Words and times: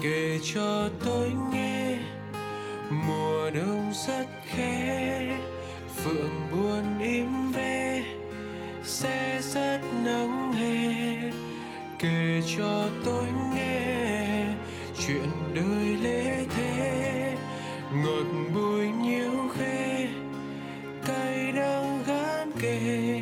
kể 0.00 0.38
cho 0.54 0.88
tôi 1.04 1.32
nghe, 1.52 1.98
mùa 2.90 3.50
đông 3.50 3.92
rất 4.06 4.26
khẽ 4.46 5.38
phượng 5.96 6.48
buồn 6.52 6.98
im 7.00 7.52
ve, 7.52 8.02
sẽ 8.84 9.40
rất 9.54 9.80
nắng 10.04 10.52
hè. 10.52 11.30
Kể 11.98 12.42
cho 12.56 12.88
tôi 13.04 13.26
nghe 13.54 14.46
chuyện 15.06 15.30
đời 15.54 15.96
lễ 16.02 16.46
thế 16.56 17.36
ngọt 18.04 18.26
bùi 18.54 18.88
nhiêu 18.88 19.30
khê 19.56 20.08
cay 21.06 21.52
đắng 21.52 22.02
gán 22.06 22.50
kề 22.60 23.20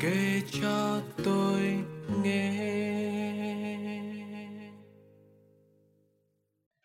kể 0.00 0.40
cho 0.62 1.00
tôi 1.24 1.53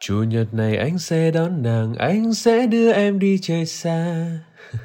Chủ 0.09 0.23
nhật 0.23 0.53
này 0.53 0.77
anh 0.77 0.99
sẽ 0.99 1.31
đón 1.31 1.63
nàng, 1.63 1.95
anh 1.95 2.33
sẽ 2.33 2.67
đưa 2.67 2.91
em 2.91 3.19
đi 3.19 3.37
chơi 3.41 3.65
xa. 3.65 4.27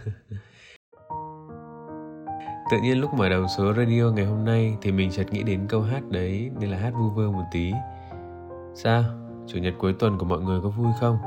Tự 2.71 2.77
nhiên 2.83 3.01
lúc 3.01 3.15
mở 3.15 3.29
đầu 3.29 3.47
số 3.57 3.73
radio 3.75 4.11
ngày 4.11 4.25
hôm 4.25 4.45
nay 4.45 4.77
thì 4.83 4.93
mình 4.93 5.11
chợt 5.11 5.33
nghĩ 5.33 5.43
đến 5.43 5.67
câu 5.69 5.83
hát 5.83 6.03
đấy 6.11 6.51
nên 6.61 6.71
là 6.71 6.79
hát 6.79 6.91
vu 6.91 7.11
vơ 7.11 7.31
một 7.31 7.45
tí. 7.53 7.73
Sao? 8.75 9.05
Chủ 9.47 9.59
nhật 9.59 9.75
cuối 9.79 9.93
tuần 9.99 10.19
của 10.19 10.27
mọi 10.27 10.41
người 10.41 10.61
có 10.63 10.69
vui 10.69 10.93
không? 11.01 11.19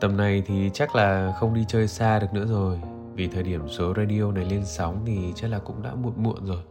Tầm 0.00 0.16
này 0.16 0.42
thì 0.46 0.70
chắc 0.74 0.96
là 0.96 1.34
không 1.36 1.54
đi 1.54 1.64
chơi 1.68 1.88
xa 1.88 2.18
được 2.18 2.32
nữa 2.32 2.46
rồi 2.46 2.80
Vì 3.14 3.28
thời 3.28 3.42
điểm 3.42 3.68
số 3.68 3.94
radio 3.96 4.32
này 4.32 4.44
lên 4.44 4.62
sóng 4.64 5.02
thì 5.06 5.32
chắc 5.34 5.50
là 5.50 5.58
cũng 5.58 5.82
đã 5.82 5.94
muộn 5.94 6.14
muộn 6.16 6.46
rồi 6.46 6.62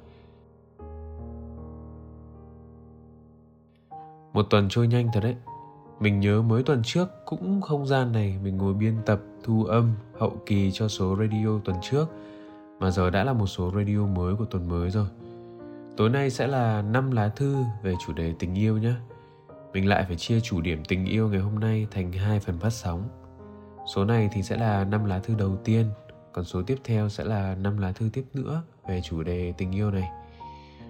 Một 4.34 4.46
tuần 4.50 4.68
trôi 4.70 4.88
nhanh 4.88 5.10
thật 5.14 5.20
đấy 5.24 5.36
mình 6.04 6.20
nhớ 6.20 6.42
mới 6.42 6.64
tuần 6.64 6.82
trước 6.84 7.10
cũng 7.26 7.62
không 7.62 7.88
gian 7.88 8.12
này 8.12 8.36
mình 8.44 8.58
ngồi 8.58 8.74
biên 8.74 8.94
tập 9.06 9.20
thu 9.44 9.64
âm 9.64 9.94
hậu 10.20 10.38
kỳ 10.46 10.72
cho 10.72 10.88
số 10.88 11.16
radio 11.20 11.60
tuần 11.66 11.78
trước 11.82 12.06
mà 12.80 12.92
giờ 12.92 13.10
đã 13.10 13.24
là 13.24 13.34
một 13.34 13.48
số 13.48 13.72
radio 13.76 14.06
mới 14.06 14.36
của 14.36 14.46
tuần 14.46 14.70
mới 14.70 14.90
rồi. 14.90 15.08
Tối 15.98 16.10
nay 16.10 16.30
sẽ 16.30 16.48
là 16.48 16.82
5 16.82 17.12
lá 17.12 17.28
thư 17.28 17.56
về 17.84 17.94
chủ 18.06 18.14
đề 18.14 18.34
tình 18.40 18.56
yêu 18.56 18.78
nhé. 18.78 18.94
Mình 19.74 19.88
lại 19.88 20.04
phải 20.08 20.16
chia 20.16 20.40
chủ 20.40 20.62
điểm 20.62 20.84
tình 20.88 21.06
yêu 21.06 21.30
ngày 21.30 21.40
hôm 21.40 21.60
nay 21.60 21.88
thành 21.92 22.12
hai 22.12 22.40
phần 22.40 22.60
phát 22.60 22.74
sóng. 22.74 23.04
Số 23.96 24.06
này 24.06 24.30
thì 24.34 24.44
sẽ 24.44 24.58
là 24.58 24.84
5 24.84 25.06
lá 25.06 25.20
thư 25.20 25.36
đầu 25.36 25.58
tiên, 25.64 25.86
còn 26.34 26.46
số 26.46 26.62
tiếp 26.62 26.78
theo 26.84 27.10
sẽ 27.10 27.24
là 27.24 27.56
5 27.56 27.78
lá 27.78 27.92
thư 27.92 28.10
tiếp 28.14 28.24
nữa 28.34 28.62
về 28.88 29.02
chủ 29.04 29.24
đề 29.24 29.54
tình 29.58 29.72
yêu 29.72 29.92
này. 29.92 30.10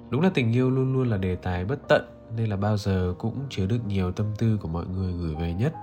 Đúng 0.10 0.22
là 0.22 0.30
tình 0.34 0.54
yêu 0.54 0.70
luôn 0.70 0.94
luôn 0.94 1.10
là 1.10 1.18
đề 1.18 1.36
tài 1.36 1.66
bất 1.66 1.80
tận 1.88 2.23
nên 2.38 2.50
là 2.50 2.56
bao 2.56 2.78
giờ 2.78 3.14
cũng 3.20 3.46
chứa 3.50 3.66
được 3.66 3.86
nhiều 3.88 4.12
tâm 4.12 4.26
tư 4.38 4.58
của 4.62 4.68
mọi 4.68 4.86
người 4.86 5.14
gửi 5.14 5.36
về 5.36 5.54
nhất. 5.54 5.74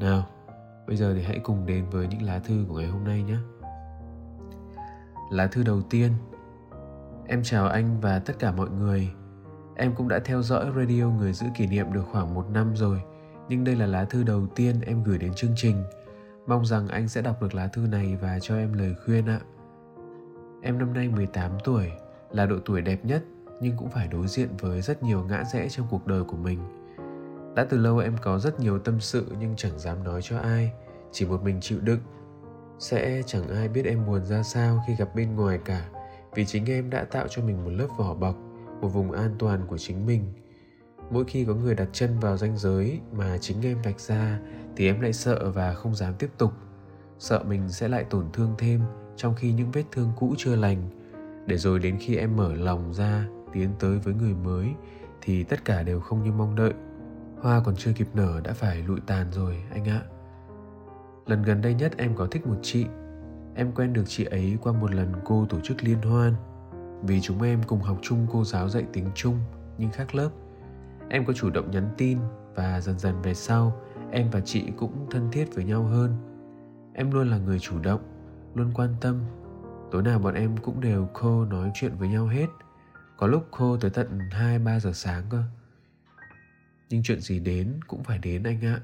Nào, 0.00 0.26
bây 0.86 0.96
giờ 0.96 1.14
thì 1.14 1.22
hãy 1.22 1.38
cùng 1.38 1.66
đến 1.66 1.84
với 1.90 2.06
những 2.06 2.22
lá 2.22 2.38
thư 2.38 2.64
của 2.68 2.74
ngày 2.74 2.86
hôm 2.86 3.04
nay 3.04 3.22
nhé. 3.22 3.36
Lá 5.30 5.46
thư 5.46 5.62
đầu 5.62 5.82
tiên. 5.82 6.12
Em 7.26 7.42
chào 7.42 7.68
anh 7.68 8.00
và 8.00 8.18
tất 8.18 8.38
cả 8.38 8.52
mọi 8.52 8.70
người. 8.70 9.10
Em 9.76 9.94
cũng 9.94 10.08
đã 10.08 10.18
theo 10.18 10.42
dõi 10.42 10.66
radio 10.76 11.08
Người 11.08 11.32
giữ 11.32 11.46
kỷ 11.56 11.66
niệm 11.66 11.92
được 11.92 12.04
khoảng 12.12 12.34
một 12.34 12.50
năm 12.50 12.76
rồi 12.76 13.02
Nhưng 13.48 13.64
đây 13.64 13.76
là 13.76 13.86
lá 13.86 14.04
thư 14.04 14.22
đầu 14.22 14.46
tiên 14.54 14.80
em 14.80 15.02
gửi 15.02 15.18
đến 15.18 15.32
chương 15.34 15.52
trình. 15.56 15.84
Mong 16.46 16.66
rằng 16.66 16.88
anh 16.88 17.08
sẽ 17.08 17.22
đọc 17.22 17.42
được 17.42 17.54
lá 17.54 17.66
thư 17.66 17.86
này 17.86 18.16
và 18.16 18.38
cho 18.40 18.56
em 18.56 18.72
lời 18.72 18.94
khuyên 19.04 19.26
ạ. 19.26 19.40
Em 20.62 20.78
năm 20.78 20.92
nay 20.92 21.08
18 21.08 21.50
tuổi 21.64 21.90
Là 22.30 22.46
độ 22.46 22.56
tuổi 22.64 22.80
đẹp 22.80 23.04
nhất 23.04 23.24
nhưng 23.62 23.76
cũng 23.76 23.90
phải 23.90 24.08
đối 24.08 24.26
diện 24.26 24.48
với 24.60 24.82
rất 24.82 25.02
nhiều 25.02 25.24
ngã 25.28 25.44
rẽ 25.44 25.68
trong 25.68 25.86
cuộc 25.90 26.06
đời 26.06 26.24
của 26.24 26.36
mình. 26.36 26.58
Đã 27.56 27.64
từ 27.64 27.78
lâu 27.78 27.98
em 27.98 28.16
có 28.22 28.38
rất 28.38 28.60
nhiều 28.60 28.78
tâm 28.78 29.00
sự 29.00 29.26
nhưng 29.40 29.56
chẳng 29.56 29.78
dám 29.78 30.04
nói 30.04 30.20
cho 30.22 30.38
ai, 30.38 30.72
chỉ 31.12 31.26
một 31.26 31.42
mình 31.42 31.60
chịu 31.60 31.80
đựng. 31.80 32.00
Sẽ 32.78 33.22
chẳng 33.26 33.48
ai 33.48 33.68
biết 33.68 33.84
em 33.84 34.06
buồn 34.06 34.24
ra 34.24 34.42
sao 34.42 34.84
khi 34.86 34.94
gặp 34.94 35.14
bên 35.14 35.36
ngoài 35.36 35.58
cả, 35.64 35.88
vì 36.34 36.44
chính 36.44 36.66
em 36.66 36.90
đã 36.90 37.04
tạo 37.04 37.28
cho 37.28 37.42
mình 37.42 37.64
một 37.64 37.70
lớp 37.70 37.88
vỏ 37.98 38.14
bọc, 38.14 38.36
một 38.80 38.88
vùng 38.88 39.12
an 39.12 39.34
toàn 39.38 39.66
của 39.66 39.78
chính 39.78 40.06
mình. 40.06 40.32
Mỗi 41.10 41.24
khi 41.24 41.44
có 41.44 41.54
người 41.54 41.74
đặt 41.74 41.88
chân 41.92 42.18
vào 42.20 42.36
ranh 42.36 42.56
giới 42.56 43.00
mà 43.12 43.38
chính 43.40 43.62
em 43.62 43.78
vạch 43.82 44.00
ra 44.00 44.38
thì 44.76 44.86
em 44.86 45.00
lại 45.00 45.12
sợ 45.12 45.50
và 45.50 45.74
không 45.74 45.94
dám 45.94 46.14
tiếp 46.18 46.30
tục. 46.38 46.52
Sợ 47.18 47.42
mình 47.48 47.68
sẽ 47.68 47.88
lại 47.88 48.04
tổn 48.04 48.26
thương 48.32 48.54
thêm 48.58 48.80
trong 49.16 49.34
khi 49.34 49.52
những 49.52 49.70
vết 49.70 49.84
thương 49.92 50.12
cũ 50.18 50.34
chưa 50.38 50.56
lành. 50.56 50.90
Để 51.46 51.56
rồi 51.56 51.78
đến 51.78 51.96
khi 52.00 52.16
em 52.16 52.36
mở 52.36 52.54
lòng 52.54 52.94
ra 52.94 53.26
tiến 53.52 53.70
tới 53.78 53.98
với 53.98 54.14
người 54.14 54.34
mới 54.34 54.74
thì 55.20 55.44
tất 55.44 55.64
cả 55.64 55.82
đều 55.82 56.00
không 56.00 56.22
như 56.22 56.32
mong 56.32 56.54
đợi. 56.54 56.72
Hoa 57.40 57.62
còn 57.64 57.76
chưa 57.76 57.92
kịp 57.92 58.08
nở 58.14 58.40
đã 58.44 58.52
phải 58.52 58.82
lụi 58.82 59.00
tàn 59.06 59.26
rồi, 59.32 59.62
anh 59.72 59.84
ạ. 59.84 60.02
Lần 61.26 61.42
gần 61.42 61.60
đây 61.60 61.74
nhất 61.74 61.92
em 61.96 62.14
có 62.16 62.26
thích 62.26 62.46
một 62.46 62.56
chị. 62.62 62.86
Em 63.54 63.72
quen 63.72 63.92
được 63.92 64.04
chị 64.06 64.24
ấy 64.24 64.58
qua 64.62 64.72
một 64.72 64.94
lần 64.94 65.12
cô 65.24 65.46
tổ 65.48 65.60
chức 65.60 65.84
liên 65.84 66.02
hoan. 66.02 66.34
Vì 67.02 67.20
chúng 67.20 67.42
em 67.42 67.62
cùng 67.66 67.80
học 67.80 67.98
chung 68.02 68.26
cô 68.32 68.44
giáo 68.44 68.68
dạy 68.68 68.84
tiếng 68.92 69.06
trung, 69.14 69.38
nhưng 69.78 69.90
khác 69.90 70.14
lớp. 70.14 70.30
Em 71.08 71.24
có 71.24 71.32
chủ 71.32 71.50
động 71.50 71.70
nhắn 71.70 71.88
tin 71.96 72.18
và 72.54 72.80
dần 72.80 72.98
dần 72.98 73.22
về 73.22 73.34
sau, 73.34 73.76
em 74.10 74.30
và 74.30 74.40
chị 74.40 74.64
cũng 74.76 75.06
thân 75.10 75.28
thiết 75.32 75.54
với 75.54 75.64
nhau 75.64 75.82
hơn. 75.82 76.16
Em 76.94 77.10
luôn 77.10 77.30
là 77.30 77.38
người 77.38 77.58
chủ 77.58 77.78
động, 77.82 78.00
luôn 78.54 78.70
quan 78.74 78.94
tâm. 79.00 79.20
Tối 79.90 80.02
nào 80.02 80.18
bọn 80.18 80.34
em 80.34 80.56
cũng 80.56 80.80
đều 80.80 81.08
khô 81.14 81.44
nói 81.44 81.70
chuyện 81.74 81.92
với 81.98 82.08
nhau 82.08 82.26
hết 82.26 82.46
có 83.16 83.26
lúc 83.26 83.48
khô 83.50 83.76
tới 83.76 83.90
tận 83.90 84.18
2-3 84.30 84.78
giờ 84.78 84.92
sáng 84.94 85.24
cơ. 85.30 85.42
Nhưng 86.88 87.02
chuyện 87.02 87.20
gì 87.20 87.40
đến 87.40 87.80
cũng 87.86 88.04
phải 88.04 88.18
đến 88.18 88.42
anh 88.42 88.64
ạ. 88.64 88.80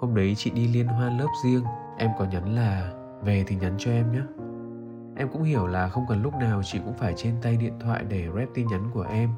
Hôm 0.00 0.14
đấy 0.14 0.34
chị 0.36 0.50
đi 0.50 0.68
liên 0.68 0.86
hoan 0.86 1.18
lớp 1.18 1.28
riêng. 1.44 1.64
Em 1.98 2.10
có 2.18 2.24
nhắn 2.24 2.54
là 2.54 2.92
về 3.24 3.44
thì 3.46 3.56
nhắn 3.56 3.74
cho 3.78 3.90
em 3.90 4.12
nhé. 4.12 4.22
Em 5.16 5.28
cũng 5.32 5.42
hiểu 5.42 5.66
là 5.66 5.88
không 5.88 6.04
cần 6.08 6.22
lúc 6.22 6.34
nào 6.34 6.62
chị 6.64 6.78
cũng 6.78 6.98
phải 6.98 7.14
trên 7.16 7.34
tay 7.42 7.56
điện 7.56 7.78
thoại 7.80 8.04
để 8.08 8.28
rep 8.36 8.48
tin 8.54 8.66
nhắn 8.66 8.90
của 8.94 9.02
em. 9.02 9.30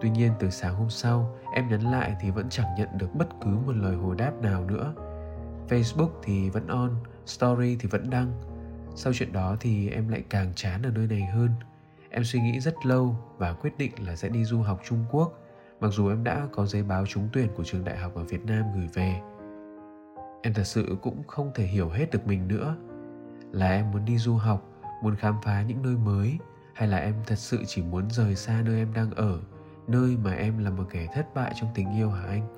Tuy 0.00 0.10
nhiên 0.10 0.32
từ 0.38 0.50
sáng 0.50 0.74
hôm 0.74 0.90
sau 0.90 1.36
em 1.54 1.68
nhắn 1.68 1.80
lại 1.80 2.16
thì 2.20 2.30
vẫn 2.30 2.46
chẳng 2.50 2.74
nhận 2.78 2.88
được 2.98 3.14
bất 3.14 3.28
cứ 3.40 3.50
một 3.66 3.76
lời 3.76 3.96
hồi 3.96 4.16
đáp 4.16 4.32
nào 4.42 4.64
nữa. 4.64 4.94
Facebook 5.68 6.10
thì 6.22 6.50
vẫn 6.50 6.66
on, 6.66 6.90
story 7.26 7.76
thì 7.80 7.88
vẫn 7.88 8.10
đăng. 8.10 8.32
Sau 8.94 9.12
chuyện 9.12 9.32
đó 9.32 9.56
thì 9.60 9.90
em 9.90 10.08
lại 10.08 10.24
càng 10.30 10.52
chán 10.54 10.82
ở 10.82 10.90
nơi 10.90 11.06
này 11.06 11.24
hơn. 11.34 11.50
Em 12.10 12.24
suy 12.24 12.40
nghĩ 12.40 12.60
rất 12.60 12.86
lâu 12.86 13.16
và 13.38 13.52
quyết 13.52 13.78
định 13.78 13.92
là 14.06 14.16
sẽ 14.16 14.28
đi 14.28 14.44
du 14.44 14.60
học 14.62 14.80
Trung 14.84 15.04
Quốc, 15.10 15.38
mặc 15.80 15.88
dù 15.88 16.08
em 16.08 16.24
đã 16.24 16.48
có 16.52 16.66
giấy 16.66 16.82
báo 16.82 17.06
trúng 17.06 17.28
tuyển 17.32 17.48
của 17.56 17.64
trường 17.64 17.84
đại 17.84 17.98
học 17.98 18.14
ở 18.14 18.24
Việt 18.24 18.44
Nam 18.44 18.64
gửi 18.74 18.88
về. 18.94 19.20
Em 20.42 20.54
thật 20.54 20.64
sự 20.64 20.96
cũng 21.02 21.22
không 21.26 21.50
thể 21.54 21.64
hiểu 21.64 21.88
hết 21.88 22.10
được 22.10 22.26
mình 22.26 22.48
nữa. 22.48 22.76
Là 23.52 23.70
em 23.70 23.90
muốn 23.90 24.04
đi 24.04 24.18
du 24.18 24.34
học, 24.34 24.66
muốn 25.02 25.16
khám 25.16 25.34
phá 25.42 25.62
những 25.62 25.82
nơi 25.82 25.96
mới 25.96 26.38
hay 26.74 26.88
là 26.88 26.98
em 26.98 27.14
thật 27.26 27.38
sự 27.38 27.58
chỉ 27.66 27.82
muốn 27.82 28.10
rời 28.10 28.36
xa 28.36 28.62
nơi 28.64 28.78
em 28.78 28.92
đang 28.94 29.10
ở, 29.10 29.40
nơi 29.86 30.16
mà 30.24 30.34
em 30.34 30.58
là 30.58 30.70
một 30.70 30.84
kẻ 30.90 31.08
thất 31.14 31.34
bại 31.34 31.52
trong 31.56 31.70
tình 31.74 31.96
yêu 31.96 32.10
hả 32.10 32.26
anh? 32.26 32.48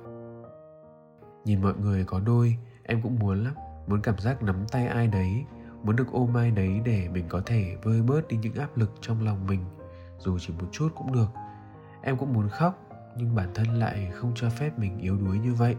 Nhìn 1.44 1.62
mọi 1.62 1.74
người 1.74 2.04
có 2.04 2.20
đôi, 2.20 2.56
em 2.82 3.02
cũng 3.02 3.18
muốn 3.18 3.44
lắm, 3.44 3.54
muốn 3.86 4.02
cảm 4.02 4.18
giác 4.18 4.42
nắm 4.42 4.56
tay 4.72 4.86
ai 4.86 5.06
đấy 5.06 5.44
muốn 5.82 5.96
được 5.96 6.12
ôm 6.12 6.36
ai 6.36 6.50
đấy 6.50 6.80
để 6.84 7.08
mình 7.08 7.24
có 7.28 7.42
thể 7.46 7.76
vơi 7.82 8.02
bớt 8.02 8.28
đi 8.28 8.36
những 8.36 8.54
áp 8.54 8.76
lực 8.76 8.90
trong 9.00 9.24
lòng 9.24 9.46
mình, 9.46 9.64
dù 10.18 10.38
chỉ 10.38 10.52
một 10.60 10.66
chút 10.72 10.88
cũng 10.94 11.12
được. 11.12 11.28
Em 12.02 12.16
cũng 12.16 12.32
muốn 12.32 12.48
khóc, 12.48 12.78
nhưng 13.16 13.34
bản 13.34 13.48
thân 13.54 13.66
lại 13.66 14.10
không 14.14 14.32
cho 14.34 14.50
phép 14.50 14.78
mình 14.78 14.98
yếu 14.98 15.16
đuối 15.16 15.38
như 15.38 15.54
vậy. 15.54 15.76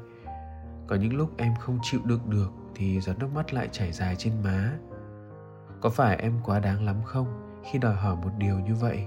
Có 0.87 0.95
những 0.95 1.17
lúc 1.17 1.37
em 1.37 1.53
không 1.59 1.79
chịu 1.81 2.01
đựng 2.05 2.29
được 2.29 2.51
thì 2.75 2.99
giọt 2.99 3.19
nước 3.19 3.27
mắt 3.35 3.53
lại 3.53 3.69
chảy 3.71 3.91
dài 3.91 4.15
trên 4.15 4.33
má. 4.43 4.71
Có 5.81 5.89
phải 5.89 6.15
em 6.15 6.39
quá 6.43 6.59
đáng 6.59 6.85
lắm 6.85 6.95
không 7.05 7.59
khi 7.71 7.79
đòi 7.79 7.95
hỏi 7.95 8.15
một 8.15 8.31
điều 8.37 8.59
như 8.59 8.75
vậy? 8.75 9.05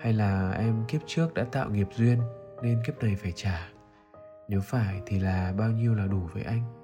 Hay 0.00 0.12
là 0.12 0.50
em 0.50 0.84
kiếp 0.88 1.00
trước 1.06 1.34
đã 1.34 1.44
tạo 1.44 1.70
nghiệp 1.70 1.88
duyên 1.96 2.18
nên 2.62 2.82
kiếp 2.86 3.02
này 3.02 3.16
phải 3.22 3.32
trả? 3.32 3.68
Nếu 4.48 4.60
phải 4.60 5.00
thì 5.06 5.18
là 5.18 5.52
bao 5.58 5.70
nhiêu 5.70 5.94
là 5.94 6.06
đủ 6.06 6.20
với 6.32 6.42
anh? 6.42 6.79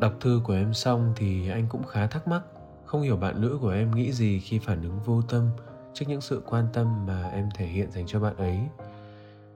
Đọc 0.00 0.12
thư 0.20 0.40
của 0.44 0.52
em 0.52 0.74
xong 0.74 1.12
thì 1.16 1.48
anh 1.48 1.66
cũng 1.68 1.84
khá 1.84 2.06
thắc 2.06 2.28
mắc, 2.28 2.42
không 2.84 3.02
hiểu 3.02 3.16
bạn 3.16 3.40
nữ 3.40 3.58
của 3.60 3.70
em 3.70 3.90
nghĩ 3.90 4.12
gì 4.12 4.40
khi 4.40 4.58
phản 4.58 4.82
ứng 4.82 4.98
vô 5.04 5.22
tâm 5.22 5.48
trước 5.94 6.06
những 6.08 6.20
sự 6.20 6.42
quan 6.46 6.66
tâm 6.72 7.06
mà 7.06 7.28
em 7.28 7.48
thể 7.54 7.66
hiện 7.66 7.90
dành 7.90 8.06
cho 8.06 8.20
bạn 8.20 8.36
ấy. 8.36 8.58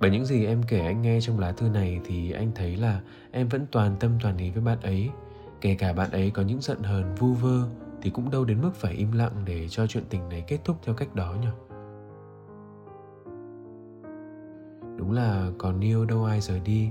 Bởi 0.01 0.11
những 0.11 0.25
gì 0.25 0.47
em 0.47 0.63
kể 0.63 0.81
anh 0.81 1.03
nghe 1.03 1.21
trong 1.21 1.39
lá 1.39 1.53
thư 1.53 1.69
này 1.69 2.01
thì 2.05 2.31
anh 2.31 2.53
thấy 2.55 2.77
là 2.77 3.01
em 3.31 3.49
vẫn 3.49 3.67
toàn 3.73 3.97
tâm 4.01 4.11
toàn 4.23 4.37
ý 4.39 4.51
với 4.51 4.63
bạn 4.63 4.81
ấy. 4.83 5.11
Kể 5.61 5.75
cả 5.75 5.93
bạn 5.93 6.11
ấy 6.11 6.31
có 6.31 6.43
những 6.43 6.61
giận 6.61 6.83
hờn 6.83 7.15
vu 7.15 7.33
vơ 7.33 7.63
thì 8.03 8.11
cũng 8.11 8.31
đâu 8.31 8.45
đến 8.45 8.61
mức 8.63 8.75
phải 8.75 8.93
im 8.93 9.13
lặng 9.13 9.33
để 9.45 9.69
cho 9.69 9.87
chuyện 9.87 10.05
tình 10.11 10.29
này 10.29 10.45
kết 10.47 10.59
thúc 10.65 10.77
theo 10.83 10.95
cách 10.95 11.15
đó 11.15 11.35
nhỉ. 11.41 11.49
Đúng 14.97 15.13
là 15.13 15.51
còn 15.59 15.81
yêu 15.81 16.05
đâu 16.05 16.25
ai 16.25 16.41
rời 16.41 16.61
đi 16.61 16.91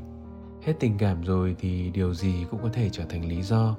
hết 0.62 0.74
tình 0.80 0.98
cảm 0.98 1.24
rồi 1.24 1.56
thì 1.60 1.90
điều 1.90 2.14
gì 2.14 2.46
cũng 2.52 2.64
có 2.64 2.70
thể 2.74 2.90
trở 2.90 3.04
thành 3.10 3.26
lý 3.26 3.42
do. 3.42 3.76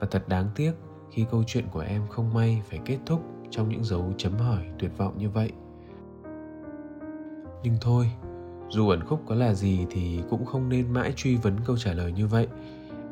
Và 0.00 0.06
thật 0.10 0.28
đáng 0.28 0.48
tiếc, 0.54 0.72
khi 1.10 1.26
câu 1.30 1.44
chuyện 1.46 1.64
của 1.70 1.80
em 1.80 2.06
không 2.08 2.34
may 2.34 2.62
phải 2.70 2.80
kết 2.84 2.98
thúc 3.06 3.20
trong 3.50 3.68
những 3.68 3.84
dấu 3.84 4.12
chấm 4.16 4.36
hỏi 4.38 4.64
tuyệt 4.78 4.98
vọng 4.98 5.18
như 5.18 5.30
vậy. 5.30 5.52
Nhưng 7.62 7.74
thôi, 7.80 8.10
dù 8.68 8.88
ẩn 8.88 9.04
khúc 9.04 9.22
có 9.26 9.34
là 9.34 9.54
gì 9.54 9.86
thì 9.90 10.22
cũng 10.30 10.44
không 10.44 10.68
nên 10.68 10.92
mãi 10.92 11.12
truy 11.16 11.36
vấn 11.36 11.56
câu 11.64 11.76
trả 11.76 11.92
lời 11.92 12.12
như 12.12 12.26
vậy. 12.26 12.48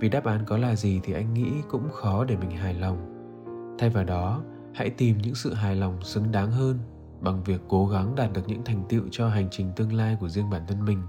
Vì 0.01 0.09
đáp 0.09 0.25
án 0.25 0.45
có 0.47 0.59
là 0.59 0.77
gì 0.77 1.01
thì 1.03 1.13
anh 1.13 1.35
nghĩ 1.35 1.51
cũng 1.69 1.91
khó 1.91 2.25
để 2.25 2.37
mình 2.37 2.51
hài 2.51 2.75
lòng. 2.75 3.15
Thay 3.79 3.91
vào 3.91 4.05
đó, 4.05 4.43
hãy 4.75 4.91
tìm 4.91 5.19
những 5.19 5.35
sự 5.35 5.55
hài 5.55 5.77
lòng 5.77 6.03
xứng 6.03 6.33
đáng 6.33 6.51
hơn 6.51 6.79
bằng 7.21 7.45
việc 7.45 7.61
cố 7.69 7.87
gắng 7.87 8.15
đạt 8.15 8.33
được 8.33 8.43
những 8.47 8.65
thành 8.65 8.83
tựu 8.89 9.03
cho 9.11 9.29
hành 9.29 9.49
trình 9.51 9.73
tương 9.77 9.93
lai 9.93 10.17
của 10.21 10.29
riêng 10.29 10.51
bản 10.51 10.63
thân 10.69 10.85
mình 10.85 11.03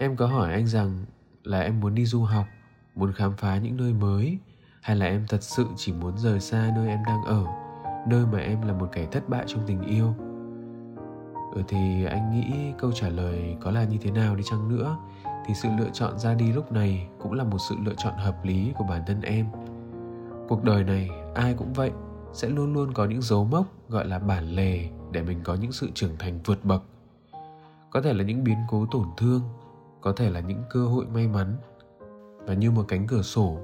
em 0.00 0.16
có 0.16 0.26
hỏi 0.26 0.52
anh 0.52 0.66
rằng 0.66 1.04
là 1.44 1.60
em 1.60 1.80
muốn 1.80 1.94
đi 1.94 2.06
du 2.06 2.22
học, 2.22 2.46
muốn 2.94 3.12
khám 3.12 3.36
phá 3.36 3.58
những 3.58 3.76
nơi 3.76 3.92
mới, 3.92 4.38
hay 4.82 4.96
là 4.96 5.06
em 5.06 5.24
thật 5.28 5.42
sự 5.42 5.66
chỉ 5.76 5.92
muốn 5.92 6.18
rời 6.18 6.40
xa 6.40 6.72
nơi 6.76 6.88
em 6.88 6.98
đang 7.06 7.24
ở, 7.24 7.44
nơi 8.08 8.26
mà 8.32 8.38
em 8.38 8.62
là 8.62 8.72
một 8.72 8.88
kẻ 8.92 9.06
thất 9.12 9.28
bại 9.28 9.44
trong 9.46 9.62
tình 9.66 9.82
yêu? 9.82 10.14
Ừ 11.54 11.62
thì 11.68 12.04
anh 12.04 12.30
nghĩ 12.30 12.72
câu 12.78 12.92
trả 12.92 13.08
lời 13.08 13.56
có 13.60 13.70
là 13.70 13.84
như 13.84 13.98
thế 14.00 14.10
nào 14.10 14.36
đi 14.36 14.42
chăng 14.50 14.68
nữa, 14.68 14.96
thì 15.46 15.54
sự 15.54 15.68
lựa 15.78 15.90
chọn 15.92 16.18
ra 16.18 16.34
đi 16.34 16.52
lúc 16.52 16.72
này 16.72 17.08
cũng 17.18 17.32
là 17.32 17.44
một 17.44 17.58
sự 17.68 17.74
lựa 17.84 17.94
chọn 17.96 18.14
hợp 18.16 18.44
lý 18.44 18.72
của 18.78 18.84
bản 18.84 19.02
thân 19.06 19.20
em. 19.20 19.46
Cuộc 20.48 20.64
đời 20.64 20.84
này, 20.84 21.10
ai 21.34 21.54
cũng 21.54 21.72
vậy, 21.72 21.90
sẽ 22.32 22.48
luôn 22.48 22.74
luôn 22.74 22.92
có 22.92 23.04
những 23.04 23.22
dấu 23.22 23.44
mốc 23.44 23.66
gọi 23.88 24.06
là 24.06 24.18
bản 24.18 24.44
lề 24.44 24.88
để 25.12 25.22
mình 25.22 25.40
có 25.44 25.54
những 25.54 25.72
sự 25.72 25.90
trưởng 25.94 26.16
thành 26.18 26.38
vượt 26.44 26.64
bậc. 26.64 26.82
Có 27.90 28.00
thể 28.00 28.12
là 28.12 28.24
những 28.24 28.44
biến 28.44 28.58
cố 28.68 28.86
tổn 28.90 29.06
thương 29.16 29.40
có 30.00 30.12
thể 30.12 30.30
là 30.30 30.40
những 30.40 30.62
cơ 30.70 30.86
hội 30.86 31.06
may 31.06 31.28
mắn. 31.28 31.56
Và 32.46 32.54
như 32.54 32.70
một 32.70 32.84
cánh 32.88 33.06
cửa 33.06 33.22
sổ, 33.22 33.58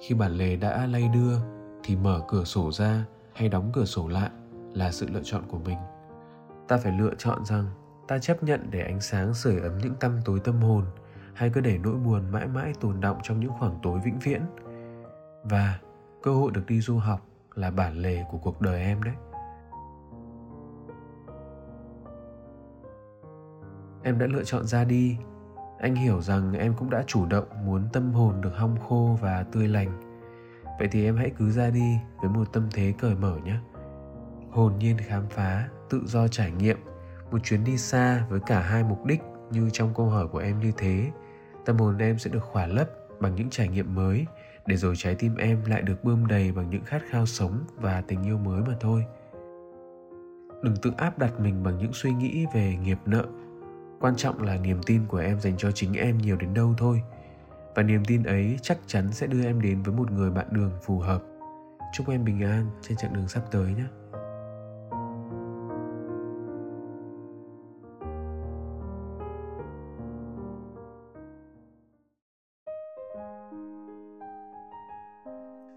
khi 0.00 0.14
bản 0.14 0.32
lề 0.32 0.56
đã 0.56 0.86
lay 0.86 1.08
đưa 1.08 1.36
thì 1.84 1.96
mở 1.96 2.20
cửa 2.28 2.44
sổ 2.44 2.72
ra 2.72 3.04
hay 3.32 3.48
đóng 3.48 3.70
cửa 3.72 3.84
sổ 3.84 4.08
lại 4.08 4.30
là 4.72 4.92
sự 4.92 5.06
lựa 5.12 5.22
chọn 5.24 5.42
của 5.48 5.58
mình. 5.58 5.78
Ta 6.68 6.76
phải 6.76 6.92
lựa 6.98 7.14
chọn 7.18 7.44
rằng 7.44 7.66
ta 8.08 8.18
chấp 8.18 8.42
nhận 8.42 8.66
để 8.70 8.80
ánh 8.80 9.00
sáng 9.00 9.34
sưởi 9.34 9.60
ấm 9.60 9.78
những 9.78 9.94
tăm 9.94 10.20
tối 10.24 10.40
tâm 10.44 10.60
hồn 10.60 10.84
hay 11.34 11.50
cứ 11.50 11.60
để 11.60 11.78
nỗi 11.78 11.94
buồn 11.94 12.30
mãi 12.30 12.46
mãi 12.46 12.72
tồn 12.80 13.00
động 13.00 13.18
trong 13.22 13.40
những 13.40 13.52
khoảng 13.58 13.78
tối 13.82 14.00
vĩnh 14.04 14.18
viễn. 14.18 14.42
Và 15.44 15.78
cơ 16.22 16.34
hội 16.34 16.50
được 16.50 16.66
đi 16.66 16.80
du 16.80 16.98
học 16.98 17.20
là 17.54 17.70
bản 17.70 17.96
lề 17.96 18.24
của 18.30 18.38
cuộc 18.38 18.60
đời 18.60 18.82
em 18.82 19.02
đấy. 19.02 19.14
Em 24.02 24.18
đã 24.18 24.26
lựa 24.26 24.44
chọn 24.44 24.66
ra 24.66 24.84
đi 24.84 25.16
anh 25.80 25.94
hiểu 25.94 26.20
rằng 26.20 26.52
em 26.52 26.74
cũng 26.74 26.90
đã 26.90 27.04
chủ 27.06 27.26
động 27.26 27.44
muốn 27.64 27.82
tâm 27.92 28.12
hồn 28.12 28.40
được 28.40 28.52
hong 28.56 28.76
khô 28.88 29.18
và 29.20 29.42
tươi 29.52 29.68
lành. 29.68 30.00
Vậy 30.78 30.88
thì 30.92 31.04
em 31.04 31.16
hãy 31.16 31.30
cứ 31.38 31.50
ra 31.50 31.70
đi 31.70 31.96
với 32.20 32.30
một 32.30 32.52
tâm 32.52 32.68
thế 32.72 32.94
cởi 32.98 33.14
mở 33.14 33.38
nhé. 33.44 33.56
Hồn 34.50 34.72
nhiên 34.78 34.96
khám 34.98 35.26
phá, 35.30 35.68
tự 35.90 36.02
do 36.06 36.28
trải 36.28 36.50
nghiệm, 36.50 36.76
một 37.30 37.38
chuyến 37.44 37.64
đi 37.64 37.76
xa 37.76 38.26
với 38.28 38.40
cả 38.46 38.60
hai 38.60 38.84
mục 38.84 39.04
đích 39.04 39.20
như 39.50 39.70
trong 39.72 39.94
câu 39.94 40.06
hỏi 40.06 40.28
của 40.28 40.38
em 40.38 40.60
như 40.60 40.72
thế. 40.76 41.10
Tâm 41.64 41.78
hồn 41.78 41.98
em 41.98 42.18
sẽ 42.18 42.30
được 42.30 42.44
khỏa 42.44 42.66
lấp 42.66 42.88
bằng 43.20 43.34
những 43.34 43.50
trải 43.50 43.68
nghiệm 43.68 43.94
mới, 43.94 44.26
để 44.66 44.76
rồi 44.76 44.94
trái 44.96 45.14
tim 45.14 45.36
em 45.36 45.64
lại 45.64 45.82
được 45.82 46.04
bơm 46.04 46.26
đầy 46.26 46.52
bằng 46.52 46.70
những 46.70 46.84
khát 46.84 47.02
khao 47.10 47.26
sống 47.26 47.64
và 47.76 48.00
tình 48.00 48.22
yêu 48.22 48.38
mới 48.38 48.62
mà 48.62 48.74
thôi. 48.80 49.04
Đừng 50.62 50.76
tự 50.82 50.92
áp 50.96 51.18
đặt 51.18 51.40
mình 51.40 51.62
bằng 51.62 51.78
những 51.78 51.92
suy 51.92 52.12
nghĩ 52.12 52.46
về 52.54 52.76
nghiệp 52.76 52.98
nợ 53.06 53.24
quan 54.00 54.16
trọng 54.16 54.42
là 54.42 54.56
niềm 54.56 54.80
tin 54.86 55.06
của 55.06 55.18
em 55.18 55.40
dành 55.40 55.54
cho 55.56 55.70
chính 55.70 55.94
em 55.94 56.18
nhiều 56.18 56.36
đến 56.36 56.54
đâu 56.54 56.74
thôi. 56.78 57.02
Và 57.74 57.82
niềm 57.82 58.04
tin 58.04 58.22
ấy 58.22 58.58
chắc 58.62 58.78
chắn 58.86 59.12
sẽ 59.12 59.26
đưa 59.26 59.44
em 59.44 59.60
đến 59.60 59.82
với 59.82 59.94
một 59.94 60.10
người 60.10 60.30
bạn 60.30 60.46
đường 60.50 60.70
phù 60.82 60.98
hợp. 60.98 61.22
Chúc 61.92 62.08
em 62.08 62.24
bình 62.24 62.42
an 62.42 62.66
trên 62.82 62.98
chặng 62.98 63.12
đường 63.12 63.28
sắp 63.28 63.42
tới 63.50 63.74
nhé. 63.74 63.84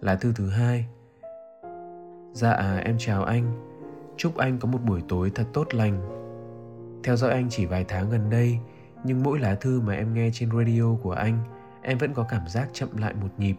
Lá 0.01 0.15
thư 0.15 0.33
thứ 0.35 0.49
hai. 0.49 0.85
Dạ 2.33 2.51
à, 2.51 2.77
em 2.77 2.95
chào 2.99 3.23
anh. 3.23 3.69
Chúc 4.17 4.37
anh 4.37 4.59
có 4.59 4.67
một 4.67 4.79
buổi 4.85 5.01
tối 5.09 5.31
thật 5.35 5.45
tốt 5.53 5.73
lành. 5.73 6.22
Theo 7.03 7.15
dõi 7.15 7.31
anh 7.31 7.47
chỉ 7.50 7.65
vài 7.65 7.85
tháng 7.88 8.09
gần 8.09 8.29
đây, 8.29 8.57
Nhưng 9.03 9.23
mỗi 9.23 9.39
lá 9.39 9.55
thư 9.55 9.81
mà 9.81 9.94
em 9.94 10.13
nghe 10.13 10.29
trên 10.33 10.50
radio 10.57 10.95
của 11.01 11.11
anh, 11.11 11.44
Em 11.81 11.97
vẫn 11.97 12.13
có 12.13 12.25
cảm 12.29 12.47
giác 12.47 12.69
chậm 12.73 12.97
lại 12.97 13.13
một 13.13 13.27
nhịp 13.38 13.55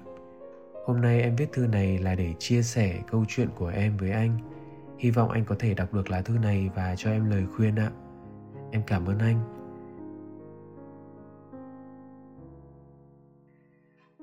Hôm 0.86 1.00
nay 1.00 1.22
em 1.22 1.36
viết 1.36 1.52
thư 1.52 1.66
này 1.66 1.98
là 1.98 2.14
để 2.14 2.34
chia 2.38 2.62
sẻ 2.62 3.00
câu 3.10 3.24
chuyện 3.28 3.48
của 3.54 3.68
em 3.68 3.96
với 3.96 4.10
anh 4.10 4.38
Hy 4.98 5.10
vọng 5.10 5.30
anh 5.30 5.44
có 5.44 5.56
thể 5.58 5.74
đọc 5.74 5.94
được 5.94 6.10
lá 6.10 6.22
thư 6.22 6.38
này 6.38 6.70
và 6.74 6.94
cho 6.96 7.10
em 7.10 7.30
lời 7.30 7.44
khuyên 7.56 7.76
ạ 7.76 7.90
Em 8.70 8.82
cảm 8.86 9.06
ơn 9.06 9.18
anh 9.18 9.54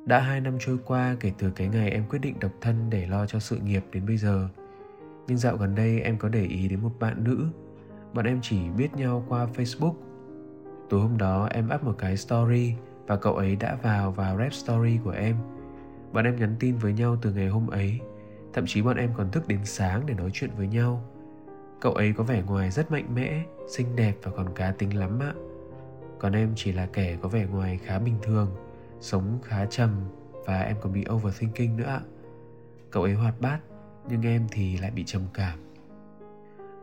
Đã 0.06 0.20
hai 0.20 0.42
năm 0.42 0.58
trôi 0.60 0.78
qua 0.86 1.16
kể 1.20 1.32
từ 1.38 1.52
cái 1.52 1.68
ngày 1.68 1.92
em 1.92 2.04
quyết 2.10 2.20
định 2.20 2.40
độc 2.40 2.52
thân 2.62 2.90
để 2.90 3.08
lo 3.08 3.26
cho 3.26 3.40
sự 3.40 3.58
nghiệp 3.58 3.84
đến 3.92 4.06
bây 4.06 4.18
giờ. 4.18 4.50
Nhưng 5.28 5.38
dạo 5.38 5.58
gần 5.58 5.76
đây 5.76 6.02
em 6.02 6.18
có 6.18 6.30
để 6.30 6.44
ý 6.46 6.68
đến 6.68 6.82
một 6.82 6.92
bạn 7.00 7.24
nữ. 7.24 7.48
Bọn 8.14 8.26
em 8.26 8.40
chỉ 8.42 8.70
biết 8.70 8.94
nhau 8.96 9.24
qua 9.30 9.48
Facebook. 9.56 9.94
Tối 10.90 11.02
hôm 11.02 11.18
đó 11.18 11.48
em 11.52 11.70
up 11.76 11.84
một 11.84 11.96
cái 11.98 12.18
story 12.18 12.76
và 13.08 13.16
cậu 13.16 13.36
ấy 13.36 13.56
đã 13.56 13.78
vào 13.84 14.12
vào 14.12 14.38
rep 14.38 14.54
story 14.54 15.00
của 15.04 15.12
em. 15.12 15.36
Bọn 16.14 16.26
em 16.26 16.36
nhắn 16.36 16.56
tin 16.60 16.78
với 16.78 16.94
nhau 16.94 17.18
từ 17.22 17.34
ngày 17.34 17.48
hôm 17.48 17.68
ấy. 17.68 18.00
Thậm 18.54 18.66
chí 18.68 18.82
bọn 18.82 18.98
em 18.98 19.12
còn 19.18 19.32
thức 19.32 19.48
đến 19.48 19.60
sáng 19.66 20.06
để 20.06 20.14
nói 20.14 20.30
chuyện 20.34 20.50
với 20.58 20.68
nhau. 20.68 21.04
Cậu 21.82 21.94
ấy 21.94 22.14
có 22.14 22.24
vẻ 22.24 22.44
ngoài 22.48 22.72
rất 22.72 22.92
mạnh 22.92 23.16
mẽ, 23.16 23.44
xinh 23.68 23.96
đẹp 23.96 24.14
và 24.24 24.32
còn 24.32 24.54
cá 24.56 24.72
tính 24.72 24.98
lắm 24.98 25.20
ạ. 25.20 25.34
Còn 26.20 26.34
em 26.34 26.52
chỉ 26.56 26.72
là 26.72 26.86
kẻ 26.94 27.18
có 27.22 27.30
vẻ 27.30 27.46
ngoài 27.46 27.80
khá 27.84 28.00
bình 28.00 28.16
thường 28.22 28.56
sống 29.02 29.40
khá 29.44 29.66
trầm 29.66 29.90
và 30.46 30.62
em 30.62 30.76
còn 30.82 30.94
bị 30.94 31.06
overthinking 31.12 31.78
nữa 31.78 31.86
ạ 31.86 32.02
cậu 32.92 33.04
ấy 33.04 33.14
hoạt 33.14 33.42
bát 33.42 33.60
nhưng 34.10 34.22
em 34.22 34.48
thì 34.52 34.78
lại 34.78 34.92
bị 34.92 35.04
trầm 35.06 35.22
cảm 35.34 35.60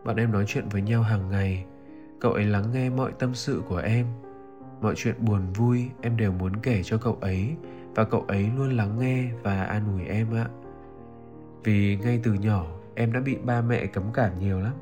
bọn 0.04 0.16
em 0.16 0.32
nói 0.32 0.44
chuyện 0.46 0.68
với 0.68 0.82
nhau 0.82 1.02
hàng 1.02 1.30
ngày. 1.30 1.64
Cậu 2.20 2.32
ấy 2.32 2.44
lắng 2.44 2.64
nghe 2.72 2.90
mọi 2.90 3.12
tâm 3.18 3.34
sự 3.34 3.62
của 3.68 3.76
em. 3.76 4.06
Mọi 4.80 4.94
chuyện 4.96 5.14
buồn 5.18 5.52
vui 5.52 5.90
em 6.00 6.16
đều 6.16 6.32
muốn 6.32 6.56
kể 6.56 6.82
cho 6.84 6.98
cậu 6.98 7.18
ấy 7.20 7.56
và 7.94 8.04
cậu 8.04 8.24
ấy 8.28 8.50
luôn 8.56 8.76
lắng 8.76 8.98
nghe 8.98 9.30
và 9.42 9.62
an 9.62 9.82
ủi 9.92 10.06
em 10.06 10.34
ạ. 10.34 10.48
Vì 11.64 11.96
ngay 11.96 12.20
từ 12.22 12.32
nhỏ, 12.32 12.66
em 12.94 13.12
đã 13.12 13.20
bị 13.20 13.36
ba 13.44 13.60
mẹ 13.60 13.86
cấm 13.86 14.12
cản 14.12 14.38
nhiều 14.38 14.60
lắm. 14.60 14.74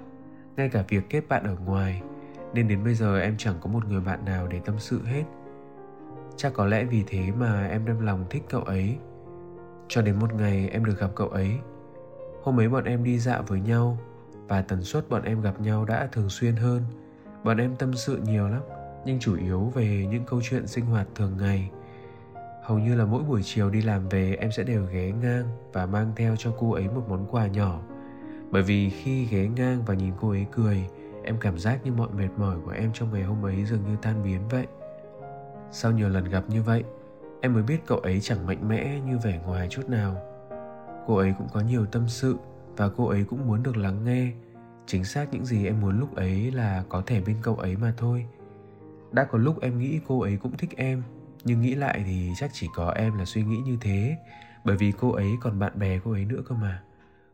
Ngay 0.56 0.68
cả 0.68 0.84
việc 0.88 1.04
kết 1.10 1.28
bạn 1.28 1.44
ở 1.44 1.56
ngoài, 1.64 2.02
nên 2.54 2.68
đến 2.68 2.84
bây 2.84 2.94
giờ 2.94 3.20
em 3.20 3.34
chẳng 3.38 3.54
có 3.60 3.70
một 3.70 3.88
người 3.88 4.00
bạn 4.00 4.24
nào 4.24 4.46
để 4.46 4.60
tâm 4.64 4.74
sự 4.78 5.04
hết. 5.04 5.24
Chắc 6.36 6.52
có 6.54 6.66
lẽ 6.66 6.84
vì 6.84 7.04
thế 7.06 7.30
mà 7.38 7.66
em 7.66 7.86
đem 7.86 8.00
lòng 8.00 8.24
thích 8.30 8.42
cậu 8.48 8.62
ấy. 8.62 8.96
Cho 9.88 10.02
đến 10.02 10.18
một 10.18 10.34
ngày 10.34 10.68
em 10.68 10.84
được 10.84 10.98
gặp 10.98 11.10
cậu 11.14 11.28
ấy, 11.28 11.58
hôm 12.42 12.60
ấy 12.60 12.68
bọn 12.68 12.84
em 12.84 13.04
đi 13.04 13.18
dạo 13.18 13.42
với 13.46 13.60
nhau 13.60 13.98
và 14.48 14.62
tần 14.62 14.84
suất 14.84 15.08
bọn 15.08 15.22
em 15.22 15.40
gặp 15.40 15.60
nhau 15.60 15.84
đã 15.84 16.08
thường 16.12 16.28
xuyên 16.28 16.56
hơn. 16.56 16.82
Bọn 17.44 17.56
em 17.56 17.76
tâm 17.76 17.94
sự 17.94 18.20
nhiều 18.24 18.48
lắm, 18.48 18.62
nhưng 19.04 19.18
chủ 19.18 19.36
yếu 19.36 19.72
về 19.74 20.06
những 20.10 20.24
câu 20.24 20.40
chuyện 20.42 20.66
sinh 20.66 20.86
hoạt 20.86 21.06
thường 21.14 21.36
ngày. 21.38 21.70
Hầu 22.62 22.78
như 22.78 22.94
là 22.94 23.04
mỗi 23.04 23.22
buổi 23.22 23.42
chiều 23.44 23.70
đi 23.70 23.82
làm 23.82 24.08
về, 24.08 24.36
em 24.40 24.52
sẽ 24.52 24.64
đều 24.64 24.86
ghé 24.92 25.10
ngang 25.10 25.44
và 25.72 25.86
mang 25.86 26.12
theo 26.16 26.36
cho 26.36 26.52
cô 26.58 26.72
ấy 26.72 26.88
một 26.88 27.04
món 27.08 27.26
quà 27.30 27.46
nhỏ. 27.46 27.80
Bởi 28.50 28.62
vì 28.62 28.90
khi 28.90 29.24
ghé 29.26 29.48
ngang 29.48 29.82
và 29.86 29.94
nhìn 29.94 30.12
cô 30.20 30.30
ấy 30.30 30.46
cười, 30.52 30.86
em 31.24 31.36
cảm 31.40 31.58
giác 31.58 31.80
như 31.84 31.92
mọi 31.92 32.08
mệt 32.16 32.28
mỏi 32.36 32.56
của 32.64 32.70
em 32.70 32.90
trong 32.94 33.12
ngày 33.12 33.22
hôm 33.22 33.46
ấy 33.46 33.64
dường 33.64 33.82
như 33.86 33.96
tan 34.02 34.24
biến 34.24 34.40
vậy. 34.48 34.66
Sau 35.70 35.92
nhiều 35.92 36.08
lần 36.08 36.24
gặp 36.24 36.44
như 36.48 36.62
vậy, 36.62 36.84
em 37.40 37.54
mới 37.54 37.62
biết 37.62 37.78
cậu 37.86 37.98
ấy 37.98 38.20
chẳng 38.20 38.46
mạnh 38.46 38.68
mẽ 38.68 39.00
như 39.06 39.18
vẻ 39.18 39.40
ngoài 39.46 39.68
chút 39.70 39.88
nào. 39.88 40.16
Cô 41.06 41.16
ấy 41.16 41.34
cũng 41.38 41.48
có 41.52 41.60
nhiều 41.60 41.86
tâm 41.86 42.08
sự 42.08 42.36
và 42.76 42.88
cô 42.88 43.06
ấy 43.06 43.24
cũng 43.24 43.46
muốn 43.46 43.62
được 43.62 43.76
lắng 43.76 44.04
nghe. 44.04 44.32
Chính 44.86 45.04
xác 45.04 45.32
những 45.32 45.46
gì 45.46 45.66
em 45.66 45.80
muốn 45.80 46.00
lúc 46.00 46.16
ấy 46.16 46.50
là 46.50 46.84
có 46.88 47.02
thể 47.06 47.20
bên 47.20 47.36
cậu 47.42 47.56
ấy 47.56 47.76
mà 47.76 47.94
thôi. 47.96 48.26
Đã 49.12 49.24
có 49.24 49.38
lúc 49.38 49.60
em 49.60 49.78
nghĩ 49.78 50.00
cô 50.08 50.20
ấy 50.20 50.36
cũng 50.36 50.56
thích 50.56 50.76
em, 50.76 51.02
nhưng 51.44 51.60
nghĩ 51.60 51.74
lại 51.74 52.02
thì 52.06 52.32
chắc 52.36 52.50
chỉ 52.52 52.68
có 52.74 52.90
em 52.90 53.18
là 53.18 53.24
suy 53.24 53.42
nghĩ 53.44 53.56
như 53.56 53.76
thế. 53.80 54.16
Bởi 54.64 54.76
vì 54.76 54.92
cô 54.92 55.12
ấy 55.12 55.30
còn 55.40 55.58
bạn 55.58 55.78
bè 55.78 56.00
cô 56.04 56.12
ấy 56.12 56.24
nữa 56.24 56.42
cơ 56.48 56.54
mà. 56.54 56.82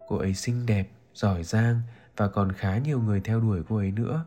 Cô 0.09 0.17
ấy 0.17 0.35
xinh 0.35 0.67
đẹp, 0.67 0.89
giỏi 1.15 1.43
giang 1.43 1.81
và 2.17 2.29
còn 2.29 2.53
khá 2.53 2.79
nhiều 2.79 3.01
người 3.01 3.21
theo 3.21 3.41
đuổi 3.41 3.63
cô 3.69 3.77
ấy 3.77 3.91
nữa. 3.91 4.25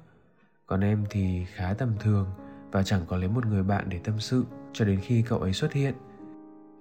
Còn 0.66 0.82
em 0.82 1.04
thì 1.10 1.46
khá 1.54 1.74
tầm 1.74 1.94
thường 2.00 2.28
và 2.72 2.84
chẳng 2.84 3.02
có 3.08 3.18
lấy 3.18 3.30
một 3.30 3.46
người 3.46 3.64
bạn 3.64 3.90
để 3.90 4.00
tâm 4.04 4.20
sự 4.20 4.46
cho 4.74 4.86
đến 4.86 5.00
khi 5.04 5.22
cậu 5.22 5.40
ấy 5.40 5.54
xuất 5.54 5.74
hiện. 5.74 5.94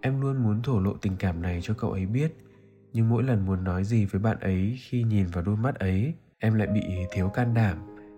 Em 0.00 0.20
luôn 0.20 0.42
muốn 0.42 0.62
thổ 0.62 0.80
lộ 0.80 0.92
tình 1.00 1.16
cảm 1.16 1.42
này 1.42 1.60
cho 1.62 1.74
cậu 1.74 1.92
ấy 1.92 2.06
biết 2.06 2.36
nhưng 2.94 3.08
mỗi 3.08 3.22
lần 3.22 3.46
muốn 3.46 3.64
nói 3.64 3.84
gì 3.84 4.04
với 4.04 4.20
bạn 4.20 4.36
ấy 4.40 4.78
khi 4.80 5.02
nhìn 5.02 5.26
vào 5.26 5.44
đôi 5.44 5.56
mắt 5.56 5.74
ấy, 5.74 6.14
em 6.38 6.54
lại 6.54 6.68
bị 6.68 6.82
thiếu 7.12 7.28
can 7.28 7.54
đảm. 7.54 7.76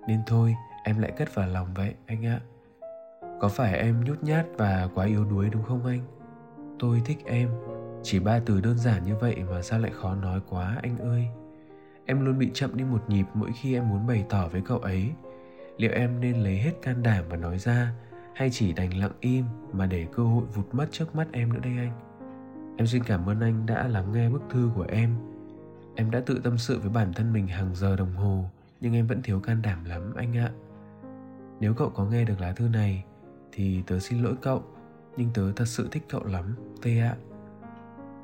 Nên 0.08 0.20
thôi, 0.26 0.54
em 0.84 0.98
lại 0.98 1.12
cất 1.16 1.34
vào 1.34 1.48
lòng 1.48 1.74
vậy, 1.74 1.94
anh 2.06 2.26
ạ. 2.26 2.40
Có 3.40 3.48
phải 3.48 3.78
em 3.78 4.04
nhút 4.04 4.22
nhát 4.22 4.46
và 4.58 4.88
quá 4.94 5.06
yếu 5.06 5.24
đuối 5.24 5.48
đúng 5.52 5.62
không 5.62 5.86
anh? 5.86 6.00
Tôi 6.78 7.02
thích 7.04 7.18
em. 7.24 7.50
Chỉ 8.02 8.18
ba 8.18 8.40
từ 8.46 8.60
đơn 8.60 8.78
giản 8.78 9.04
như 9.04 9.16
vậy 9.16 9.36
mà 9.50 9.62
sao 9.62 9.78
lại 9.78 9.90
khó 9.94 10.14
nói 10.14 10.40
quá, 10.48 10.78
anh 10.82 10.98
ơi? 10.98 11.26
Em 12.06 12.24
luôn 12.24 12.38
bị 12.38 12.50
chậm 12.54 12.76
đi 12.76 12.84
một 12.84 13.04
nhịp 13.08 13.24
mỗi 13.34 13.50
khi 13.62 13.74
em 13.74 13.88
muốn 13.88 14.06
bày 14.06 14.24
tỏ 14.28 14.48
với 14.48 14.60
cậu 14.60 14.78
ấy. 14.78 15.12
Liệu 15.76 15.92
em 15.92 16.20
nên 16.20 16.36
lấy 16.36 16.56
hết 16.56 16.72
can 16.82 17.02
đảm 17.02 17.24
và 17.28 17.36
nói 17.36 17.58
ra, 17.58 17.92
hay 18.34 18.50
chỉ 18.50 18.72
đành 18.72 18.98
lặng 18.98 19.12
im 19.20 19.44
mà 19.72 19.86
để 19.86 20.06
cơ 20.12 20.22
hội 20.22 20.44
vụt 20.54 20.66
mất 20.72 20.86
trước 20.90 21.16
mắt 21.16 21.28
em 21.32 21.52
nữa 21.52 21.60
đây 21.62 21.72
anh? 21.78 22.05
Em 22.76 22.86
xin 22.86 23.04
cảm 23.04 23.28
ơn 23.28 23.40
anh 23.40 23.66
đã 23.66 23.88
lắng 23.88 24.12
nghe 24.12 24.30
bức 24.30 24.42
thư 24.50 24.70
của 24.74 24.86
em. 24.88 25.14
Em 25.94 26.10
đã 26.10 26.20
tự 26.26 26.40
tâm 26.44 26.58
sự 26.58 26.78
với 26.78 26.90
bản 26.90 27.12
thân 27.12 27.32
mình 27.32 27.46
hàng 27.46 27.74
giờ 27.74 27.96
đồng 27.96 28.14
hồ, 28.14 28.44
nhưng 28.80 28.94
em 28.94 29.06
vẫn 29.06 29.22
thiếu 29.22 29.40
can 29.40 29.62
đảm 29.62 29.84
lắm, 29.84 30.14
anh 30.16 30.36
ạ. 30.36 30.50
Nếu 31.60 31.74
cậu 31.74 31.90
có 31.90 32.04
nghe 32.04 32.24
được 32.24 32.40
lá 32.40 32.52
thư 32.52 32.68
này, 32.68 33.04
thì 33.52 33.82
tớ 33.86 33.98
xin 33.98 34.22
lỗi 34.22 34.34
cậu, 34.42 34.62
nhưng 35.16 35.30
tớ 35.34 35.52
thật 35.52 35.64
sự 35.68 35.88
thích 35.90 36.02
cậu 36.08 36.24
lắm 36.24 36.56
tê 36.82 36.98
ạ. 36.98 37.16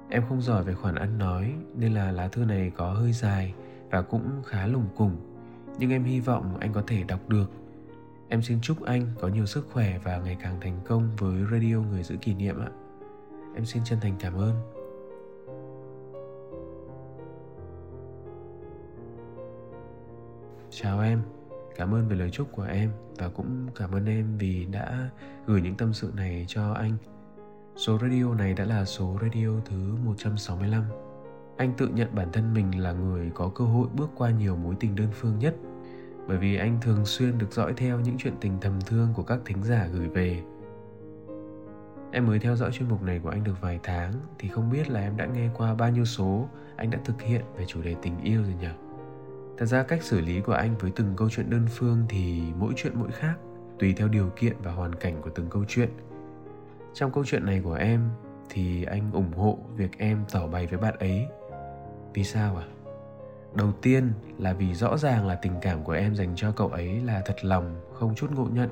Em 0.09 0.23
không 0.29 0.43
giỏi 0.43 0.65
về 0.65 0.75
khoản 0.75 0.95
ăn 0.95 1.19
nói, 1.19 1.55
nên 1.77 1.95
là 1.95 2.13
lá 2.13 2.29
thư 2.29 2.45
này 2.45 2.73
có 2.77 2.93
hơi 2.93 3.13
dài 3.13 3.55
và 3.91 4.03
cũng 4.03 4.43
khá 4.47 4.67
lủng 4.67 4.89
củng, 4.97 5.17
nhưng 5.79 5.91
em 5.91 6.05
hy 6.05 6.21
vọng 6.21 6.57
anh 6.61 6.73
có 6.73 6.83
thể 6.87 7.03
đọc 7.03 7.29
được. 7.29 7.51
Em 8.29 8.43
xin 8.43 8.61
chúc 8.61 8.83
anh 8.83 9.07
có 9.21 9.29
nhiều 9.29 9.47
sức 9.47 9.69
khỏe 9.73 9.99
và 9.99 10.19
ngày 10.19 10.37
càng 10.43 10.61
thành 10.61 10.81
công 10.85 11.17
với 11.19 11.45
radio 11.51 11.77
người 11.77 12.03
giữ 12.03 12.17
kỷ 12.17 12.35
niệm 12.35 12.61
ạ 12.61 12.69
em 13.55 13.65
xin 13.65 13.85
chân 13.85 14.01
thành 14.01 14.17
cảm 14.21 14.35
ơn. 14.35 14.55
Chào 20.71 21.01
em, 21.01 21.23
cảm 21.77 21.95
ơn 21.95 22.09
về 22.09 22.17
lời 22.17 22.31
chúc 22.31 22.53
của 22.53 22.63
em 22.63 22.91
và 23.19 23.29
cũng 23.29 23.67
cảm 23.75 23.93
ơn 23.93 24.07
em 24.07 24.39
vì 24.39 24.65
đã 24.65 25.11
gửi 25.47 25.63
những 25.63 25.75
tâm 25.75 25.93
sự 25.93 26.13
này 26.17 26.45
cho 26.49 26.73
anh. 26.73 26.97
Số 27.77 27.99
radio 27.99 28.35
này 28.35 28.55
đã 28.55 28.65
là 28.65 28.85
số 28.85 29.19
radio 29.23 29.49
thứ 29.65 29.97
165 30.05 30.85
anh 31.57 31.73
tự 31.77 31.89
nhận 31.89 32.15
bản 32.15 32.29
thân 32.33 32.55
mình 32.55 32.83
là 32.83 32.93
người 32.93 33.31
có 33.35 33.49
cơ 33.55 33.65
hội 33.65 33.89
bước 33.97 34.11
qua 34.17 34.31
nhiều 34.31 34.57
mối 34.57 34.75
tình 34.81 34.97
đơn 34.97 35.09
phương 35.13 35.39
nhất, 35.39 35.57
bởi 36.29 36.39
vì 36.39 36.57
anh 36.57 36.79
thường 36.83 37.05
xuyên 37.05 37.39
được 37.39 37.53
dõi 37.53 37.73
theo 37.77 38.01
những 38.01 38.19
chuyện 38.19 38.35
tình 38.41 38.59
thầm 38.61 38.81
thương 38.87 39.09
của 39.15 39.23
các 39.23 39.41
thính 39.45 39.63
giả 39.65 39.89
gửi 39.93 40.09
về 40.09 40.43
em 42.13 42.27
mới 42.27 42.39
theo 42.39 42.57
dõi 42.57 42.71
chuyên 42.73 42.89
mục 42.89 43.03
này 43.03 43.21
của 43.23 43.29
anh 43.29 43.45
được 43.45 43.61
vài 43.61 43.81
tháng, 43.83 44.13
thì 44.39 44.49
không 44.49 44.71
biết 44.71 44.91
là 44.91 45.01
em 45.01 45.17
đã 45.17 45.27
nghe 45.27 45.49
qua 45.55 45.75
bao 45.75 45.91
nhiêu 45.91 46.05
số 46.05 46.49
anh 46.77 46.91
đã 46.91 46.99
thực 47.05 47.23
hiện 47.23 47.43
về 47.57 47.65
chủ 47.67 47.83
đề 47.83 47.95
tình 48.03 48.21
yêu 48.23 48.43
rồi 48.43 48.55
nhỉ? 48.61 48.69
Thật 49.59 49.67
ra 49.67 49.83
cách 49.83 50.03
xử 50.03 50.21
lý 50.21 50.41
của 50.41 50.53
anh 50.53 50.79
với 50.79 50.93
từng 50.97 51.15
câu 51.17 51.31
chuyện 51.31 51.51
đơn 51.51 51.67
phương 51.71 52.05
thì 52.09 52.43
mỗi 52.59 52.73
chuyện 52.77 52.93
mỗi 52.97 53.11
khác, 53.11 53.35
tùy 53.79 53.95
theo 53.97 54.09
điều 54.09 54.31
kiện 54.37 54.57
và 54.63 54.73
hoàn 54.73 54.95
cảnh 54.95 55.23
của 55.23 55.31
từng 55.31 55.47
câu 55.51 55.65
chuyện. 55.69 55.89
Trong 56.95 57.13
câu 57.13 57.25
chuyện 57.25 57.47
này 57.47 57.61
của 57.65 57.75
em, 57.75 58.09
thì 58.51 58.85
anh 58.85 59.13
ủng 59.13 59.33
hộ 59.33 59.59
việc 59.77 59.99
em 59.99 60.25
tỏ 60.33 60.47
bày 60.47 60.67
với 60.67 60.79
bạn 60.79 60.95
ấy. 60.99 61.27
Vì 62.15 62.25
sao 62.25 62.57
à 62.57 62.67
đầu 63.55 63.73
tiên 63.83 64.13
là 64.39 64.53
vì 64.53 64.75
rõ 64.75 64.97
ràng 64.97 65.27
là 65.27 65.35
tình 65.35 65.53
cảm 65.63 65.85
của 65.85 65.93
em 65.93 66.15
dành 66.15 66.33
cho 66.37 66.53
cậu 66.53 66.69
ấy 66.69 67.01
là 67.01 67.23
thật 67.27 67.45
lòng, 67.45 67.75
không 67.95 68.15
chút 68.15 68.31
ngộ 68.31 68.47
nhận 68.53 68.71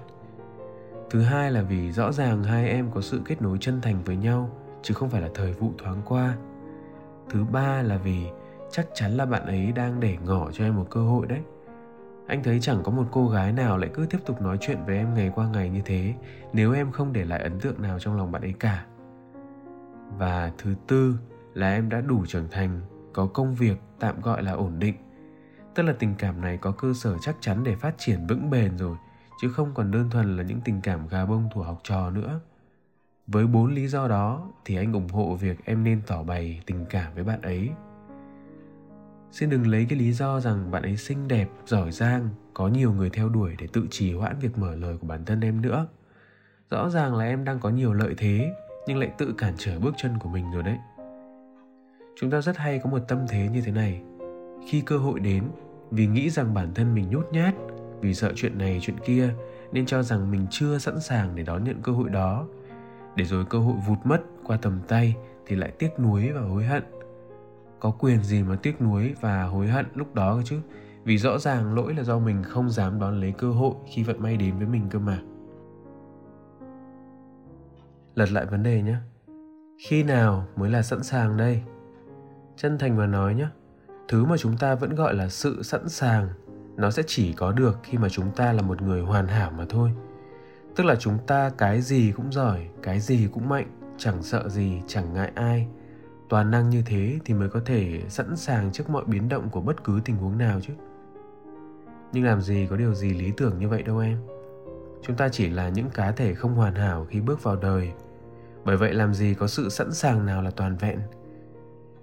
thứ 1.11 1.21
hai 1.21 1.51
là 1.51 1.63
vì 1.63 1.93
rõ 1.93 2.13
ràng 2.13 2.45
hai 2.45 2.69
em 2.69 2.91
có 2.91 3.01
sự 3.01 3.21
kết 3.25 3.43
nối 3.43 3.59
chân 3.61 3.81
thành 3.81 4.05
với 4.05 4.17
nhau, 4.17 4.51
chứ 4.83 4.95
không 4.95 5.11
phải 5.11 5.21
là 5.21 5.29
thời 5.35 5.53
vụ 5.53 5.73
thoáng 5.79 6.03
qua. 6.05 6.37
Thứ 7.31 7.45
ba 7.45 7.83
là 7.83 7.97
vì 7.97 8.27
chắc 8.71 8.87
chắn 8.95 9.11
là 9.11 9.27
bạn 9.27 9.47
ấy 9.47 9.73
đang 9.73 10.01
để 10.01 10.17
ngỏ 10.25 10.51
cho 10.53 10.65
em 10.65 10.77
một 10.77 10.87
cơ 10.91 11.01
hội 11.01 11.27
đấy. 11.27 11.41
Anh 12.27 12.43
thấy 12.43 12.61
chẳng 12.61 12.83
có 12.83 12.93
một 12.93 13.05
cô 13.11 13.29
gái 13.29 13.53
nào 13.53 13.79
lại 13.79 13.91
cứ 13.95 14.07
tiếp 14.11 14.19
tục 14.27 14.43
nói 14.43 14.59
chuyện 14.61 14.79
với 14.87 14.97
em 14.97 15.15
ngày 15.15 15.33
qua 15.35 15.49
ngày 15.49 15.71
như 15.71 15.81
thế, 15.85 16.15
nếu 16.53 16.73
em 16.73 16.93
không 16.93 17.13
để 17.13 17.25
lại 17.25 17.41
ấn 17.43 17.61
tượng 17.61 17.83
nào 17.83 17.99
trong 17.99 18.17
lòng 18.17 18.33
bạn 18.33 18.43
ấy 18.43 18.55
cả. 18.59 18.87
Và 20.19 20.53
thứ 20.59 20.75
tư 20.87 21.15
là 21.55 21.73
em 21.73 21.89
đã 21.89 22.01
đủ 22.01 22.27
trưởng 22.27 22.49
thành, 22.51 22.81
có 23.13 23.27
công 23.27 23.55
việc 23.55 23.81
tạm 24.01 24.21
gọi 24.21 24.43
là 24.43 24.53
ổn 24.53 24.79
định. 24.79 24.95
Tức 25.75 25.83
là 25.83 25.93
tình 25.99 26.15
cảm 26.19 26.41
này 26.41 26.57
có 26.57 26.71
cơ 26.71 26.93
sở 26.95 27.17
chắc 27.21 27.37
chắn 27.41 27.65
để 27.65 27.77
phát 27.77 27.95
triển 27.99 28.27
vững 28.27 28.51
bền 28.51 28.79
rồi 28.79 28.97
chứ 29.41 29.49
không 29.49 29.75
còn 29.75 29.91
đơn 29.91 30.11
thuần 30.11 30.37
là 30.37 30.43
những 30.43 30.61
tình 30.65 30.81
cảm 30.81 31.09
gà 31.09 31.27
bông 31.27 31.49
thủ 31.55 31.61
học 31.61 31.81
trò 31.83 32.11
nữa. 32.11 32.41
Với 33.27 33.47
bốn 33.47 33.75
lý 33.75 33.89
do 33.89 34.09
đó 34.09 34.49
thì 34.65 34.77
anh 34.77 34.93
ủng 34.93 35.09
hộ 35.09 35.35
việc 35.35 35.65
em 35.65 35.85
nên 35.85 36.03
tỏ 36.07 36.23
bày 36.23 36.61
tình 36.67 36.85
cảm 36.91 37.15
với 37.15 37.25
bạn 37.25 37.43
ấy. 37.43 37.71
Xin 39.33 39.51
đừng 39.51 39.67
lấy 39.67 39.87
cái 39.89 39.99
lý 39.99 40.13
do 40.13 40.41
rằng 40.41 40.71
bạn 40.71 40.83
ấy 40.83 40.97
xinh 40.97 41.29
đẹp, 41.29 41.49
giỏi 41.67 41.93
giang, 41.93 42.29
có 42.55 42.69
nhiều 42.69 42.93
người 42.93 43.11
theo 43.11 43.29
đuổi 43.29 43.55
để 43.59 43.67
tự 43.73 43.87
trì 43.91 44.13
hoãn 44.13 44.39
việc 44.39 44.59
mở 44.59 44.75
lời 44.75 44.97
của 45.01 45.07
bản 45.07 45.25
thân 45.25 45.41
em 45.41 45.63
nữa. 45.63 45.87
Rõ 46.71 46.91
ràng 46.91 47.15
là 47.15 47.25
em 47.25 47.45
đang 47.45 47.61
có 47.61 47.71
nhiều 47.71 47.93
lợi 47.93 48.15
thế, 48.19 48.53
nhưng 48.87 48.99
lại 48.99 49.11
tự 49.19 49.35
cản 49.39 49.55
trở 49.57 49.81
bước 49.81 49.95
chân 49.97 50.19
của 50.19 50.29
mình 50.29 50.51
rồi 50.53 50.63
đấy. 50.63 50.79
Chúng 52.21 52.31
ta 52.31 52.41
rất 52.41 52.57
hay 52.57 52.79
có 52.79 52.91
một 52.91 53.01
tâm 53.09 53.19
thế 53.29 53.49
như 53.49 53.61
thế 53.61 53.73
này. 53.73 54.03
Khi 54.67 54.81
cơ 54.81 54.99
hội 54.99 55.21
đến, 55.21 55.45
vì 55.91 56.07
nghĩ 56.07 56.31
rằng 56.31 56.55
bản 56.55 56.75
thân 56.75 56.95
mình 56.95 57.11
nhút 57.11 57.33
nhát 57.33 57.55
vì 58.01 58.15
sợ 58.15 58.33
chuyện 58.37 58.59
này, 58.59 58.79
chuyện 58.83 58.97
kia, 59.05 59.35
nên 59.73 59.87
cho 59.87 60.03
rằng 60.03 60.31
mình 60.31 60.47
chưa 60.51 60.79
sẵn 60.79 61.01
sàng 61.01 61.35
để 61.35 61.43
đón 61.43 61.65
nhận 61.65 61.83
cơ 61.83 61.93
hội 61.93 62.09
đó. 62.09 62.47
Để 63.17 63.25
rồi 63.25 63.45
cơ 63.51 63.59
hội 63.59 63.75
vụt 63.89 63.99
mất 64.05 64.21
qua 64.45 64.57
tầm 64.63 64.81
tay 64.89 65.17
thì 65.47 65.57
lại 65.57 65.73
tiếc 65.79 66.01
nuối 66.01 66.31
và 66.33 66.41
hối 66.41 66.65
hận. 66.65 66.83
Có 67.81 67.91
quyền 67.91 68.23
gì 68.23 68.43
mà 68.43 68.57
tiếc 68.63 68.83
nuối 68.83 69.15
và 69.21 69.43
hối 69.43 69.69
hận 69.69 69.87
lúc 69.95 70.15
đó 70.15 70.43
chứ? 70.45 70.61
Vì 71.05 71.19
rõ 71.19 71.39
ràng 71.39 71.75
lỗi 71.75 71.95
là 71.95 72.03
do 72.03 72.19
mình 72.19 72.43
không 72.43 72.71
dám 72.71 73.01
đón 73.01 73.21
lấy 73.21 73.33
cơ 73.33 73.51
hội 73.51 73.75
khi 73.87 74.03
vận 74.03 74.23
may 74.23 74.37
đến 74.37 74.59
với 74.59 74.67
mình 74.67 74.87
cơ 74.91 74.99
mà. 74.99 75.23
Lật 78.15 78.33
lại 78.33 78.47
vấn 78.47 78.63
đề 78.63 78.83
nhé. 78.83 78.97
Khi 79.89 80.03
nào 80.03 80.47
mới 80.57 80.71
là 80.71 80.83
sẵn 80.83 81.03
sàng 81.03 81.37
đây? 81.37 81.63
Chân 82.57 82.79
thành 82.79 82.97
mà 82.97 83.07
nói 83.07 83.35
nhé, 83.35 83.47
thứ 84.09 84.25
mà 84.25 84.37
chúng 84.37 84.57
ta 84.57 84.75
vẫn 84.75 84.95
gọi 84.95 85.15
là 85.15 85.29
sự 85.29 85.63
sẵn 85.63 85.89
sàng 85.89 86.29
nó 86.81 86.91
sẽ 86.91 87.03
chỉ 87.07 87.33
có 87.33 87.53
được 87.53 87.79
khi 87.83 87.99
mà 87.99 88.09
chúng 88.09 88.31
ta 88.37 88.53
là 88.53 88.63
một 88.63 88.83
người 88.83 89.01
hoàn 89.01 89.27
hảo 89.27 89.51
mà 89.51 89.65
thôi. 89.69 89.93
Tức 90.77 90.85
là 90.85 90.97
chúng 90.97 91.19
ta 91.27 91.51
cái 91.59 91.81
gì 91.81 92.13
cũng 92.17 92.33
giỏi, 92.33 92.69
cái 92.83 93.01
gì 93.01 93.29
cũng 93.33 93.49
mạnh, 93.49 93.67
chẳng 93.99 94.23
sợ 94.23 94.49
gì, 94.49 94.83
chẳng 94.87 95.15
ngại 95.15 95.33
ai. 95.35 95.69
Toàn 96.29 96.51
năng 96.51 96.71
như 96.71 96.83
thế 96.87 97.19
thì 97.25 97.35
mới 97.35 97.49
có 97.49 97.61
thể 97.65 98.03
sẵn 98.09 98.37
sàng 98.37 98.73
trước 98.73 98.91
mọi 98.91 99.05
biến 99.07 99.29
động 99.29 99.51
của 99.51 99.61
bất 99.61 99.85
cứ 99.85 100.01
tình 100.05 100.17
huống 100.17 100.39
nào 100.39 100.61
chứ. 100.61 100.73
Nhưng 102.13 102.25
làm 102.25 102.41
gì 102.41 102.67
có 102.71 102.77
điều 102.77 102.95
gì 102.95 103.11
lý 103.15 103.33
tưởng 103.37 103.59
như 103.59 103.69
vậy 103.69 103.83
đâu 103.83 103.99
em. 103.99 104.19
Chúng 105.03 105.17
ta 105.17 105.29
chỉ 105.29 105.49
là 105.49 105.69
những 105.69 105.91
cá 105.91 106.13
thể 106.13 106.35
không 106.35 106.55
hoàn 106.55 106.75
hảo 106.75 107.07
khi 107.11 107.21
bước 107.21 107.43
vào 107.43 107.57
đời. 107.57 107.93
Bởi 108.65 108.77
vậy 108.77 108.95
làm 108.95 109.15
gì 109.15 109.35
có 109.35 109.47
sự 109.47 109.69
sẵn 109.69 109.93
sàng 109.93 110.27
nào 110.27 110.43
là 110.43 110.51
toàn 110.51 110.77
vẹn. 110.77 111.01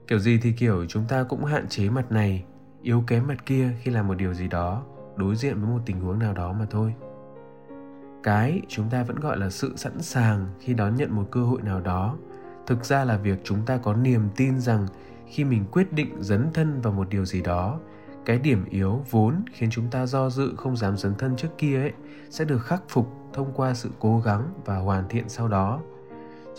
Kiểu 0.07 0.19
gì 0.19 0.39
thì 0.41 0.51
kiểu 0.51 0.85
chúng 0.85 1.05
ta 1.07 1.23
cũng 1.23 1.45
hạn 1.45 1.67
chế 1.67 1.89
mặt 1.89 2.11
này 2.11 2.45
yếu 2.81 3.03
kém 3.07 3.27
mặt 3.27 3.45
kia 3.45 3.71
khi 3.81 3.91
làm 3.91 4.07
một 4.07 4.13
điều 4.13 4.33
gì 4.33 4.47
đó, 4.47 4.83
đối 5.15 5.35
diện 5.35 5.61
với 5.61 5.69
một 5.69 5.81
tình 5.85 5.99
huống 5.99 6.19
nào 6.19 6.33
đó 6.33 6.53
mà 6.53 6.65
thôi. 6.69 6.93
Cái 8.23 8.61
chúng 8.67 8.89
ta 8.89 9.03
vẫn 9.03 9.19
gọi 9.19 9.37
là 9.37 9.49
sự 9.49 9.73
sẵn 9.75 10.01
sàng 10.01 10.47
khi 10.59 10.73
đón 10.73 10.95
nhận 10.95 11.15
một 11.15 11.27
cơ 11.31 11.43
hội 11.43 11.61
nào 11.61 11.81
đó. 11.81 12.17
Thực 12.67 12.85
ra 12.85 13.05
là 13.05 13.17
việc 13.17 13.39
chúng 13.43 13.65
ta 13.65 13.77
có 13.77 13.93
niềm 13.93 14.29
tin 14.35 14.59
rằng 14.59 14.87
khi 15.27 15.43
mình 15.43 15.65
quyết 15.71 15.93
định 15.93 16.15
dấn 16.19 16.47
thân 16.53 16.81
vào 16.81 16.93
một 16.93 17.09
điều 17.09 17.25
gì 17.25 17.41
đó, 17.41 17.79
cái 18.25 18.39
điểm 18.39 18.65
yếu 18.69 19.03
vốn 19.11 19.43
khiến 19.53 19.69
chúng 19.69 19.87
ta 19.91 20.05
do 20.05 20.29
dự 20.29 20.53
không 20.57 20.77
dám 20.77 20.97
dấn 20.97 21.15
thân 21.15 21.35
trước 21.35 21.57
kia 21.57 21.81
ấy, 21.81 21.91
sẽ 22.29 22.45
được 22.45 22.59
khắc 22.59 22.83
phục 22.89 23.13
thông 23.33 23.53
qua 23.55 23.73
sự 23.73 23.89
cố 23.99 24.19
gắng 24.19 24.53
và 24.65 24.77
hoàn 24.77 25.07
thiện 25.09 25.29
sau 25.29 25.47
đó. 25.47 25.79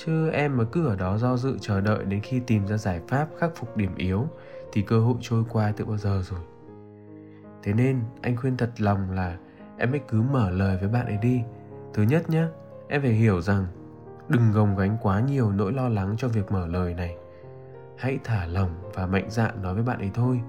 Chứ 0.04 0.30
em 0.30 0.56
mà 0.56 0.64
cứ 0.72 0.87
ở 0.87 0.96
đó 0.96 1.18
do 1.18 1.37
dự 1.37 1.58
chờ 1.60 1.80
đợi 1.80 2.04
đến 2.04 2.20
khi 2.20 2.40
tìm 2.40 2.66
ra 2.66 2.76
giải 2.76 3.00
pháp 3.08 3.28
khắc 3.38 3.56
phục 3.56 3.76
điểm 3.76 3.94
yếu 3.96 4.28
thì 4.72 4.82
cơ 4.82 5.00
hội 5.00 5.14
trôi 5.20 5.44
qua 5.50 5.72
từ 5.76 5.84
bao 5.84 5.96
giờ 5.96 6.22
rồi. 6.25 6.40
Thế 7.62 7.72
nên, 7.72 8.00
anh 8.22 8.37
khuyên 8.37 8.56
thật 8.56 8.70
lòng 8.78 9.10
là 9.10 9.37
em 9.78 9.90
hãy 9.90 10.00
cứ 10.08 10.22
mở 10.22 10.50
lời 10.50 10.78
với 10.80 10.88
bạn 10.88 11.06
ấy 11.06 11.18
đi. 11.22 11.42
Thứ 11.94 12.02
nhất 12.02 12.30
nhé 12.30 12.44
em 12.88 13.02
phải 13.02 13.10
hiểu 13.10 13.40
rằng 13.40 13.66
đừng 14.28 14.52
gồng 14.52 14.76
gánh 14.76 14.96
quá 15.02 15.20
nhiều 15.20 15.52
nỗi 15.52 15.72
lo 15.72 15.88
lắng 15.88 16.14
cho 16.18 16.28
việc 16.28 16.52
mở 16.52 16.66
lời 16.66 16.94
này. 16.94 17.16
Hãy 17.98 18.18
thả 18.25 18.46
lỏng 18.46 18.90
và 18.94 19.06
mạnh 19.06 19.30
dạn 19.30 19.62
nói 19.62 19.75
với 19.75 19.82
bạn 19.82 19.98
ấy 19.98 20.10
thôi. 20.14 20.40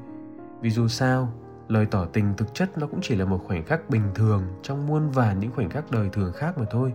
Vì 0.62 0.70
dù 0.70 0.88
sao, 0.88 1.30
lời 1.68 1.86
tỏ 1.86 2.06
tình 2.06 2.34
thực 2.38 2.54
chất 2.54 2.78
nó 2.78 2.88
cũng 2.88 3.00
chỉ 3.02 3.16
là 3.16 3.26
một 3.26 3.42
khoảnh 3.48 3.66
khắc 3.66 3.90
bình 3.90 4.04
thường 4.16 4.44
trong 4.62 4.88
muôn 4.88 5.10
vàn 5.10 5.40
những 5.40 5.52
khoảnh 5.52 5.70
khắc 5.70 5.92
đời 5.92 6.10
thường 6.10 6.34
khác 6.34 6.58
mà 6.58 6.66
thôi. 6.72 6.94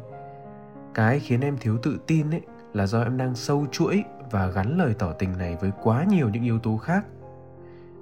Cái 0.94 1.20
khiến 1.20 1.40
em 1.40 1.56
thiếu 1.58 1.78
tự 1.82 1.98
tin 2.06 2.30
ấy 2.30 2.40
là 2.72 2.86
do 2.86 3.02
em 3.02 3.16
đang 3.16 3.34
sâu 3.34 3.66
chuỗi 3.72 4.04
và 4.30 4.46
gắn 4.46 4.78
lời 4.78 4.94
tỏ 4.98 5.12
tình 5.12 5.38
này 5.38 5.56
với 5.60 5.72
quá 5.82 6.04
nhiều 6.08 6.28
những 6.28 6.42
yếu 6.42 6.58
tố 6.58 6.76
khác 6.76 7.06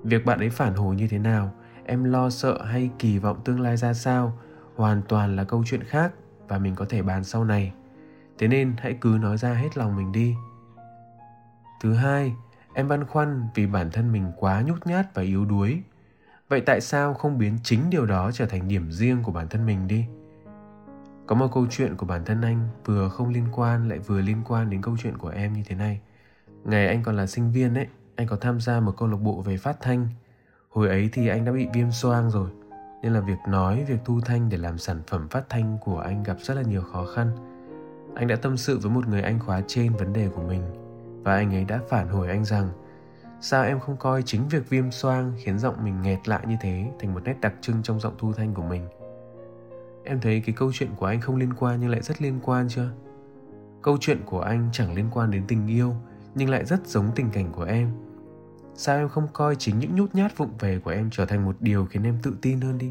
việc 0.04 0.24
bạn 0.24 0.38
ấy 0.38 0.50
phản 0.50 0.74
hồi 0.74 0.96
như 0.96 1.08
thế 1.08 1.18
nào? 1.18 1.52
Em 1.84 2.04
lo, 2.04 2.30
sợ 2.30 2.62
hay 2.64 2.90
kỳ 2.98 3.18
vọng 3.18 3.40
tương 3.44 3.60
lai 3.60 3.76
ra 3.76 3.94
sao? 3.94 4.38
Hoàn 4.76 5.02
toàn 5.08 5.36
là 5.36 5.44
câu 5.44 5.64
chuyện 5.66 5.82
khác 5.84 6.12
và 6.48 6.58
mình 6.58 6.74
có 6.74 6.84
thể 6.88 7.02
bàn 7.02 7.24
sau 7.24 7.44
này. 7.44 7.72
Thế 8.38 8.48
nên 8.48 8.74
hãy 8.78 8.96
cứ 9.00 9.18
nói 9.20 9.38
ra 9.38 9.52
hết 9.52 9.76
lòng 9.76 9.96
mình 9.96 10.12
đi. 10.12 10.34
Thứ 11.80 11.94
hai, 11.94 12.34
em 12.74 12.88
băn 12.88 13.06
khoăn 13.06 13.48
vì 13.54 13.66
bản 13.66 13.90
thân 13.90 14.12
mình 14.12 14.32
quá 14.36 14.62
nhút 14.66 14.86
nhát 14.86 15.14
và 15.14 15.22
yếu 15.22 15.44
đuối. 15.44 15.82
Vậy 16.48 16.60
tại 16.60 16.80
sao 16.80 17.14
không 17.14 17.38
biến 17.38 17.58
chính 17.62 17.90
điều 17.90 18.06
đó 18.06 18.30
trở 18.32 18.46
thành 18.46 18.68
điểm 18.68 18.92
riêng 18.92 19.22
của 19.22 19.32
bản 19.32 19.48
thân 19.48 19.66
mình 19.66 19.88
đi? 19.88 20.04
Có 21.26 21.34
một 21.34 21.48
câu 21.54 21.66
chuyện 21.70 21.96
của 21.96 22.06
bản 22.06 22.24
thân 22.24 22.42
anh 22.42 22.68
vừa 22.84 23.08
không 23.08 23.28
liên 23.28 23.46
quan 23.52 23.88
lại 23.88 23.98
vừa 23.98 24.20
liên 24.20 24.42
quan 24.44 24.70
đến 24.70 24.82
câu 24.82 24.96
chuyện 25.02 25.18
của 25.18 25.28
em 25.28 25.52
như 25.52 25.62
thế 25.66 25.76
này. 25.76 26.00
Ngày 26.64 26.88
anh 26.88 27.02
còn 27.02 27.16
là 27.16 27.26
sinh 27.26 27.52
viên 27.52 27.74
ấy 27.74 27.86
anh 28.16 28.26
có 28.26 28.36
tham 28.36 28.60
gia 28.60 28.80
một 28.80 28.94
câu 28.96 29.08
lạc 29.08 29.16
bộ 29.16 29.42
về 29.42 29.56
phát 29.56 29.76
thanh 29.80 30.08
Hồi 30.72 30.88
ấy 30.88 31.08
thì 31.12 31.28
anh 31.28 31.44
đã 31.44 31.52
bị 31.52 31.66
viêm 31.72 31.90
xoang 31.90 32.30
rồi, 32.30 32.50
nên 33.02 33.12
là 33.12 33.20
việc 33.20 33.38
nói, 33.48 33.84
việc 33.88 33.98
thu 34.04 34.20
thanh 34.24 34.48
để 34.48 34.56
làm 34.56 34.78
sản 34.78 35.00
phẩm 35.06 35.28
phát 35.28 35.44
thanh 35.48 35.78
của 35.80 35.98
anh 35.98 36.22
gặp 36.22 36.36
rất 36.40 36.54
là 36.54 36.62
nhiều 36.62 36.82
khó 36.82 37.06
khăn. 37.14 37.30
Anh 38.14 38.26
đã 38.26 38.36
tâm 38.36 38.56
sự 38.56 38.78
với 38.78 38.90
một 38.90 39.08
người 39.08 39.22
anh 39.22 39.38
khóa 39.38 39.62
trên 39.66 39.92
vấn 39.92 40.12
đề 40.12 40.28
của 40.28 40.42
mình 40.42 40.62
và 41.24 41.34
anh 41.34 41.54
ấy 41.54 41.64
đã 41.64 41.80
phản 41.88 42.08
hồi 42.08 42.28
anh 42.28 42.44
rằng 42.44 42.68
sao 43.40 43.64
em 43.64 43.80
không 43.80 43.96
coi 43.96 44.22
chính 44.22 44.48
việc 44.48 44.68
viêm 44.68 44.90
xoang 44.90 45.32
khiến 45.38 45.58
giọng 45.58 45.84
mình 45.84 46.02
nghẹt 46.02 46.28
lại 46.28 46.40
như 46.48 46.56
thế 46.60 46.90
thành 47.00 47.14
một 47.14 47.20
nét 47.24 47.36
đặc 47.40 47.54
trưng 47.60 47.82
trong 47.82 48.00
giọng 48.00 48.14
thu 48.18 48.32
thanh 48.32 48.54
của 48.54 48.62
mình. 48.62 48.88
Em 50.04 50.20
thấy 50.20 50.42
cái 50.46 50.54
câu 50.58 50.70
chuyện 50.72 50.90
của 50.96 51.06
anh 51.06 51.20
không 51.20 51.36
liên 51.36 51.54
quan 51.54 51.80
nhưng 51.80 51.90
lại 51.90 52.02
rất 52.02 52.22
liên 52.22 52.40
quan 52.42 52.68
chưa? 52.68 52.90
Câu 53.82 53.96
chuyện 54.00 54.18
của 54.26 54.40
anh 54.40 54.68
chẳng 54.72 54.94
liên 54.94 55.06
quan 55.12 55.30
đến 55.30 55.44
tình 55.48 55.66
yêu 55.66 55.94
nhưng 56.34 56.50
lại 56.50 56.64
rất 56.64 56.86
giống 56.86 57.10
tình 57.14 57.30
cảnh 57.30 57.52
của 57.52 57.64
em. 57.64 57.90
Sao 58.74 58.98
em 58.98 59.08
không 59.08 59.28
coi 59.32 59.56
chính 59.56 59.78
những 59.78 59.94
nhút 59.94 60.14
nhát 60.14 60.36
vụng 60.36 60.50
về 60.58 60.78
của 60.78 60.90
em 60.90 61.08
trở 61.12 61.26
thành 61.26 61.44
một 61.44 61.56
điều 61.60 61.86
khiến 61.86 62.02
em 62.02 62.18
tự 62.22 62.34
tin 62.42 62.60
hơn 62.60 62.78
đi? 62.78 62.90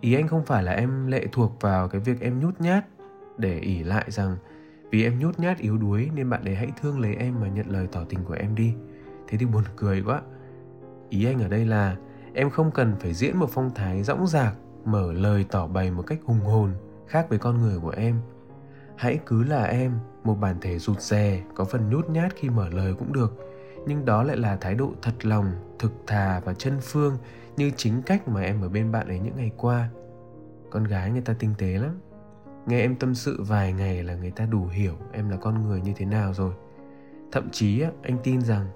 Ý 0.00 0.14
anh 0.14 0.28
không 0.28 0.44
phải 0.44 0.62
là 0.62 0.72
em 0.72 1.06
lệ 1.06 1.26
thuộc 1.32 1.56
vào 1.60 1.88
cái 1.88 2.00
việc 2.00 2.20
em 2.20 2.40
nhút 2.40 2.60
nhát 2.60 2.84
để 3.38 3.58
ỉ 3.58 3.82
lại 3.82 4.04
rằng 4.08 4.36
vì 4.90 5.04
em 5.04 5.18
nhút 5.18 5.38
nhát 5.38 5.58
yếu 5.58 5.76
đuối 5.76 6.10
nên 6.14 6.30
bạn 6.30 6.44
ấy 6.44 6.54
hãy 6.54 6.72
thương 6.80 7.00
lấy 7.00 7.14
em 7.14 7.40
mà 7.40 7.48
nhận 7.48 7.66
lời 7.68 7.88
tỏ 7.92 8.04
tình 8.08 8.24
của 8.24 8.34
em 8.34 8.54
đi. 8.54 8.74
Thế 9.28 9.38
thì 9.38 9.46
buồn 9.46 9.64
cười 9.76 10.02
quá. 10.02 10.22
Ý 11.08 11.24
anh 11.24 11.42
ở 11.42 11.48
đây 11.48 11.66
là 11.66 11.96
em 12.34 12.50
không 12.50 12.70
cần 12.70 12.96
phải 13.00 13.14
diễn 13.14 13.36
một 13.36 13.50
phong 13.50 13.70
thái 13.74 14.02
dõng 14.02 14.26
dạc 14.26 14.54
mở 14.84 15.12
lời 15.12 15.46
tỏ 15.50 15.66
bày 15.66 15.90
một 15.90 16.02
cách 16.06 16.18
hùng 16.24 16.40
hồn 16.40 16.70
khác 17.06 17.26
với 17.28 17.38
con 17.38 17.58
người 17.58 17.78
của 17.78 17.94
em 17.96 18.20
hãy 18.96 19.18
cứ 19.26 19.44
là 19.44 19.64
em, 19.64 19.92
một 20.24 20.34
bản 20.34 20.56
thể 20.60 20.78
rụt 20.78 21.00
rè, 21.00 21.42
có 21.54 21.64
phần 21.64 21.90
nhút 21.90 22.10
nhát 22.10 22.36
khi 22.36 22.48
mở 22.48 22.68
lời 22.68 22.94
cũng 22.98 23.12
được. 23.12 23.32
Nhưng 23.86 24.04
đó 24.04 24.22
lại 24.22 24.36
là 24.36 24.56
thái 24.56 24.74
độ 24.74 24.92
thật 25.02 25.26
lòng, 25.26 25.52
thực 25.78 25.92
thà 26.06 26.40
và 26.44 26.54
chân 26.54 26.78
phương, 26.82 27.18
như 27.56 27.70
chính 27.76 28.02
cách 28.02 28.28
mà 28.28 28.40
em 28.40 28.62
ở 28.62 28.68
bên 28.68 28.92
bạn 28.92 29.08
ấy 29.08 29.18
những 29.18 29.36
ngày 29.36 29.50
qua. 29.56 29.88
Con 30.70 30.84
gái 30.84 31.10
người 31.10 31.20
ta 31.20 31.34
tinh 31.38 31.54
tế 31.58 31.78
lắm. 31.78 32.00
Nghe 32.66 32.80
em 32.80 32.96
tâm 32.96 33.14
sự 33.14 33.42
vài 33.42 33.72
ngày 33.72 34.02
là 34.02 34.14
người 34.14 34.30
ta 34.30 34.46
đủ 34.46 34.66
hiểu 34.66 34.94
em 35.12 35.28
là 35.28 35.36
con 35.36 35.62
người 35.62 35.80
như 35.80 35.92
thế 35.96 36.04
nào 36.04 36.34
rồi. 36.34 36.52
Thậm 37.32 37.50
chí 37.50 37.82
anh 38.02 38.18
tin 38.22 38.40
rằng 38.40 38.66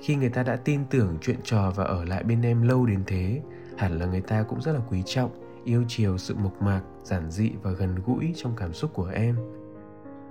khi 0.00 0.16
người 0.16 0.28
ta 0.28 0.42
đã 0.42 0.56
tin 0.56 0.80
tưởng 0.90 1.18
chuyện 1.20 1.38
trò 1.44 1.72
và 1.76 1.84
ở 1.84 2.04
lại 2.04 2.22
bên 2.22 2.42
em 2.42 2.62
lâu 2.62 2.86
đến 2.86 3.02
thế, 3.06 3.42
hẳn 3.78 3.98
là 3.98 4.06
người 4.06 4.20
ta 4.20 4.42
cũng 4.42 4.60
rất 4.60 4.72
là 4.72 4.80
quý 4.90 5.02
trọng, 5.06 5.30
yêu 5.64 5.84
chiều 5.88 6.18
sự 6.18 6.34
mộc 6.34 6.62
mạc, 6.62 6.82
giản 7.02 7.30
dị 7.30 7.50
và 7.62 7.70
gần 7.70 7.94
gũi 8.06 8.32
trong 8.36 8.52
cảm 8.56 8.72
xúc 8.72 8.90
của 8.94 9.10
em 9.14 9.36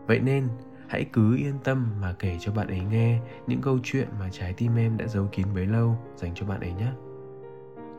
vậy 0.08 0.20
nên, 0.20 0.48
hãy 0.88 1.06
cứ 1.14 1.36
yên 1.36 1.54
tâm 1.64 1.88
mà 2.02 2.16
kể 2.20 2.38
cho 2.40 2.52
bạn 2.52 2.68
ấy 2.68 2.82
nghe 2.92 3.20
những 3.48 3.62
câu 3.62 3.80
chuyện 3.84 4.08
mà 4.20 4.30
trái 4.32 4.54
tim 4.58 4.76
em 4.76 4.98
đã 4.98 5.08
giấu 5.08 5.28
kín 5.32 5.48
bấy 5.56 5.66
lâu 5.66 5.98
dành 6.16 6.32
cho 6.36 6.46
bạn 6.46 6.60
ấy 6.60 6.74
nhé. 6.74 6.92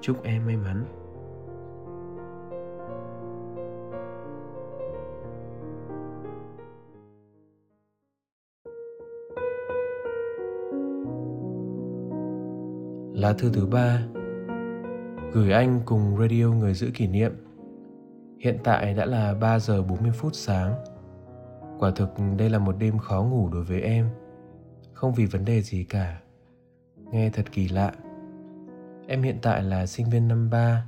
Chúc 0.00 0.22
em 0.22 0.46
may 0.46 0.56
mắn. 0.56 0.84
Lá 13.14 13.32
thư 13.32 13.50
thứ 13.52 13.66
ba. 13.66 14.02
Gửi 15.32 15.52
anh 15.52 15.80
cùng 15.84 16.16
radio 16.20 16.46
người 16.46 16.74
giữ 16.74 16.90
kỷ 16.94 17.06
niệm. 17.06 17.32
Hiện 18.38 18.58
tại 18.64 18.94
đã 18.94 19.06
là 19.06 19.34
3 19.34 19.58
giờ 19.58 19.82
40 19.82 20.12
phút 20.12 20.34
sáng. 20.34 20.74
Quả 21.78 21.90
thực 21.90 22.08
đây 22.38 22.50
là 22.50 22.58
một 22.58 22.76
đêm 22.78 22.98
khó 22.98 23.22
ngủ 23.22 23.48
đối 23.52 23.64
với 23.64 23.80
em. 23.80 24.08
Không 24.92 25.14
vì 25.14 25.26
vấn 25.26 25.44
đề 25.44 25.62
gì 25.62 25.84
cả. 25.84 26.20
Nghe 27.12 27.30
thật 27.30 27.52
kỳ 27.52 27.68
lạ. 27.68 27.92
Em 29.06 29.22
hiện 29.22 29.38
tại 29.42 29.62
là 29.62 29.86
sinh 29.86 30.10
viên 30.10 30.28
năm 30.28 30.50
ba. 30.50 30.86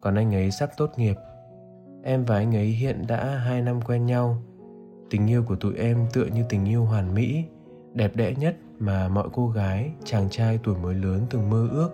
Còn 0.00 0.14
anh 0.14 0.34
ấy 0.34 0.50
sắp 0.50 0.70
tốt 0.76 0.90
nghiệp. 0.96 1.16
Em 2.02 2.24
và 2.24 2.36
anh 2.36 2.56
ấy 2.56 2.66
hiện 2.66 3.04
đã 3.08 3.24
hai 3.24 3.62
năm 3.62 3.80
quen 3.82 4.06
nhau. 4.06 4.42
Tình 5.10 5.26
yêu 5.26 5.42
của 5.42 5.56
tụi 5.56 5.76
em 5.76 6.06
tựa 6.12 6.26
như 6.26 6.44
tình 6.48 6.64
yêu 6.64 6.84
hoàn 6.84 7.14
mỹ 7.14 7.44
Đẹp 7.96 8.16
đẽ 8.16 8.34
nhất 8.34 8.56
mà 8.78 9.08
mọi 9.08 9.28
cô 9.32 9.48
gái, 9.48 9.90
chàng 10.04 10.30
trai 10.30 10.58
tuổi 10.62 10.76
mới 10.76 10.94
lớn 10.94 11.26
từng 11.30 11.50
mơ 11.50 11.68
ước. 11.70 11.90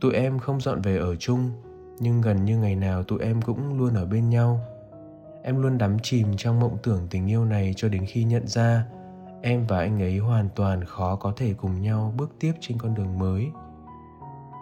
Tụi 0.00 0.12
em 0.12 0.38
không 0.38 0.60
dọn 0.60 0.80
về 0.80 0.96
ở 0.98 1.16
chung 1.16 1.50
Nhưng 1.98 2.20
gần 2.20 2.44
như 2.44 2.58
ngày 2.58 2.76
nào 2.76 3.02
tụi 3.02 3.20
em 3.20 3.42
cũng 3.42 3.78
luôn 3.78 3.94
ở 3.94 4.06
bên 4.06 4.30
nhau 4.30 4.60
em 5.46 5.62
luôn 5.62 5.78
đắm 5.78 5.96
chìm 6.02 6.36
trong 6.36 6.60
mộng 6.60 6.78
tưởng 6.82 7.06
tình 7.10 7.26
yêu 7.30 7.44
này 7.44 7.74
cho 7.76 7.88
đến 7.88 8.06
khi 8.06 8.24
nhận 8.24 8.46
ra. 8.46 8.86
Em 9.42 9.66
và 9.66 9.78
anh 9.78 10.02
ấy 10.02 10.18
hoàn 10.18 10.48
toàn 10.56 10.84
khó 10.84 11.16
có 11.16 11.32
thể 11.36 11.54
cùng 11.54 11.82
nhau 11.82 12.14
bước 12.16 12.30
tiếp 12.40 12.52
trên 12.60 12.78
con 12.78 12.94
đường 12.94 13.18
mới. 13.18 13.46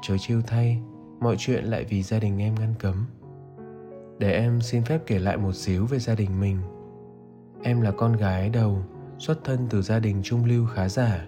Chớ 0.02 0.16
trêu 0.20 0.42
thay, 0.46 0.78
mọi 1.20 1.36
chuyện 1.38 1.64
lại 1.64 1.84
vì 1.84 2.02
gia 2.02 2.18
đình 2.18 2.38
em 2.38 2.54
ngăn 2.54 2.74
cấm. 2.78 3.06
Để 4.18 4.32
em 4.32 4.60
xin 4.60 4.84
phép 4.84 5.00
kể 5.06 5.18
lại 5.18 5.36
một 5.36 5.52
xíu 5.52 5.86
về 5.86 5.98
gia 5.98 6.14
đình 6.14 6.40
mình. 6.40 6.58
Em 7.62 7.80
là 7.80 7.90
con 7.90 8.16
gái 8.16 8.48
đầu, 8.48 8.78
xuất 9.18 9.44
thân 9.44 9.66
từ 9.70 9.82
gia 9.82 9.98
đình 9.98 10.20
trung 10.22 10.44
lưu 10.44 10.66
khá 10.66 10.88
giả. 10.88 11.26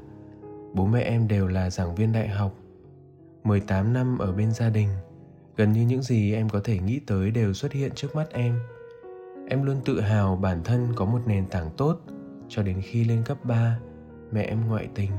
Bố 0.73 0.87
mẹ 0.87 1.01
em 1.01 1.29
đều 1.29 1.49
là 1.49 1.71
giảng 1.71 1.95
viên 1.95 2.13
đại 2.13 2.29
học. 2.29 2.55
18 3.45 3.93
năm 3.93 4.19
ở 4.19 4.33
bên 4.33 4.53
gia 4.53 4.71
đình, 4.71 4.89
gần 5.57 5.73
như 5.73 5.83
những 5.83 6.03
gì 6.03 6.35
em 6.35 6.49
có 6.49 6.61
thể 6.65 6.79
nghĩ 6.79 7.01
tới 7.07 7.31
đều 7.31 7.53
xuất 7.53 7.73
hiện 7.73 7.93
trước 7.95 8.17
mắt 8.17 8.31
em. 8.31 8.59
Em 9.49 9.63
luôn 9.63 9.77
tự 9.85 10.01
hào 10.01 10.37
bản 10.37 10.61
thân 10.65 10.89
có 10.97 11.05
một 11.05 11.21
nền 11.27 11.47
tảng 11.47 11.71
tốt 11.77 12.01
cho 12.49 12.63
đến 12.63 12.81
khi 12.83 13.05
lên 13.05 13.23
cấp 13.25 13.39
3, 13.45 13.79
mẹ 14.33 14.43
em 14.43 14.69
ngoại 14.69 14.89
tình. 14.95 15.11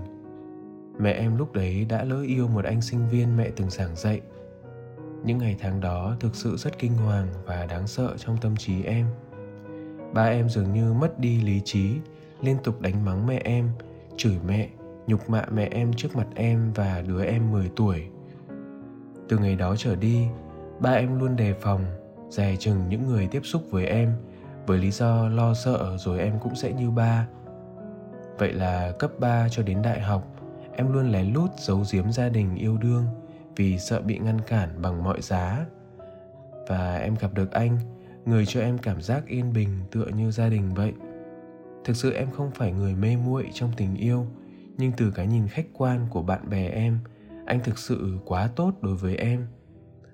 Mẹ 0.99 1.11
em 1.11 1.37
lúc 1.37 1.53
đấy 1.53 1.85
đã 1.89 2.03
lỡ 2.03 2.21
yêu 2.21 2.47
một 2.47 2.65
anh 2.65 2.81
sinh 2.81 3.09
viên 3.09 3.37
mẹ 3.37 3.49
từng 3.55 3.69
giảng 3.69 3.95
dạy. 3.95 4.21
Những 5.23 5.37
ngày 5.37 5.55
tháng 5.59 5.81
đó 5.81 6.15
thực 6.19 6.35
sự 6.35 6.55
rất 6.57 6.79
kinh 6.79 6.93
hoàng 6.93 7.27
và 7.45 7.65
đáng 7.65 7.87
sợ 7.87 8.13
trong 8.17 8.37
tâm 8.41 8.55
trí 8.55 8.83
em. 8.83 9.05
Ba 10.13 10.23
em 10.23 10.49
dường 10.49 10.73
như 10.73 10.93
mất 10.93 11.19
đi 11.19 11.41
lý 11.41 11.61
trí, 11.65 11.95
liên 12.41 12.57
tục 12.63 12.81
đánh 12.81 13.05
mắng 13.05 13.27
mẹ 13.27 13.41
em, 13.43 13.69
chửi 14.17 14.37
mẹ, 14.47 14.69
nhục 15.07 15.29
mạ 15.29 15.45
mẹ 15.51 15.67
em 15.71 15.93
trước 15.93 16.15
mặt 16.15 16.27
em 16.35 16.71
và 16.75 17.03
đứa 17.07 17.23
em 17.23 17.51
10 17.51 17.71
tuổi. 17.75 18.03
Từ 19.29 19.37
ngày 19.37 19.55
đó 19.55 19.75
trở 19.77 19.95
đi, 19.95 20.27
ba 20.79 20.91
em 20.91 21.19
luôn 21.19 21.35
đề 21.35 21.53
phòng 21.53 21.85
dè 22.29 22.55
chừng 22.55 22.89
những 22.89 23.07
người 23.07 23.27
tiếp 23.27 23.41
xúc 23.43 23.63
với 23.71 23.85
em 23.85 24.15
với 24.67 24.77
lý 24.77 24.91
do 24.91 25.29
lo 25.29 25.53
sợ 25.53 25.97
rồi 25.97 26.19
em 26.19 26.39
cũng 26.39 26.55
sẽ 26.55 26.73
như 26.73 26.91
ba. 26.91 27.27
Vậy 28.37 28.53
là 28.53 28.91
cấp 28.99 29.11
3 29.19 29.49
cho 29.49 29.63
đến 29.63 29.81
đại 29.81 29.99
học, 29.99 30.27
em 30.75 30.93
luôn 30.93 31.11
lén 31.11 31.33
lút 31.33 31.49
giấu 31.57 31.83
giếm 31.91 32.11
gia 32.11 32.29
đình 32.29 32.55
yêu 32.55 32.77
đương 32.77 33.05
vì 33.55 33.79
sợ 33.79 34.01
bị 34.01 34.17
ngăn 34.17 34.41
cản 34.41 34.81
bằng 34.81 35.03
mọi 35.03 35.21
giá. 35.21 35.65
Và 36.67 36.97
em 36.97 37.15
gặp 37.19 37.33
được 37.33 37.51
anh, 37.51 37.79
người 38.25 38.45
cho 38.45 38.61
em 38.61 38.77
cảm 38.77 39.01
giác 39.01 39.27
yên 39.27 39.53
bình 39.53 39.69
tựa 39.91 40.05
như 40.05 40.31
gia 40.31 40.49
đình 40.49 40.73
vậy. 40.73 40.93
Thực 41.83 41.95
sự 41.95 42.13
em 42.13 42.31
không 42.31 42.51
phải 42.51 42.71
người 42.71 42.95
mê 42.95 43.17
muội 43.17 43.49
trong 43.53 43.71
tình 43.77 43.95
yêu, 43.95 44.25
nhưng 44.77 44.91
từ 44.97 45.11
cái 45.11 45.27
nhìn 45.27 45.47
khách 45.47 45.65
quan 45.73 46.07
của 46.09 46.21
bạn 46.21 46.49
bè 46.49 46.67
em, 46.67 46.99
anh 47.45 47.59
thực 47.63 47.77
sự 47.77 48.17
quá 48.25 48.49
tốt 48.55 48.73
đối 48.81 48.95
với 48.95 49.15
em 49.15 49.47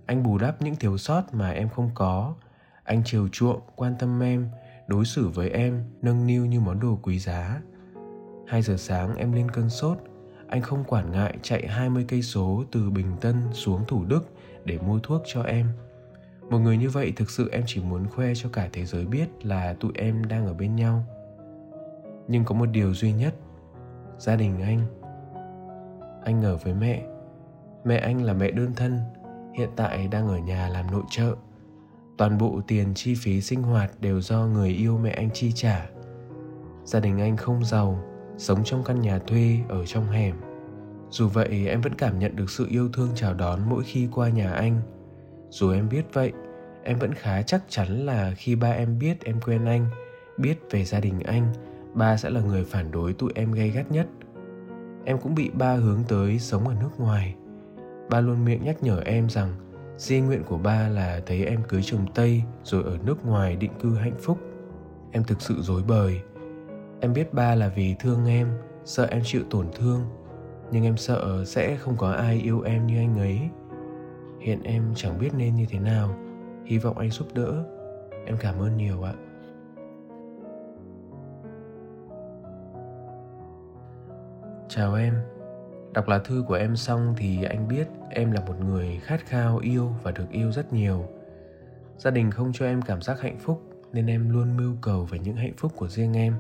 anh 0.06 0.24
bù 0.24 0.38
đắp 0.38 0.62
những 0.62 0.76
thiếu 0.76 0.98
sót 0.98 1.34
mà 1.34 1.52
em 1.52 1.70
không 1.70 1.90
có 1.94 2.36
anh 2.84 3.02
chiều 3.06 3.28
chuộng 3.32 3.62
quan 3.76 3.96
tâm 4.00 4.24
em 4.24 4.50
đối 4.88 5.06
xử 5.06 5.28
với 5.28 5.50
em 5.50 5.84
nâng 6.02 6.28
niu 6.28 6.46
như 6.46 6.60
món 6.60 6.80
đồ 6.80 7.00
quý 7.02 7.20
giá 7.20 7.62
2 8.48 8.62
giờ 8.62 8.78
sáng 8.78 9.16
em 9.16 9.32
lên 9.32 9.52
cơn 9.52 9.70
sốt 9.70 9.98
anh 10.52 10.62
không 10.62 10.84
quản 10.84 11.12
ngại 11.12 11.38
chạy 11.42 11.68
20 11.68 12.06
cây 12.08 12.22
số 12.22 12.64
từ 12.72 12.90
Bình 12.90 13.18
Tân 13.22 13.36
xuống 13.54 13.86
Thủ 13.88 14.06
Đức 14.06 14.22
để 14.66 14.78
mua 14.78 15.00
thuốc 15.00 15.22
cho 15.26 15.44
em. 15.44 15.68
Một 16.50 16.60
người 16.60 16.78
như 16.78 16.90
vậy 16.90 17.14
thực 17.16 17.30
sự 17.30 17.50
em 17.52 17.64
chỉ 17.66 17.82
muốn 17.82 18.08
khoe 18.08 18.34
cho 18.36 18.50
cả 18.54 18.70
thế 18.74 18.86
giới 18.86 19.06
biết 19.06 19.46
là 19.46 19.74
tụi 19.80 19.92
em 19.96 20.28
đang 20.28 20.46
ở 20.46 20.54
bên 20.54 20.76
nhau. 20.76 21.04
Nhưng 22.28 22.46
có 22.46 22.56
một 22.56 22.66
điều 22.66 22.94
duy 22.94 23.14
nhất, 23.14 23.36
gia 24.18 24.36
đình 24.36 24.62
anh. 24.62 24.82
Anh 26.24 26.42
ở 26.44 26.58
với 26.58 26.74
mẹ. 26.74 27.04
Mẹ 27.84 27.98
anh 27.98 28.24
là 28.24 28.34
mẹ 28.34 28.52
đơn 28.52 28.74
thân 28.76 29.00
hiện 29.54 29.70
tại 29.76 30.08
đang 30.08 30.28
ở 30.28 30.38
nhà 30.38 30.70
làm 30.70 30.92
nội 30.92 31.04
trợ. 31.10 31.36
Toàn 32.18 32.38
bộ 32.38 32.62
tiền 32.68 32.94
chi 32.94 33.16
phí 33.16 33.42
sinh 33.42 33.64
hoạt 33.64 33.92
đều 34.02 34.22
do 34.22 34.46
người 34.46 34.70
yêu 34.70 34.98
mẹ 34.98 35.12
anh 35.12 35.30
chi 35.34 35.52
trả. 35.52 35.90
Gia 36.84 37.00
đình 37.00 37.20
anh 37.20 37.38
không 37.38 37.66
giàu, 37.66 38.04
sống 38.38 38.64
trong 38.64 38.84
căn 38.84 39.02
nhà 39.02 39.20
thuê 39.20 39.60
ở 39.70 39.86
trong 39.86 40.08
hẻm. 40.08 40.36
Dù 41.10 41.28
vậy, 41.28 41.68
em 41.68 41.82
vẫn 41.82 41.96
cảm 41.96 42.20
nhận 42.20 42.36
được 42.36 42.50
sự 42.50 42.68
yêu 42.70 42.90
thương 42.94 43.10
chào 43.16 43.34
đón 43.34 43.60
mỗi 43.70 43.84
khi 43.84 44.08
qua 44.12 44.30
nhà 44.30 44.52
anh. 44.52 44.82
Dù 45.50 45.72
em 45.72 45.90
biết 45.90 46.06
vậy, 46.14 46.32
em 46.84 47.00
vẫn 47.00 47.14
khá 47.14 47.42
chắc 47.42 47.64
chắn 47.70 47.88
là 48.06 48.34
khi 48.38 48.56
ba 48.56 48.72
em 48.72 49.00
biết 49.00 49.24
em 49.24 49.42
quen 49.46 49.66
anh, 49.66 49.86
biết 50.38 50.60
về 50.72 50.86
gia 50.86 51.00
đình 51.00 51.20
anh, 51.20 51.54
ba 51.94 52.18
sẽ 52.18 52.30
là 52.30 52.42
người 52.42 52.64
phản 52.64 52.92
đối 52.92 53.14
tụi 53.14 53.32
em 53.36 53.52
gay 53.52 53.70
gắt 53.70 53.92
nhất. 53.92 54.08
Em 55.06 55.18
cũng 55.18 55.36
bị 55.36 55.50
ba 55.50 55.74
hướng 55.74 56.04
tới 56.08 56.40
sống 56.40 56.68
ở 56.68 56.76
nước 56.82 56.90
ngoài 56.98 57.36
ba 58.12 58.22
luôn 58.22 58.46
miệng 58.46 58.64
nhắc 58.64 58.84
nhở 58.84 59.02
em 59.06 59.30
rằng 59.30 59.54
di 59.98 60.22
nguyện 60.22 60.44
của 60.44 60.58
ba 60.58 60.90
là 60.90 61.22
thấy 61.26 61.46
em 61.46 61.64
cưới 61.68 61.82
chồng 61.84 62.06
Tây 62.16 62.44
rồi 62.64 62.84
ở 62.84 62.98
nước 63.06 63.26
ngoài 63.26 63.56
định 63.56 63.72
cư 63.82 63.96
hạnh 63.96 64.18
phúc. 64.20 64.38
Em 65.12 65.24
thực 65.24 65.42
sự 65.42 65.62
dối 65.62 65.84
bời. 65.88 66.22
Em 67.00 67.14
biết 67.14 67.34
ba 67.34 67.56
là 67.56 67.68
vì 67.76 67.96
thương 68.00 68.26
em, 68.26 68.48
sợ 68.86 69.08
em 69.12 69.22
chịu 69.26 69.42
tổn 69.50 69.68
thương. 69.76 70.02
Nhưng 70.72 70.84
em 70.84 70.98
sợ 70.98 71.46
sẽ 71.46 71.76
không 71.76 71.98
có 71.98 72.12
ai 72.12 72.36
yêu 72.36 72.62
em 72.62 72.88
như 72.88 72.98
anh 72.98 73.20
ấy. 73.20 73.40
hiện 74.40 74.64
em 74.64 74.84
chẳng 74.96 75.20
biết 75.20 75.30
nên 75.34 75.56
như 75.56 75.66
thế 75.70 75.80
nào 75.80 76.16
hy 76.66 76.78
vọng 76.78 76.98
anh 76.98 77.10
giúp 77.10 77.28
đỡ 77.34 77.64
em 78.26 78.38
cảm 78.40 78.60
ơn 78.60 78.78
nhiều 78.78 79.04
ạ 79.04 79.14
chào 84.70 84.94
em 84.94 85.14
đọc 85.94 86.08
lá 86.08 86.20
thư 86.20 86.44
của 86.48 86.54
em 86.54 86.76
xong 86.76 87.14
thì 87.18 87.44
anh 87.44 87.68
biết 87.68 87.88
em 88.10 88.32
là 88.32 88.42
một 88.48 88.56
người 88.60 89.00
khát 89.04 89.26
khao, 89.26 89.58
yêu 89.58 89.92
và 90.04 90.12
được 90.12 90.30
yêu 90.32 90.52
rất 90.52 90.74
nhiều. 90.74 91.06
Gia 91.98 92.12
đình 92.12 92.32
không 92.32 92.52
cho 92.54 92.66
em 92.66 92.82
cảm 92.82 93.02
giác 93.02 93.22
hạnh 93.22 93.38
phúc 93.40 93.62
nên 93.94 94.08
em 94.08 94.30
luôn 94.30 94.58
mưu 94.58 94.76
cầu 94.82 95.06
về 95.06 95.20
những 95.20 95.36
hạnh 95.36 95.54
phúc 95.58 95.72
của 95.76 95.88
riêng 95.88 96.18
em. 96.18 96.34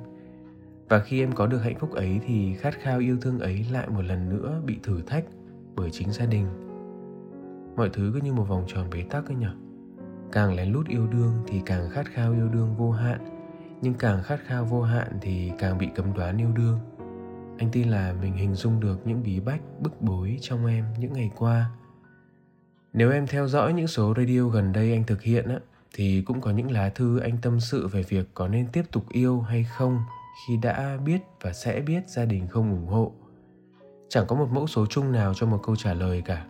Và 0.89 0.99
khi 0.99 1.19
em 1.19 1.31
có 1.31 1.47
được 1.47 1.57
hạnh 1.57 1.79
phúc 1.79 1.91
ấy 1.91 2.19
thì 2.27 2.53
khát 2.53 2.73
khao 2.81 2.99
yêu 2.99 3.17
thương 3.21 3.39
ấy 3.39 3.65
lại 3.71 3.89
một 3.89 4.01
lần 4.01 4.29
nữa 4.29 4.61
bị 4.65 4.79
thử 4.83 5.01
thách 5.01 5.25
bởi 5.75 5.89
chính 5.91 6.11
gia 6.11 6.25
đình. 6.25 6.47
Mọi 7.75 7.89
thứ 7.93 8.11
cứ 8.13 8.21
như 8.21 8.33
một 8.33 8.43
vòng 8.43 8.63
tròn 8.67 8.89
bế 8.91 9.03
tắc 9.09 9.25
ấy 9.25 9.35
nhỉ? 9.35 9.47
Càng 10.31 10.55
lén 10.55 10.71
lút 10.71 10.87
yêu 10.87 11.07
đương 11.07 11.43
thì 11.47 11.61
càng 11.65 11.89
khát 11.89 12.05
khao 12.05 12.31
yêu 12.33 12.49
đương 12.49 12.75
vô 12.77 12.91
hạn, 12.91 13.19
nhưng 13.81 13.93
càng 13.93 14.23
khát 14.23 14.39
khao 14.45 14.65
vô 14.65 14.81
hạn 14.81 15.07
thì 15.21 15.51
càng 15.59 15.77
bị 15.77 15.87
cấm 15.95 16.13
đoán 16.13 16.37
yêu 16.37 16.51
đương 16.55 16.79
anh 17.61 17.71
tin 17.71 17.89
là 17.89 18.13
mình 18.21 18.33
hình 18.33 18.55
dung 18.55 18.79
được 18.79 19.07
những 19.07 19.23
bí 19.23 19.39
bách, 19.39 19.61
bức 19.79 20.01
bối 20.01 20.37
trong 20.41 20.65
em 20.65 20.85
những 20.97 21.13
ngày 21.13 21.31
qua. 21.37 21.69
Nếu 22.93 23.11
em 23.11 23.27
theo 23.27 23.47
dõi 23.47 23.73
những 23.73 23.87
số 23.87 24.13
radio 24.17 24.41
gần 24.41 24.73
đây 24.73 24.91
anh 24.91 25.03
thực 25.03 25.21
hiện 25.21 25.49
á, 25.49 25.59
thì 25.93 26.21
cũng 26.21 26.41
có 26.41 26.51
những 26.51 26.71
lá 26.71 26.89
thư 26.89 27.19
anh 27.19 27.37
tâm 27.41 27.59
sự 27.59 27.87
về 27.87 28.03
việc 28.03 28.27
có 28.33 28.47
nên 28.47 28.67
tiếp 28.73 28.83
tục 28.91 29.09
yêu 29.09 29.41
hay 29.41 29.63
không 29.63 29.99
khi 30.47 30.57
đã 30.57 30.97
biết 31.05 31.21
và 31.41 31.53
sẽ 31.53 31.79
biết 31.79 32.09
gia 32.09 32.25
đình 32.25 32.47
không 32.47 32.71
ủng 32.71 32.87
hộ. 32.87 33.13
Chẳng 34.09 34.27
có 34.27 34.35
một 34.35 34.47
mẫu 34.51 34.67
số 34.67 34.85
chung 34.85 35.11
nào 35.11 35.33
cho 35.33 35.45
một 35.45 35.59
câu 35.63 35.75
trả 35.75 35.93
lời 35.93 36.21
cả. 36.25 36.45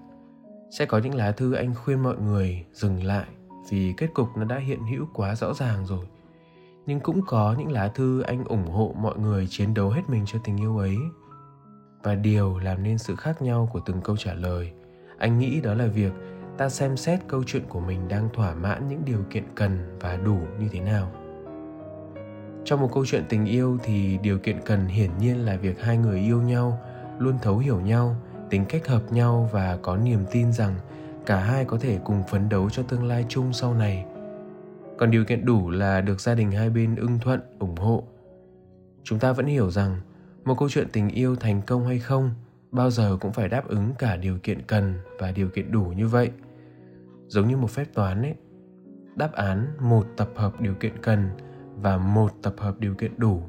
Sẽ 0.78 0.86
có 0.86 0.98
những 0.98 1.16
lá 1.16 1.32
thư 1.32 1.54
anh 1.54 1.76
khuyên 1.76 2.04
mọi 2.04 2.18
người 2.18 2.66
dừng 2.74 3.04
lại 3.04 3.28
vì 3.70 3.94
kết 3.98 4.08
cục 4.14 4.38
nó 4.38 4.44
đã 4.44 4.58
hiện 4.58 4.80
hữu 4.92 5.08
quá 5.14 5.36
rõ 5.36 5.54
ràng 5.54 5.86
rồi 5.86 6.06
nhưng 6.92 7.00
cũng 7.00 7.22
có 7.28 7.56
những 7.58 7.72
lá 7.72 7.88
thư 7.88 8.22
anh 8.22 8.46
ủng 8.46 8.68
hộ 8.68 8.96
mọi 8.98 9.18
người 9.20 9.48
chiến 9.50 9.74
đấu 9.74 9.90
hết 9.90 10.02
mình 10.08 10.24
cho 10.26 10.40
tình 10.44 10.58
yêu 10.58 10.78
ấy. 10.78 10.98
Và 12.04 12.16
điều 12.16 12.58
làm 12.58 12.84
nên 12.84 12.98
sự 12.98 13.16
khác 13.16 13.42
nhau 13.42 13.70
của 13.74 13.80
từng 13.86 14.02
câu 14.02 14.18
trả 14.18 14.34
lời. 14.34 14.72
Anh 15.18 15.40
nghĩ 15.40 15.62
đó 15.62 15.74
là 15.74 15.86
việc 15.86 16.12
ta 16.58 16.70
xem 16.70 16.98
xét 16.98 17.20
câu 17.28 17.44
chuyện 17.48 17.64
của 17.70 17.80
mình 17.80 18.08
đang 18.08 18.30
thỏa 18.34 18.54
mãn 18.54 18.88
những 18.88 19.02
điều 19.06 19.24
kiện 19.30 19.44
cần 19.56 19.98
và 20.00 20.18
đủ 20.18 20.38
như 20.60 20.68
thế 20.72 20.80
nào. 20.80 21.12
Trong 22.66 22.82
một 22.82 22.90
câu 22.94 23.06
chuyện 23.06 23.24
tình 23.30 23.46
yêu 23.46 23.78
thì 23.84 24.18
điều 24.18 24.40
kiện 24.40 24.60
cần 24.66 24.86
hiển 24.86 25.18
nhiên 25.18 25.46
là 25.46 25.56
việc 25.58 25.82
hai 25.82 25.98
người 25.98 26.20
yêu 26.20 26.42
nhau, 26.42 26.80
luôn 27.20 27.38
thấu 27.42 27.58
hiểu 27.58 27.80
nhau, 27.80 28.16
tính 28.50 28.66
cách 28.70 28.88
hợp 28.88 29.04
nhau 29.12 29.50
và 29.52 29.78
có 29.82 29.98
niềm 29.98 30.26
tin 30.32 30.54
rằng 30.54 30.76
cả 31.26 31.40
hai 31.40 31.66
có 31.66 31.78
thể 31.82 32.00
cùng 32.04 32.24
phấn 32.30 32.50
đấu 32.50 32.70
cho 32.70 32.84
tương 32.84 33.08
lai 33.08 33.26
chung 33.30 33.54
sau 33.54 33.74
này 33.74 34.06
còn 34.98 35.12
điều 35.12 35.26
kiện 35.26 35.46
đủ 35.46 35.70
là 35.70 36.02
được 36.02 36.22
gia 36.22 36.36
đình 36.36 36.52
hai 36.52 36.70
bên 36.70 36.96
ưng 36.96 37.20
thuận, 37.20 37.40
ủng 37.60 37.76
hộ. 37.76 38.04
Chúng 39.04 39.20
ta 39.20 39.34
vẫn 39.34 39.46
hiểu 39.46 39.72
rằng 39.72 40.02
một 40.46 40.56
câu 40.58 40.70
chuyện 40.70 40.88
tình 40.94 41.10
yêu 41.10 41.36
thành 41.36 41.62
công 41.68 41.86
hay 41.86 42.00
không 42.00 42.32
bao 42.72 42.92
giờ 42.92 43.18
cũng 43.22 43.32
phải 43.32 43.50
đáp 43.50 43.68
ứng 43.68 43.92
cả 44.00 44.18
điều 44.18 44.38
kiện 44.44 44.62
cần 44.62 44.94
và 45.20 45.32
điều 45.32 45.50
kiện 45.50 45.72
đủ 45.72 45.84
như 45.84 46.08
vậy. 46.08 46.32
Giống 47.28 47.48
như 47.48 47.58
một 47.58 47.70
phép 47.70 47.86
toán 47.94 48.22
ấy, 48.22 48.36
đáp 49.16 49.32
án 49.34 49.68
một 49.80 50.06
tập 50.18 50.30
hợp 50.36 50.62
điều 50.62 50.74
kiện 50.74 50.94
cần 51.02 51.30
và 51.76 51.98
một 51.98 52.32
tập 52.42 52.54
hợp 52.58 52.80
điều 52.80 52.96
kiện 52.96 53.12
đủ 53.18 53.42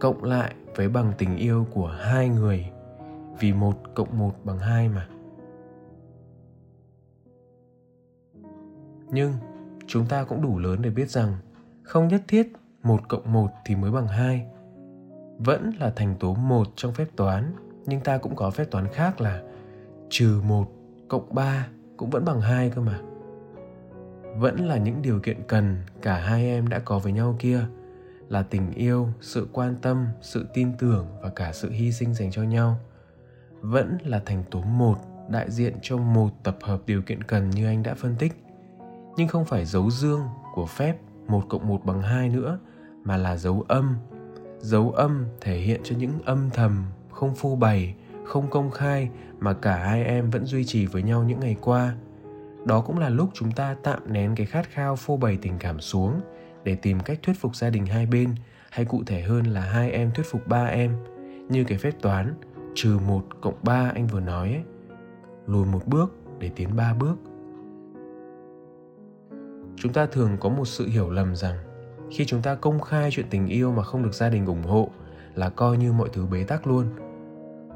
cộng 0.00 0.24
lại 0.24 0.54
với 0.76 0.88
bằng 0.88 1.12
tình 1.18 1.36
yêu 1.36 1.66
của 1.70 1.86
hai 1.86 2.28
người, 2.28 2.66
vì 3.40 3.52
một 3.52 3.74
cộng 3.94 4.18
một 4.18 4.32
bằng 4.44 4.58
hai 4.58 4.88
mà. 4.88 5.08
Nhưng 9.10 9.32
chúng 9.86 10.06
ta 10.06 10.24
cũng 10.24 10.42
đủ 10.42 10.58
lớn 10.58 10.82
để 10.82 10.90
biết 10.90 11.10
rằng 11.10 11.36
không 11.82 12.08
nhất 12.08 12.22
thiết 12.28 12.52
một 12.82 13.08
cộng 13.08 13.32
một 13.32 13.48
thì 13.64 13.74
mới 13.74 13.90
bằng 13.90 14.08
hai. 14.08 14.46
Vẫn 15.38 15.72
là 15.80 15.92
thành 15.96 16.14
tố 16.20 16.34
một 16.34 16.68
trong 16.76 16.92
phép 16.92 17.06
toán, 17.16 17.52
nhưng 17.86 18.00
ta 18.00 18.18
cũng 18.18 18.36
có 18.36 18.50
phép 18.50 18.64
toán 18.70 18.88
khác 18.88 19.20
là 19.20 19.42
trừ 20.10 20.40
một 20.44 20.72
cộng 21.08 21.34
ba 21.34 21.68
cũng 21.96 22.10
vẫn 22.10 22.24
bằng 22.24 22.40
hai 22.40 22.70
cơ 22.70 22.82
mà. 22.82 23.00
Vẫn 24.36 24.56
là 24.68 24.76
những 24.76 25.02
điều 25.02 25.20
kiện 25.20 25.36
cần 25.48 25.76
cả 26.02 26.18
hai 26.18 26.46
em 26.46 26.68
đã 26.68 26.78
có 26.78 26.98
với 26.98 27.12
nhau 27.12 27.36
kia, 27.38 27.60
là 28.28 28.42
tình 28.42 28.72
yêu, 28.72 29.08
sự 29.20 29.48
quan 29.52 29.76
tâm, 29.82 30.06
sự 30.20 30.46
tin 30.54 30.72
tưởng 30.78 31.06
và 31.22 31.28
cả 31.28 31.52
sự 31.52 31.70
hy 31.70 31.92
sinh 31.92 32.14
dành 32.14 32.30
cho 32.30 32.42
nhau. 32.42 32.76
Vẫn 33.60 33.98
là 34.04 34.22
thành 34.26 34.44
tố 34.50 34.60
một 34.60 34.96
đại 35.28 35.50
diện 35.50 35.74
cho 35.82 35.96
một 35.96 36.30
tập 36.42 36.56
hợp 36.62 36.80
điều 36.86 37.02
kiện 37.02 37.22
cần 37.22 37.50
như 37.50 37.66
anh 37.66 37.82
đã 37.82 37.94
phân 37.94 38.16
tích 38.18 38.41
nhưng 39.16 39.28
không 39.28 39.44
phải 39.44 39.64
dấu 39.64 39.90
dương 39.90 40.22
của 40.54 40.66
phép 40.66 40.96
một 41.28 41.42
cộng 41.48 41.68
một 41.68 41.84
bằng 41.84 42.02
hai 42.02 42.28
nữa, 42.28 42.58
mà 43.04 43.16
là 43.16 43.36
dấu 43.36 43.64
âm. 43.68 43.96
Dấu 44.58 44.90
âm 44.90 45.26
thể 45.40 45.58
hiện 45.58 45.80
cho 45.84 45.96
những 45.98 46.12
âm 46.24 46.50
thầm 46.50 46.84
không 47.10 47.34
phô 47.34 47.56
bày, 47.56 47.94
không 48.24 48.50
công 48.50 48.70
khai 48.70 49.10
mà 49.38 49.52
cả 49.52 49.76
hai 49.76 50.04
em 50.04 50.30
vẫn 50.30 50.44
duy 50.44 50.64
trì 50.64 50.86
với 50.86 51.02
nhau 51.02 51.24
những 51.24 51.40
ngày 51.40 51.56
qua. 51.60 51.94
Đó 52.64 52.80
cũng 52.80 52.98
là 52.98 53.08
lúc 53.08 53.30
chúng 53.34 53.52
ta 53.52 53.76
tạm 53.82 54.12
nén 54.12 54.34
cái 54.34 54.46
khát 54.46 54.70
khao 54.70 54.96
phô 54.96 55.16
bày 55.16 55.38
tình 55.42 55.58
cảm 55.58 55.80
xuống 55.80 56.20
để 56.64 56.74
tìm 56.74 57.00
cách 57.00 57.18
thuyết 57.22 57.36
phục 57.40 57.56
gia 57.56 57.70
đình 57.70 57.86
hai 57.86 58.06
bên, 58.06 58.34
hay 58.70 58.84
cụ 58.84 59.02
thể 59.06 59.22
hơn 59.22 59.44
là 59.44 59.60
hai 59.60 59.90
em 59.90 60.10
thuyết 60.14 60.26
phục 60.30 60.48
ba 60.48 60.64
em. 60.64 60.96
Như 61.48 61.64
cái 61.64 61.78
phép 61.78 61.92
toán, 62.02 62.34
trừ 62.74 62.98
một 63.06 63.24
cộng 63.40 63.58
ba 63.62 63.90
anh 63.94 64.06
vừa 64.06 64.20
nói 64.20 64.48
ấy. 64.48 64.62
lùi 65.46 65.66
một 65.66 65.86
bước 65.86 66.12
để 66.38 66.50
tiến 66.56 66.76
ba 66.76 66.94
bước 66.94 67.16
chúng 69.82 69.92
ta 69.92 70.06
thường 70.06 70.36
có 70.40 70.48
một 70.48 70.64
sự 70.64 70.86
hiểu 70.86 71.10
lầm 71.10 71.36
rằng, 71.36 71.56
khi 72.10 72.24
chúng 72.24 72.42
ta 72.42 72.54
công 72.54 72.80
khai 72.80 73.10
chuyện 73.12 73.26
tình 73.30 73.46
yêu 73.46 73.72
mà 73.72 73.82
không 73.82 74.02
được 74.02 74.14
gia 74.14 74.28
đình 74.28 74.46
ủng 74.46 74.62
hộ, 74.62 74.88
là 75.34 75.48
coi 75.48 75.76
như 75.76 75.92
mọi 75.92 76.08
thứ 76.12 76.26
bế 76.26 76.44
tắc 76.44 76.66
luôn. 76.66 76.86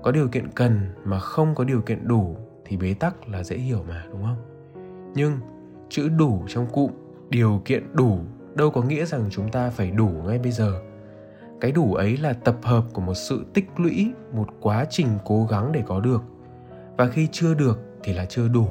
Có 0.02 0.10
điều 0.10 0.28
kiện 0.28 0.48
cần 0.54 0.80
mà 1.04 1.18
không 1.18 1.54
có 1.54 1.64
điều 1.64 1.80
kiện 1.80 2.08
đủ 2.08 2.36
thì 2.64 2.76
bế 2.76 2.94
tắc 2.94 3.28
là 3.28 3.44
dễ 3.44 3.56
hiểu 3.56 3.84
mà, 3.88 4.04
đúng 4.10 4.22
không? 4.22 4.36
Nhưng 5.14 5.38
chữ 5.88 6.08
đủ 6.08 6.44
trong 6.48 6.66
cụm, 6.72 6.90
điều 7.30 7.62
kiện 7.64 7.94
đủ 7.94 8.18
đâu 8.54 8.70
có 8.70 8.82
nghĩa 8.82 9.04
rằng 9.04 9.24
chúng 9.30 9.50
ta 9.50 9.70
phải 9.70 9.90
đủ 9.90 10.08
ngay 10.08 10.38
bây 10.38 10.52
giờ. 10.52 10.82
Cái 11.60 11.72
đủ 11.72 11.94
ấy 11.94 12.16
là 12.16 12.32
tập 12.32 12.56
hợp 12.62 12.84
của 12.92 13.00
một 13.00 13.14
sự 13.14 13.44
tích 13.54 13.68
lũy, 13.76 14.12
một 14.32 14.48
quá 14.60 14.86
trình 14.90 15.08
cố 15.24 15.46
gắng 15.50 15.72
để 15.72 15.82
có 15.86 16.00
được. 16.00 16.22
Và 16.96 17.08
khi 17.08 17.28
chưa 17.32 17.54
được 17.54 17.80
thì 18.02 18.12
là 18.12 18.24
chưa 18.24 18.48
đủ. 18.48 18.66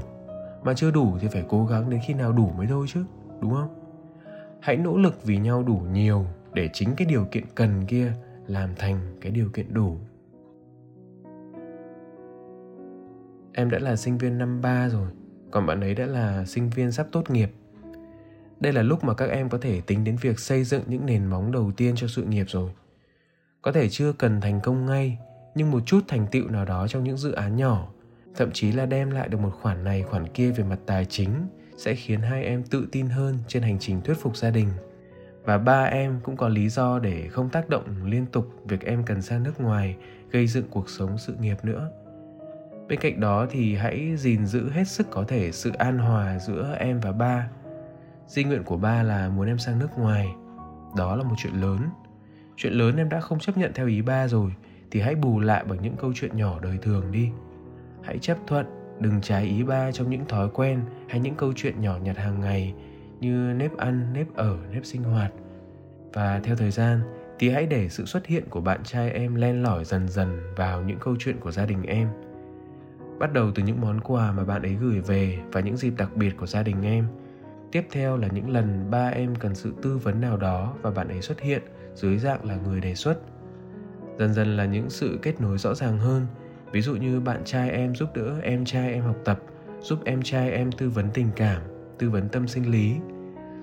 Mà 0.64 0.74
chưa 0.74 0.92
đủ 0.92 1.18
thì 1.20 1.28
phải 1.28 1.46
cố 1.50 1.66
gắng 1.66 1.90
đến 1.90 2.00
khi 2.08 2.14
nào 2.14 2.32
đủ 2.32 2.52
mới 2.58 2.68
thôi 2.68 2.86
chứ 2.90 3.04
đúng 3.46 3.54
không? 3.54 3.80
Hãy 4.62 4.78
nỗ 4.78 4.98
lực 4.98 5.24
vì 5.24 5.38
nhau 5.38 5.64
đủ 5.64 5.82
nhiều 5.92 6.26
để 6.54 6.70
chính 6.74 6.96
cái 6.98 7.08
điều 7.08 7.26
kiện 7.32 7.44
cần 7.56 7.86
kia 7.86 8.14
làm 8.48 8.76
thành 8.76 9.18
cái 9.22 9.32
điều 9.32 9.50
kiện 9.50 9.74
đủ. 9.74 9.98
Em 13.54 13.70
đã 13.70 13.80
là 13.80 13.96
sinh 13.96 14.18
viên 14.18 14.38
năm 14.38 14.62
ba 14.62 14.90
rồi, 14.90 15.08
còn 15.52 15.66
bạn 15.66 15.82
ấy 15.82 15.96
đã 15.96 16.06
là 16.06 16.46
sinh 16.46 16.70
viên 16.70 16.92
sắp 16.92 17.08
tốt 17.12 17.30
nghiệp. 17.30 17.52
Đây 18.60 18.74
là 18.74 18.82
lúc 18.82 19.04
mà 19.04 19.14
các 19.14 19.30
em 19.30 19.50
có 19.50 19.58
thể 19.58 19.82
tính 19.82 20.04
đến 20.04 20.16
việc 20.22 20.40
xây 20.40 20.64
dựng 20.64 20.84
những 20.88 21.06
nền 21.06 21.26
móng 21.26 21.52
đầu 21.52 21.72
tiên 21.78 21.96
cho 21.96 22.08
sự 22.08 22.24
nghiệp 22.24 22.46
rồi. 22.48 22.72
Có 23.62 23.72
thể 23.72 23.90
chưa 23.90 24.14
cần 24.14 24.42
thành 24.42 24.60
công 24.64 24.86
ngay, 24.86 25.18
nhưng 25.56 25.72
một 25.72 25.80
chút 25.86 26.00
thành 26.08 26.28
tựu 26.32 26.50
nào 26.50 26.66
đó 26.66 26.88
trong 26.88 27.04
những 27.04 27.18
dự 27.18 27.32
án 27.32 27.56
nhỏ, 27.56 27.88
thậm 28.36 28.52
chí 28.52 28.72
là 28.72 28.86
đem 28.86 29.12
lại 29.12 29.28
được 29.28 29.38
một 29.38 29.52
khoản 29.62 29.84
này 29.84 30.04
khoản 30.04 30.28
kia 30.28 30.52
về 30.52 30.64
mặt 30.64 30.80
tài 30.86 31.06
chính 31.06 31.48
sẽ 31.78 31.96
khiến 31.96 32.22
hai 32.22 32.44
em 32.44 32.64
tự 32.64 32.88
tin 32.92 33.08
hơn 33.08 33.38
trên 33.48 33.64
hành 33.64 33.80
trình 33.80 34.02
thuyết 34.02 34.18
phục 34.22 34.38
gia 34.38 34.50
đình. 34.50 34.68
Và 35.44 35.58
ba 35.58 35.84
em 35.84 36.20
cũng 36.24 36.38
có 36.38 36.48
lý 36.48 36.70
do 36.70 37.00
để 37.00 37.28
không 37.28 37.50
tác 37.50 37.70
động 37.70 37.84
liên 38.06 38.26
tục 38.26 38.48
việc 38.64 38.82
em 38.82 39.04
cần 39.04 39.22
sang 39.22 39.44
nước 39.44 39.62
ngoài, 39.62 39.96
gây 40.32 40.48
dựng 40.48 40.66
cuộc 40.70 40.90
sống 40.90 41.18
sự 41.18 41.36
nghiệp 41.40 41.58
nữa. 41.64 41.92
Bên 42.88 43.00
cạnh 43.00 43.20
đó 43.20 43.48
thì 43.50 43.76
hãy 43.76 44.16
gìn 44.18 44.46
giữ 44.46 44.70
hết 44.70 44.88
sức 44.88 45.08
có 45.12 45.24
thể 45.28 45.52
sự 45.52 45.72
an 45.72 45.98
hòa 45.98 46.40
giữa 46.40 46.76
em 46.80 47.00
và 47.00 47.12
ba. 47.12 47.50
Di 48.28 48.44
nguyện 48.44 48.64
của 48.64 48.78
ba 48.78 49.04
là 49.04 49.30
muốn 49.30 49.48
em 49.48 49.58
sang 49.58 49.80
nước 49.80 49.98
ngoài. 49.98 50.28
Đó 50.98 51.16
là 51.16 51.24
một 51.24 51.36
chuyện 51.38 51.54
lớn. 51.54 51.80
Chuyện 52.56 52.74
lớn 52.74 52.98
em 52.98 53.10
đã 53.10 53.20
không 53.20 53.40
chấp 53.40 53.58
nhận 53.58 53.72
theo 53.74 53.88
ý 53.88 54.02
ba 54.02 54.28
rồi, 54.28 54.52
thì 54.92 55.02
hãy 55.02 55.16
bù 55.16 55.40
lại 55.40 55.64
bằng 55.64 55.82
những 55.82 55.96
câu 55.98 56.12
chuyện 56.16 56.38
nhỏ 56.38 56.60
đời 56.62 56.78
thường 56.82 57.12
đi. 57.12 57.30
Hãy 58.04 58.18
chấp 58.18 58.38
thuận 58.48 58.66
đừng 59.00 59.22
trái 59.22 59.46
ý 59.46 59.64
ba 59.64 59.92
trong 59.92 60.10
những 60.10 60.26
thói 60.26 60.50
quen 60.54 60.82
hay 61.10 61.20
những 61.20 61.36
câu 61.36 61.54
chuyện 61.56 61.82
nhỏ 61.82 61.98
nhặt 62.04 62.18
hàng 62.18 62.40
ngày 62.40 62.74
như 63.20 63.54
nếp 63.54 63.78
ăn, 63.78 64.14
nếp 64.14 64.36
ở, 64.36 64.58
nếp 64.72 64.86
sinh 64.86 65.04
hoạt. 65.04 65.32
Và 66.14 66.40
theo 66.44 66.56
thời 66.56 66.72
gian, 66.72 67.02
thì 67.40 67.50
hãy 67.50 67.66
để 67.66 67.90
sự 67.90 68.06
xuất 68.06 68.26
hiện 68.26 68.44
của 68.50 68.62
bạn 68.62 68.84
trai 68.84 69.12
em 69.12 69.36
len 69.36 69.64
lỏi 69.64 69.86
dần 69.86 70.08
dần 70.08 70.40
vào 70.56 70.84
những 70.84 71.00
câu 71.00 71.16
chuyện 71.20 71.40
của 71.40 71.52
gia 71.52 71.66
đình 71.66 71.84
em. 71.84 72.08
Bắt 73.20 73.34
đầu 73.34 73.52
từ 73.56 73.64
những 73.64 73.82
món 73.82 74.02
quà 74.02 74.32
mà 74.32 74.44
bạn 74.44 74.62
ấy 74.62 74.76
gửi 74.82 75.00
về 75.00 75.40
và 75.52 75.62
những 75.62 75.78
dịp 75.78 75.94
đặc 75.98 76.16
biệt 76.16 76.38
của 76.38 76.48
gia 76.48 76.64
đình 76.64 76.82
em. 76.82 77.08
Tiếp 77.72 77.88
theo 77.92 78.18
là 78.18 78.28
những 78.28 78.50
lần 78.50 78.92
ba 78.92 79.08
em 79.08 79.36
cần 79.36 79.56
sự 79.56 79.74
tư 79.82 79.98
vấn 79.98 80.22
nào 80.22 80.38
đó 80.38 80.74
và 80.82 80.92
bạn 80.92 81.08
ấy 81.08 81.22
xuất 81.22 81.42
hiện 81.42 81.62
dưới 81.94 82.18
dạng 82.18 82.46
là 82.46 82.56
người 82.56 82.82
đề 82.82 82.96
xuất. 82.96 83.20
Dần 84.20 84.34
dần 84.34 84.58
là 84.58 84.66
những 84.66 84.90
sự 84.90 85.20
kết 85.22 85.42
nối 85.42 85.58
rõ 85.58 85.76
ràng 85.76 85.98
hơn 85.98 86.26
ví 86.76 86.82
dụ 86.82 86.96
như 86.96 87.20
bạn 87.20 87.42
trai 87.46 87.70
em 87.70 87.96
giúp 87.96 88.10
đỡ 88.16 88.40
em 88.42 88.66
trai 88.66 88.94
em 88.94 89.04
học 89.04 89.16
tập, 89.26 89.40
giúp 89.82 90.00
em 90.06 90.22
trai 90.22 90.52
em 90.52 90.72
tư 90.72 90.90
vấn 90.90 91.10
tình 91.14 91.28
cảm, 91.36 91.62
tư 92.00 92.10
vấn 92.10 92.30
tâm 92.30 92.48
sinh 92.48 92.72
lý. 92.72 92.96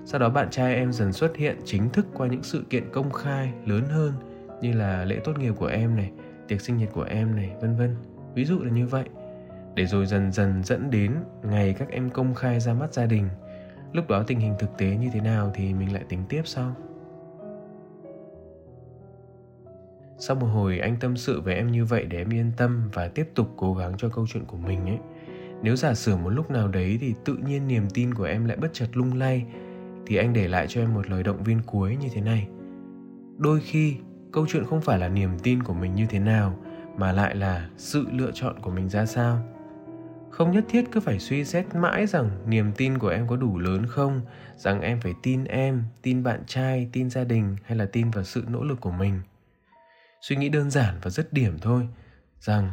Sau 0.05 0.19
đó 0.19 0.29
bạn 0.29 0.49
trai 0.49 0.75
em 0.75 0.91
dần 0.91 1.13
xuất 1.13 1.35
hiện 1.35 1.57
chính 1.65 1.89
thức 1.89 2.05
qua 2.13 2.27
những 2.27 2.43
sự 2.43 2.63
kiện 2.69 2.83
công 2.91 3.11
khai, 3.11 3.53
lớn 3.65 3.83
hơn 3.85 4.13
như 4.61 4.73
là 4.73 5.05
lễ 5.05 5.19
tốt 5.23 5.39
nghiệp 5.39 5.53
của 5.57 5.65
em 5.65 5.95
này, 5.95 6.11
tiệc 6.47 6.61
sinh 6.61 6.77
nhật 6.77 6.89
của 6.93 7.03
em 7.03 7.35
này, 7.35 7.51
vân 7.61 7.75
vân. 7.75 7.95
Ví 8.35 8.45
dụ 8.45 8.63
là 8.63 8.71
như 8.71 8.87
vậy. 8.87 9.05
Để 9.75 9.85
rồi 9.85 10.05
dần 10.05 10.31
dần 10.31 10.63
dẫn 10.63 10.91
đến 10.91 11.15
ngày 11.43 11.75
các 11.79 11.89
em 11.89 12.09
công 12.09 12.35
khai 12.35 12.59
ra 12.59 12.73
mắt 12.73 12.93
gia 12.93 13.05
đình. 13.05 13.29
Lúc 13.93 14.09
đó 14.09 14.23
tình 14.27 14.39
hình 14.39 14.53
thực 14.59 14.77
tế 14.77 14.95
như 14.95 15.09
thế 15.13 15.21
nào 15.21 15.51
thì 15.55 15.73
mình 15.73 15.93
lại 15.93 16.03
tính 16.09 16.23
tiếp 16.29 16.41
sau. 16.45 16.75
Sau 20.17 20.35
một 20.35 20.47
hồi 20.47 20.79
anh 20.79 20.95
tâm 20.99 21.17
sự 21.17 21.41
với 21.41 21.55
em 21.55 21.71
như 21.71 21.85
vậy 21.85 22.05
để 22.05 22.17
em 22.17 22.33
yên 22.33 22.51
tâm 22.57 22.89
và 22.93 23.07
tiếp 23.07 23.29
tục 23.35 23.53
cố 23.57 23.73
gắng 23.73 23.93
cho 23.97 24.09
câu 24.09 24.27
chuyện 24.27 24.45
của 24.45 24.57
mình 24.57 24.85
ấy. 24.85 24.97
Nếu 25.61 25.75
giả 25.75 25.93
sử 25.93 26.15
một 26.15 26.29
lúc 26.29 26.51
nào 26.51 26.67
đấy 26.67 26.97
thì 27.01 27.13
tự 27.25 27.35
nhiên 27.35 27.67
niềm 27.67 27.89
tin 27.93 28.13
của 28.13 28.23
em 28.23 28.45
lại 28.45 28.57
bất 28.57 28.73
chợt 28.73 28.87
lung 28.93 29.13
lay, 29.13 29.45
thì 30.05 30.15
anh 30.15 30.33
để 30.33 30.47
lại 30.47 30.65
cho 30.69 30.81
em 30.81 30.93
một 30.93 31.09
lời 31.09 31.23
động 31.23 31.43
viên 31.43 31.61
cuối 31.65 31.95
như 31.95 32.07
thế 32.13 32.21
này. 32.21 32.47
Đôi 33.37 33.59
khi, 33.59 33.95
câu 34.31 34.45
chuyện 34.49 34.65
không 34.65 34.81
phải 34.81 34.99
là 34.99 35.09
niềm 35.09 35.29
tin 35.43 35.63
của 35.63 35.73
mình 35.73 35.95
như 35.95 36.05
thế 36.09 36.19
nào, 36.19 36.55
mà 36.97 37.11
lại 37.11 37.35
là 37.35 37.69
sự 37.77 38.05
lựa 38.11 38.31
chọn 38.33 38.59
của 38.59 38.71
mình 38.71 38.89
ra 38.89 39.05
sao. 39.05 39.39
Không 40.29 40.51
nhất 40.51 40.65
thiết 40.69 40.91
cứ 40.91 40.99
phải 40.99 41.19
suy 41.19 41.45
xét 41.45 41.75
mãi 41.75 42.07
rằng 42.07 42.29
niềm 42.47 42.71
tin 42.77 42.97
của 42.97 43.07
em 43.07 43.27
có 43.27 43.35
đủ 43.35 43.59
lớn 43.59 43.85
không, 43.87 44.21
rằng 44.55 44.81
em 44.81 44.99
phải 45.01 45.13
tin 45.23 45.43
em, 45.43 45.83
tin 46.01 46.23
bạn 46.23 46.43
trai, 46.47 46.89
tin 46.91 47.09
gia 47.09 47.23
đình 47.23 47.55
hay 47.63 47.77
là 47.77 47.85
tin 47.85 48.11
vào 48.11 48.23
sự 48.23 48.43
nỗ 48.49 48.63
lực 48.63 48.81
của 48.81 48.91
mình 48.91 49.19
suy 50.23 50.35
nghĩ 50.35 50.49
đơn 50.49 50.71
giản 50.71 50.95
và 51.01 51.09
dứt 51.09 51.33
điểm 51.33 51.57
thôi, 51.61 51.87
rằng 52.39 52.71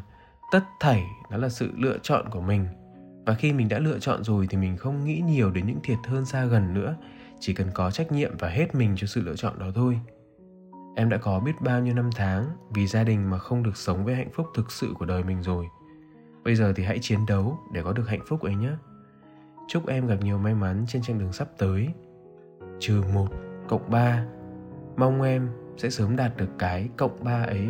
tất 0.53 0.65
thảy 0.81 1.05
nó 1.31 1.37
là 1.37 1.49
sự 1.49 1.71
lựa 1.77 1.99
chọn 2.03 2.29
của 2.31 2.41
mình. 2.41 2.67
Và 3.27 3.35
khi 3.35 3.53
mình 3.53 3.69
đã 3.69 3.79
lựa 3.79 3.99
chọn 3.99 4.25
rồi 4.25 4.47
thì 4.51 4.57
mình 4.57 4.77
không 4.77 5.05
nghĩ 5.05 5.23
nhiều 5.27 5.51
đến 5.51 5.67
những 5.67 5.81
thiệt 5.83 5.99
hơn 6.07 6.25
xa 6.25 6.45
gần 6.45 6.75
nữa, 6.75 6.97
chỉ 7.41 7.55
cần 7.55 7.71
có 7.75 7.91
trách 7.91 8.13
nhiệm 8.13 8.37
và 8.39 8.49
hết 8.49 8.75
mình 8.75 8.95
cho 8.97 9.07
sự 9.07 9.21
lựa 9.21 9.37
chọn 9.37 9.59
đó 9.59 9.67
thôi. 9.75 10.01
Em 10.97 11.09
đã 11.09 11.17
có 11.17 11.41
biết 11.41 11.53
bao 11.61 11.81
nhiêu 11.81 11.95
năm 11.95 12.11
tháng 12.17 12.47
vì 12.71 12.87
gia 12.87 13.05
đình 13.05 13.31
mà 13.31 13.39
không 13.39 13.63
được 13.63 13.77
sống 13.77 14.05
với 14.05 14.15
hạnh 14.15 14.31
phúc 14.33 14.47
thực 14.55 14.73
sự 14.73 14.93
của 14.99 15.05
đời 15.07 15.25
mình 15.25 15.43
rồi. 15.43 15.67
Bây 16.45 16.55
giờ 16.55 16.73
thì 16.77 16.85
hãy 16.85 16.99
chiến 17.03 17.27
đấu 17.27 17.59
để 17.73 17.83
có 17.83 17.93
được 17.93 18.09
hạnh 18.09 18.25
phúc 18.27 18.43
ấy 18.43 18.55
nhé. 18.55 18.73
Chúc 19.69 19.87
em 19.87 20.07
gặp 20.07 20.17
nhiều 20.23 20.39
may 20.39 20.55
mắn 20.55 20.85
trên 20.89 21.03
chặng 21.03 21.19
đường 21.19 21.33
sắp 21.33 21.49
tới. 21.59 21.89
Trừ 22.81 23.03
một 23.15 23.29
cộng 23.69 23.91
ba. 23.91 24.27
Mong 24.97 25.23
em 25.23 25.49
sẽ 25.81 25.91
sớm 25.91 26.17
đạt 26.17 26.37
được 26.37 26.49
cái 26.59 26.89
cộng 26.97 27.25
ba 27.25 27.43
ấy, 27.43 27.69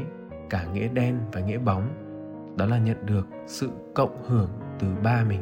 cả 0.51 0.67
nghĩa 0.73 0.89
đen 0.89 1.19
và 1.33 1.41
nghĩa 1.41 1.59
bóng. 1.59 1.89
Đó 2.57 2.67
là 2.67 2.79
nhận 2.79 3.07
được 3.07 3.27
sự 3.47 3.71
cộng 3.95 4.23
hưởng 4.29 4.51
từ 4.79 4.87
ba 5.05 5.25
mình. 5.29 5.41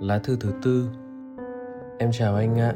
Lá 0.00 0.18
thư 0.18 0.36
thứ 0.40 0.52
tư. 0.62 0.90
Em 1.98 2.10
chào 2.12 2.34
anh 2.34 2.60
ạ. 2.60 2.74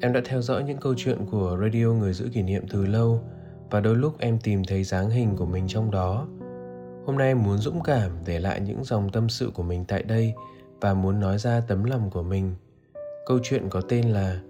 Em 0.00 0.12
đã 0.12 0.20
theo 0.24 0.40
dõi 0.40 0.64
những 0.64 0.78
câu 0.78 0.94
chuyện 0.96 1.18
của 1.30 1.58
radio 1.62 1.86
người 1.86 2.12
giữ 2.12 2.28
kỷ 2.32 2.42
niệm 2.42 2.62
từ 2.70 2.86
lâu 2.86 3.20
và 3.72 3.80
đôi 3.80 3.96
lúc 3.96 4.18
em 4.18 4.38
tìm 4.38 4.64
thấy 4.64 4.84
dáng 4.84 5.10
hình 5.10 5.36
của 5.36 5.46
mình 5.46 5.68
trong 5.68 5.90
đó. 5.90 6.26
Hôm 7.06 7.18
nay 7.18 7.28
em 7.28 7.42
muốn 7.42 7.58
dũng 7.58 7.82
cảm 7.82 8.10
để 8.26 8.40
lại 8.40 8.60
những 8.60 8.84
dòng 8.84 9.10
tâm 9.10 9.28
sự 9.28 9.50
của 9.54 9.62
mình 9.62 9.84
tại 9.88 10.02
đây 10.02 10.34
và 10.80 10.94
muốn 10.94 11.20
nói 11.20 11.38
ra 11.38 11.62
tấm 11.68 11.84
lòng 11.84 12.10
của 12.10 12.22
mình. 12.22 12.54
Câu 13.26 13.38
chuyện 13.42 13.68
có 13.70 13.80
tên 13.80 14.08
là 14.08 14.40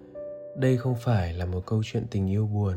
Đây 0.57 0.77
không 0.77 0.95
phải 0.95 1.33
là 1.33 1.47
một 1.47 1.67
câu 1.67 1.83
chuyện 1.85 2.07
tình 2.11 2.31
yêu 2.31 2.47
buồn. 2.47 2.75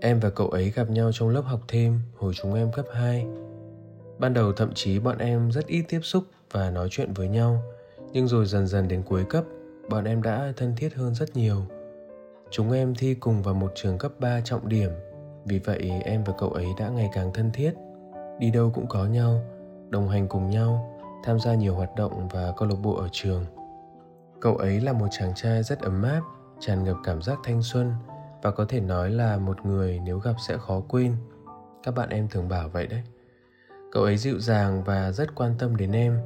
Em 0.00 0.20
và 0.20 0.30
cậu 0.30 0.48
ấy 0.48 0.70
gặp 0.70 0.90
nhau 0.90 1.10
trong 1.12 1.28
lớp 1.28 1.42
học 1.42 1.60
thêm 1.68 2.00
hồi 2.16 2.34
chúng 2.34 2.54
em 2.54 2.72
cấp 2.72 2.86
2. 2.92 3.26
Ban 4.18 4.34
đầu 4.34 4.52
thậm 4.52 4.70
chí 4.74 4.98
bọn 4.98 5.18
em 5.18 5.52
rất 5.52 5.66
ít 5.66 5.82
tiếp 5.88 6.00
xúc 6.02 6.24
và 6.52 6.70
nói 6.70 6.88
chuyện 6.90 7.12
với 7.12 7.28
nhau, 7.28 7.62
nhưng 8.12 8.28
rồi 8.28 8.46
dần 8.46 8.66
dần 8.66 8.88
đến 8.88 9.02
cuối 9.02 9.24
cấp, 9.24 9.44
bọn 9.90 10.04
em 10.04 10.22
đã 10.22 10.52
thân 10.56 10.74
thiết 10.76 10.94
hơn 10.94 11.14
rất 11.14 11.36
nhiều. 11.36 11.66
Chúng 12.50 12.72
em 12.72 12.94
thi 12.94 13.14
cùng 13.14 13.42
vào 13.42 13.54
một 13.54 13.72
trường 13.74 13.98
cấp 13.98 14.12
3 14.18 14.40
trọng 14.40 14.68
điểm, 14.68 14.90
vì 15.44 15.58
vậy 15.58 15.90
em 16.04 16.24
và 16.24 16.32
cậu 16.38 16.50
ấy 16.50 16.66
đã 16.78 16.88
ngày 16.88 17.10
càng 17.12 17.32
thân 17.34 17.50
thiết. 17.52 17.74
Đi 18.38 18.50
đâu 18.50 18.70
cũng 18.74 18.86
có 18.88 19.04
nhau, 19.04 19.40
đồng 19.88 20.08
hành 20.08 20.28
cùng 20.28 20.50
nhau, 20.50 21.00
tham 21.24 21.40
gia 21.40 21.54
nhiều 21.54 21.74
hoạt 21.74 21.94
động 21.96 22.28
và 22.28 22.52
câu 22.56 22.68
lạc 22.68 22.76
bộ 22.82 22.94
ở 22.94 23.08
trường. 23.12 23.44
Cậu 24.40 24.56
ấy 24.56 24.80
là 24.80 24.92
một 24.92 25.06
chàng 25.10 25.32
trai 25.34 25.62
rất 25.62 25.80
ấm 25.80 26.02
áp, 26.02 26.20
tràn 26.60 26.84
ngập 26.84 26.96
cảm 27.04 27.22
giác 27.22 27.38
thanh 27.44 27.62
xuân 27.62 27.92
và 28.42 28.50
có 28.50 28.64
thể 28.68 28.80
nói 28.80 29.10
là 29.10 29.36
một 29.36 29.66
người 29.66 30.00
nếu 30.04 30.18
gặp 30.18 30.34
sẽ 30.48 30.56
khó 30.58 30.80
quên. 30.88 31.16
Các 31.82 31.94
bạn 31.94 32.08
em 32.08 32.28
thường 32.28 32.48
bảo 32.48 32.68
vậy 32.68 32.86
đấy. 32.86 33.02
Cậu 33.92 34.02
ấy 34.02 34.16
dịu 34.16 34.38
dàng 34.38 34.84
và 34.84 35.12
rất 35.12 35.34
quan 35.34 35.54
tâm 35.58 35.76
đến 35.76 35.92
em. 35.92 36.18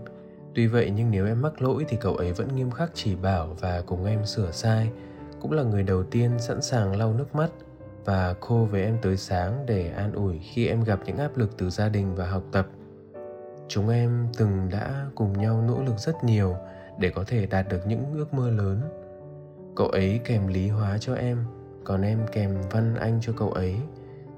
Tuy 0.55 0.67
vậy 0.67 0.93
nhưng 0.97 1.11
nếu 1.11 1.27
em 1.27 1.43
mắc 1.43 1.63
lỗi 1.63 1.85
thì 1.89 1.97
cậu 2.01 2.17
ấy 2.17 2.33
vẫn 2.33 2.57
nghiêm 2.57 2.71
khắc 2.71 2.91
chỉ 2.95 3.17
bảo 3.17 3.57
và 3.61 3.83
cùng 3.87 4.05
em 4.05 4.27
sửa 4.27 4.51
sai. 4.51 4.91
Cũng 5.41 5.53
là 5.53 5.63
người 5.63 5.83
đầu 5.83 6.03
tiên 6.03 6.39
sẵn 6.39 6.63
sàng 6.63 6.97
lau 6.97 7.15
nước 7.15 7.35
mắt 7.35 7.51
và 8.05 8.35
khô 8.41 8.69
với 8.71 8.83
em 8.83 8.99
tới 9.03 9.17
sáng 9.17 9.67
để 9.67 9.91
an 9.97 10.13
ủi 10.13 10.39
khi 10.39 10.67
em 10.67 10.85
gặp 10.85 11.01
những 11.07 11.17
áp 11.17 11.37
lực 11.37 11.59
từ 11.59 11.71
gia 11.71 11.89
đình 11.89 12.15
và 12.15 12.27
học 12.27 12.43
tập. 12.53 12.69
Chúng 13.69 13.89
em 13.89 14.27
từng 14.37 14.69
đã 14.71 15.07
cùng 15.15 15.33
nhau 15.33 15.63
nỗ 15.69 15.83
lực 15.83 15.99
rất 15.99 16.25
nhiều 16.25 16.57
để 16.99 17.11
có 17.11 17.25
thể 17.27 17.47
đạt 17.47 17.69
được 17.69 17.87
những 17.87 18.05
ước 18.15 18.35
mơ 18.35 18.51
lớn. 18.51 18.81
Cậu 19.77 19.89
ấy 19.89 20.21
kèm 20.25 20.47
lý 20.47 20.69
hóa 20.69 20.99
cho 20.99 21.15
em, 21.15 21.45
còn 21.85 22.03
em 22.03 22.19
kèm 22.33 22.57
văn 22.71 22.95
anh 22.95 23.19
cho 23.23 23.33
cậu 23.37 23.53
ấy. 23.53 23.77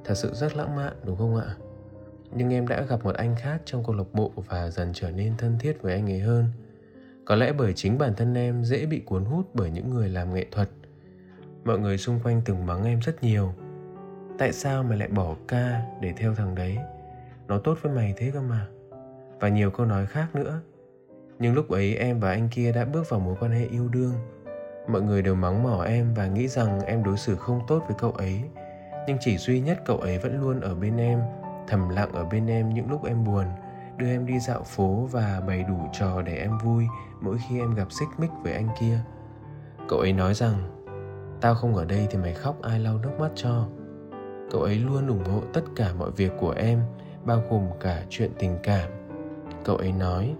Thật 0.05 0.15
sự 0.15 0.35
rất 0.35 0.57
lãng 0.57 0.77
mạn 0.77 0.93
đúng 1.05 1.17
không 1.17 1.37
ạ? 1.37 1.55
nhưng 2.37 2.53
em 2.53 2.69
đã 2.69 2.83
gặp 2.83 3.05
một 3.05 3.15
anh 3.15 3.37
khác 3.39 3.63
trong 3.65 3.85
câu 3.85 3.95
lạc 3.95 4.05
bộ 4.13 4.33
và 4.37 4.71
dần 4.71 4.91
trở 4.95 5.11
nên 5.11 5.37
thân 5.39 5.59
thiết 5.59 5.83
với 5.83 5.95
anh 5.95 6.11
ấy 6.11 6.21
hơn 6.21 6.45
có 7.25 7.35
lẽ 7.37 7.53
bởi 7.53 7.73
chính 7.73 7.99
bản 7.99 8.15
thân 8.17 8.35
em 8.35 8.65
dễ 8.65 8.87
bị 8.87 9.01
cuốn 9.01 9.25
hút 9.25 9.51
bởi 9.55 9.71
những 9.71 9.91
người 9.91 10.09
làm 10.09 10.35
nghệ 10.35 10.47
thuật 10.51 10.69
mọi 11.65 11.79
người 11.79 11.99
xung 11.99 12.21
quanh 12.25 12.43
từng 12.45 12.67
mắng 12.67 12.85
em 12.85 13.01
rất 13.01 13.23
nhiều. 13.23 13.53
Tại 14.39 14.53
sao 14.53 14.83
mày 14.83 14.99
lại 14.99 15.09
bỏ 15.09 15.35
ca 15.49 15.83
để 16.01 16.13
theo 16.17 16.35
thằng 16.35 16.55
đấy? 16.55 16.79
Nó 17.49 17.59
tốt 17.59 17.79
với 17.83 17.93
mày 17.93 18.15
thế 18.17 18.31
cơ 18.35 18.41
mà. 18.41 18.67
Và 19.41 19.49
nhiều 19.49 19.71
câu 19.71 19.87
nói 19.87 20.07
khác 20.07 20.35
nữa. 20.35 20.61
Nhưng 21.39 21.55
lúc 21.55 21.69
ấy 21.69 21.97
em 21.97 22.21
và 22.21 22.31
anh 22.31 22.49
kia 22.49 22.73
đã 22.73 22.85
bước 22.85 23.11
vào 23.11 23.21
mối 23.21 23.37
quan 23.41 23.53
hệ 23.53 23.67
yêu 23.67 23.89
đương. 23.89 24.13
Mọi 24.89 25.03
người 25.03 25.23
đều 25.23 25.35
mắng 25.35 25.63
mỏ 25.63 25.83
em 25.83 26.15
và 26.15 26.27
nghĩ 26.27 26.49
rằng 26.49 26.81
em 26.81 27.05
đối 27.05 27.17
xử 27.17 27.37
không 27.37 27.61
tốt 27.69 27.85
với 27.87 27.97
cậu 27.99 28.13
ấy. 28.13 28.41
Nhưng 29.07 29.17
chỉ 29.21 29.37
duy 29.37 29.61
nhất 29.61 29.83
cậu 29.87 29.99
ấy 29.99 30.19
vẫn 30.19 30.41
luôn 30.41 30.61
ở 30.61 30.75
bên 30.75 30.97
em, 30.97 31.21
thầm 31.69 31.89
lặng 31.89 32.13
ở 32.13 32.25
bên 32.25 32.47
em 32.47 32.75
những 32.75 32.91
lúc 32.91 33.05
em 33.05 33.25
buồn, 33.25 33.45
đưa 33.97 34.07
em 34.07 34.27
đi 34.27 34.39
dạo 34.39 34.63
phố 34.63 35.09
và 35.13 35.43
bày 35.47 35.65
đủ 35.69 35.89
trò 35.93 36.23
để 36.23 36.37
em 36.37 36.59
vui 36.59 36.87
mỗi 37.21 37.37
khi 37.49 37.59
em 37.59 37.75
gặp 37.75 37.93
xích 37.93 38.09
mích 38.19 38.31
với 38.43 38.53
anh 38.53 38.69
kia. 38.81 38.99
Cậu 39.89 39.99
ấy 39.99 40.13
nói 40.13 40.35
rằng 40.35 40.82
tao 41.43 41.55
không 41.55 41.75
ở 41.75 41.85
đây 41.85 42.07
thì 42.11 42.19
mày 42.19 42.35
khóc 42.35 42.63
ai 42.63 42.79
lau 42.79 42.99
nước 42.99 43.11
mắt 43.19 43.31
cho. 43.35 43.67
Cậu 44.51 44.63
ấy 44.63 44.79
luôn 44.79 45.09
ủng 45.09 45.25
hộ 45.25 45.41
tất 45.53 45.63
cả 45.77 45.93
mọi 45.99 46.11
việc 46.11 46.33
của 46.41 46.51
em 46.51 46.81
bao 47.25 47.43
gồm 47.51 47.67
cả 47.81 48.03
chuyện 48.11 48.31
tình 48.39 48.57
cảm. 48.63 48.91
Cậu 49.65 49.77
ấy 49.77 49.93
nói 49.93 50.35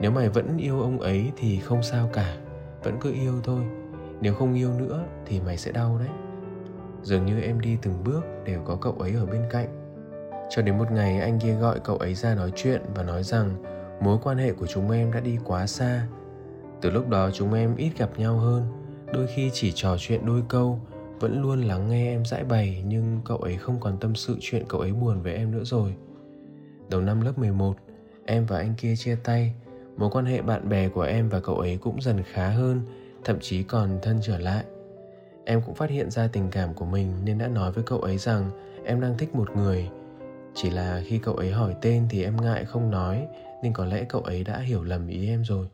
nếu 0.00 0.10
mày 0.10 0.28
vẫn 0.28 0.56
yêu 0.58 0.80
ông 0.80 1.00
ấy 1.00 1.32
thì 1.36 1.60
không 1.60 1.82
sao 1.82 2.10
cả 2.12 2.36
vẫn 2.82 2.96
cứ 3.00 3.12
yêu 3.12 3.40
thôi. 3.44 3.60
Nếu 4.20 4.34
không 4.34 4.54
yêu 4.54 4.70
nữa 4.78 5.04
thì 5.26 5.40
mày 5.40 5.56
sẽ 5.56 5.72
đau 5.72 5.98
đấy. 5.98 6.08
Dường 7.02 7.26
như 7.26 7.40
em 7.40 7.60
đi 7.60 7.78
từng 7.82 8.04
bước 8.04 8.24
đều 8.44 8.62
có 8.64 8.76
cậu 8.80 8.92
ấy 8.92 9.14
ở 9.14 9.26
bên 9.26 9.42
cạnh. 9.50 9.68
Cho 10.50 10.62
đến 10.62 10.78
một 10.78 10.90
ngày 10.92 11.20
anh 11.20 11.38
kia 11.38 11.54
gọi 11.54 11.80
cậu 11.84 11.96
ấy 11.96 12.14
ra 12.14 12.34
nói 12.34 12.52
chuyện 12.56 12.82
và 12.94 13.02
nói 13.02 13.22
rằng 13.22 13.50
mối 14.00 14.18
quan 14.22 14.38
hệ 14.38 14.52
của 14.52 14.66
chúng 14.66 14.90
em 14.90 15.12
đã 15.12 15.20
đi 15.20 15.38
quá 15.44 15.66
xa. 15.66 16.06
Từ 16.80 16.90
lúc 16.90 17.08
đó 17.08 17.30
chúng 17.30 17.54
em 17.54 17.76
ít 17.76 17.90
gặp 17.98 18.10
nhau 18.16 18.36
hơn, 18.36 18.85
đôi 19.16 19.26
khi 19.26 19.50
chỉ 19.52 19.72
trò 19.74 19.96
chuyện 19.98 20.26
đôi 20.26 20.42
câu, 20.48 20.80
vẫn 21.20 21.42
luôn 21.42 21.62
lắng 21.62 21.88
nghe 21.88 22.12
em 22.12 22.24
giải 22.24 22.44
bày 22.44 22.82
nhưng 22.86 23.20
cậu 23.24 23.36
ấy 23.36 23.56
không 23.56 23.80
còn 23.80 23.98
tâm 24.00 24.14
sự 24.14 24.36
chuyện 24.40 24.64
cậu 24.68 24.80
ấy 24.80 24.92
buồn 24.92 25.22
với 25.22 25.34
em 25.34 25.50
nữa 25.50 25.64
rồi. 25.64 25.94
Đầu 26.90 27.00
năm 27.00 27.20
lớp 27.20 27.38
11, 27.38 27.76
em 28.26 28.46
và 28.46 28.58
anh 28.58 28.74
kia 28.78 28.96
chia 28.96 29.16
tay, 29.24 29.54
mối 29.96 30.10
quan 30.12 30.24
hệ 30.24 30.42
bạn 30.42 30.68
bè 30.68 30.88
của 30.88 31.02
em 31.02 31.28
và 31.28 31.40
cậu 31.40 31.56
ấy 31.56 31.78
cũng 31.80 32.02
dần 32.02 32.22
khá 32.32 32.48
hơn, 32.48 32.80
thậm 33.24 33.36
chí 33.40 33.62
còn 33.62 33.98
thân 34.02 34.18
trở 34.22 34.38
lại. 34.38 34.64
Em 35.44 35.60
cũng 35.66 35.74
phát 35.74 35.90
hiện 35.90 36.10
ra 36.10 36.28
tình 36.32 36.48
cảm 36.50 36.74
của 36.74 36.86
mình 36.86 37.12
nên 37.24 37.38
đã 37.38 37.48
nói 37.48 37.72
với 37.72 37.84
cậu 37.84 37.98
ấy 37.98 38.18
rằng 38.18 38.50
em 38.84 39.00
đang 39.00 39.18
thích 39.18 39.34
một 39.34 39.56
người 39.56 39.88
chỉ 40.54 40.70
là 40.70 41.02
khi 41.06 41.18
cậu 41.18 41.34
ấy 41.34 41.50
hỏi 41.50 41.74
tên 41.82 42.06
thì 42.10 42.24
em 42.24 42.36
ngại 42.36 42.64
không 42.64 42.90
nói 42.90 43.26
nên 43.62 43.72
có 43.72 43.84
lẽ 43.84 44.04
cậu 44.08 44.20
ấy 44.20 44.44
đã 44.44 44.58
hiểu 44.58 44.82
lầm 44.82 45.08
ý 45.08 45.28
em 45.28 45.44
rồi 45.44 45.66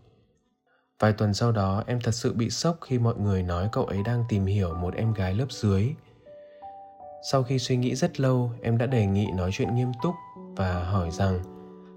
vài 1.02 1.12
tuần 1.12 1.34
sau 1.34 1.52
đó, 1.52 1.82
em 1.86 2.00
thật 2.00 2.14
sự 2.14 2.32
bị 2.32 2.50
sốc 2.50 2.78
khi 2.80 2.98
mọi 2.98 3.14
người 3.16 3.42
nói 3.42 3.68
cậu 3.72 3.84
ấy 3.84 4.02
đang 4.04 4.24
tìm 4.28 4.46
hiểu 4.46 4.74
một 4.74 4.94
em 4.94 5.12
gái 5.12 5.34
lớp 5.34 5.46
dưới 5.50 5.94
sau 7.22 7.42
khi 7.42 7.58
suy 7.58 7.76
nghĩ 7.76 7.94
rất 7.94 8.20
lâu, 8.20 8.50
em 8.62 8.78
đã 8.78 8.86
đề 8.86 9.06
nghị 9.06 9.26
nói 9.36 9.50
chuyện 9.52 9.74
nghiêm 9.74 9.92
túc 10.02 10.14
và 10.56 10.84
hỏi 10.84 11.10
rằng, 11.10 11.40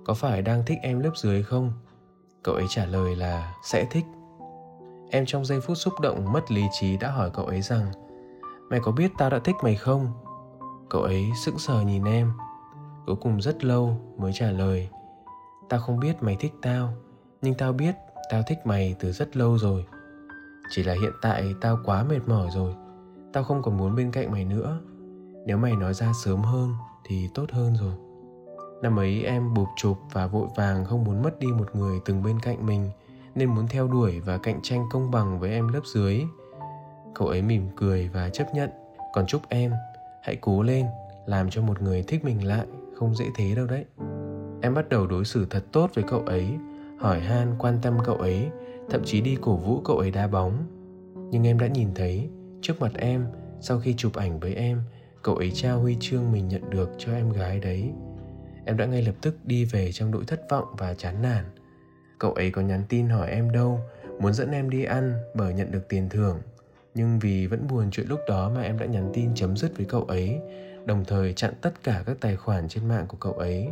có 0.06 0.14
phải 0.14 0.42
đang 0.42 0.64
thích 0.66 0.78
em 0.82 1.00
lớp 1.00 1.12
dưới 1.16 1.44
không 1.44 1.72
Cậu 2.44 2.56
ấy 2.56 2.66
trả 2.70 2.86
lời 2.86 3.16
là, 3.16 3.54
sẽ 3.64 3.86
thích. 3.92 4.06
Em 5.12 5.26
trong 5.26 5.46
giây 5.46 5.62
phút 5.62 5.78
xúc 5.78 5.94
động 6.02 6.34
mất 6.34 6.52
lý 6.52 6.64
trí 6.72 6.98
đã 6.98 7.12
hỏi 7.12 7.30
cậu 7.34 7.46
ấy 7.46 7.62
rằng 7.62 7.92
Mày 8.70 8.80
có 8.80 8.92
biết 8.92 9.12
tao 9.18 9.30
đã 9.30 9.40
thích 9.40 9.56
mày 9.64 9.76
không? 9.76 10.12
Cậu 10.90 11.02
ấy 11.02 11.26
sững 11.46 11.60
sờ 11.60 11.82
nhìn 11.82 12.04
em 12.04 12.32
Cuối 13.06 13.16
cùng 13.16 13.42
rất 13.42 13.64
lâu 13.66 13.98
mới 14.18 14.34
trả 14.34 14.52
lời, 14.52 14.90
Tao 15.70 15.80
không 15.80 16.00
biết 16.00 16.24
mày 16.24 16.36
thích 16.40 16.54
tao, 16.62 16.94
Nhưng 17.42 17.54
tao 17.54 17.74
biết 17.74 17.96
tao 18.30 18.42
thích 18.48 18.58
mày 18.66 18.96
từ 19.00 19.12
rất 19.12 19.38
lâu 19.38 19.58
rồi. 19.58 19.86
Chỉ 20.70 20.84
là 20.84 20.94
hiện 20.94 21.14
tại 21.22 21.56
tao 21.62 21.80
quá 21.86 22.04
mệt 22.04 22.20
mỏi 22.28 22.50
rồi. 22.54 22.74
Tao 23.34 23.44
không 23.44 23.62
còn 23.62 23.78
muốn 23.78 23.96
bên 23.96 24.12
cạnh 24.12 24.32
mày 24.32 24.46
nữa. 24.46 24.80
Nếu 25.46 25.58
mày 25.58 25.76
nói 25.76 25.94
ra 25.94 26.12
sớm 26.24 26.42
hơn 26.42 26.74
thì 27.06 27.30
tốt 27.34 27.46
hơn 27.52 27.76
rồi. 27.76 27.94
Năm 28.82 29.00
ấy 29.00 29.24
em 29.24 29.54
bụp 29.54 29.68
chụp 29.76 29.98
và 30.12 30.28
vội 30.28 30.48
vàng 30.56 30.86
không 30.86 31.04
muốn 31.04 31.22
mất 31.22 31.40
đi 31.40 31.48
một 31.48 31.76
người 31.76 32.00
từng 32.06 32.24
bên 32.24 32.40
cạnh 32.40 32.66
mình, 32.66 32.90
Nên 33.36 33.50
muốn 33.50 33.68
theo 33.68 33.88
đuổi 33.88 34.20
và 34.20 34.38
cạnh 34.38 34.60
tranh 34.64 34.86
công 34.92 35.12
bằng 35.12 35.40
với 35.40 35.52
em 35.52 35.68
lớp 35.68 35.82
dưới. 35.94 36.24
Cậu 37.16 37.28
ấy 37.28 37.42
mỉm 37.42 37.68
cười 37.76 38.10
và 38.14 38.30
chấp 38.30 38.54
nhận. 38.54 38.70
Còn 39.14 39.26
chúc 39.26 39.42
em, 39.50 39.72
hãy 40.24 40.36
cố 40.42 40.64
lên, 40.64 40.86
Làm 41.26 41.50
cho 41.50 41.62
một 41.62 41.82
người 41.82 42.04
thích 42.04 42.26
mình 42.26 42.48
lại, 42.48 42.68
không 42.96 43.16
dễ 43.16 43.26
thế 43.36 43.56
đâu 43.56 43.66
đấy. 43.66 43.86
Em 44.62 44.74
bắt 44.74 44.90
đầu 44.90 45.08
đối 45.08 45.26
xử 45.26 45.46
thật 45.50 45.64
tốt 45.72 45.90
với 45.94 46.04
cậu 46.08 46.20
ấy 46.26 46.58
hỏi 46.98 47.20
han 47.20 47.56
quan 47.60 47.80
tâm 47.82 47.98
cậu 48.04 48.16
ấy, 48.16 48.50
thậm 48.90 49.02
chí 49.06 49.22
đi 49.22 49.38
cổ 49.42 49.56
vũ 49.58 49.82
cậu 49.82 49.98
ấy 49.98 50.12
đá 50.12 50.28
bóng. 50.28 50.68
Nhưng 51.32 51.48
em 51.48 51.60
đã 51.60 51.68
nhìn 51.68 51.90
thấy, 51.96 52.30
trước 52.62 52.82
mặt 52.82 52.92
em, 52.96 53.26
sau 53.62 53.80
khi 53.80 53.94
chụp 53.98 54.16
ảnh 54.16 54.40
với 54.40 54.56
em, 54.56 54.82
cậu 55.22 55.36
ấy 55.36 55.52
trao 55.52 55.80
huy 55.80 55.98
chương 56.00 56.32
mình 56.32 56.48
nhận 56.48 56.70
được 56.70 56.90
cho 56.98 57.14
em 57.14 57.32
gái 57.32 57.60
đấy. 57.60 57.92
Em 58.66 58.78
đã 58.78 58.86
ngay 58.86 59.02
lập 59.02 59.16
tức 59.22 59.36
đi 59.44 59.66
về 59.66 59.92
trong 59.92 60.12
nỗi 60.12 60.24
thất 60.28 60.42
vọng 60.50 60.66
và 60.78 60.94
chán 60.94 61.22
nản. 61.22 61.46
Cậu 62.20 62.34
ấy 62.34 62.52
có 62.52 62.62
nhắn 62.62 62.84
tin 62.90 63.10
hỏi 63.10 63.30
em 63.30 63.52
đâu, 63.52 63.80
muốn 64.20 64.34
dẫn 64.34 64.52
em 64.52 64.70
đi 64.70 64.84
ăn 64.84 65.14
bởi 65.36 65.54
nhận 65.54 65.72
được 65.72 65.90
tiền 65.90 66.10
thưởng. 66.10 66.42
Nhưng 66.96 67.20
vì 67.20 67.48
vẫn 67.48 67.68
buồn 67.68 67.92
chuyện 67.92 68.08
lúc 68.10 68.20
đó 68.28 68.52
mà 68.56 68.62
em 68.62 68.80
đã 68.80 68.86
nhắn 68.86 69.10
tin 69.14 69.36
chấm 69.36 69.58
dứt 69.58 69.78
với 69.78 69.86
cậu 69.86 70.04
ấy, 70.04 70.40
đồng 70.86 71.06
thời 71.06 71.34
chặn 71.34 71.54
tất 71.62 71.84
cả 71.84 72.04
các 72.06 72.18
tài 72.22 72.36
khoản 72.36 72.68
trên 72.68 72.88
mạng 72.88 73.06
của 73.08 73.18
cậu 73.20 73.34
ấy. 73.34 73.68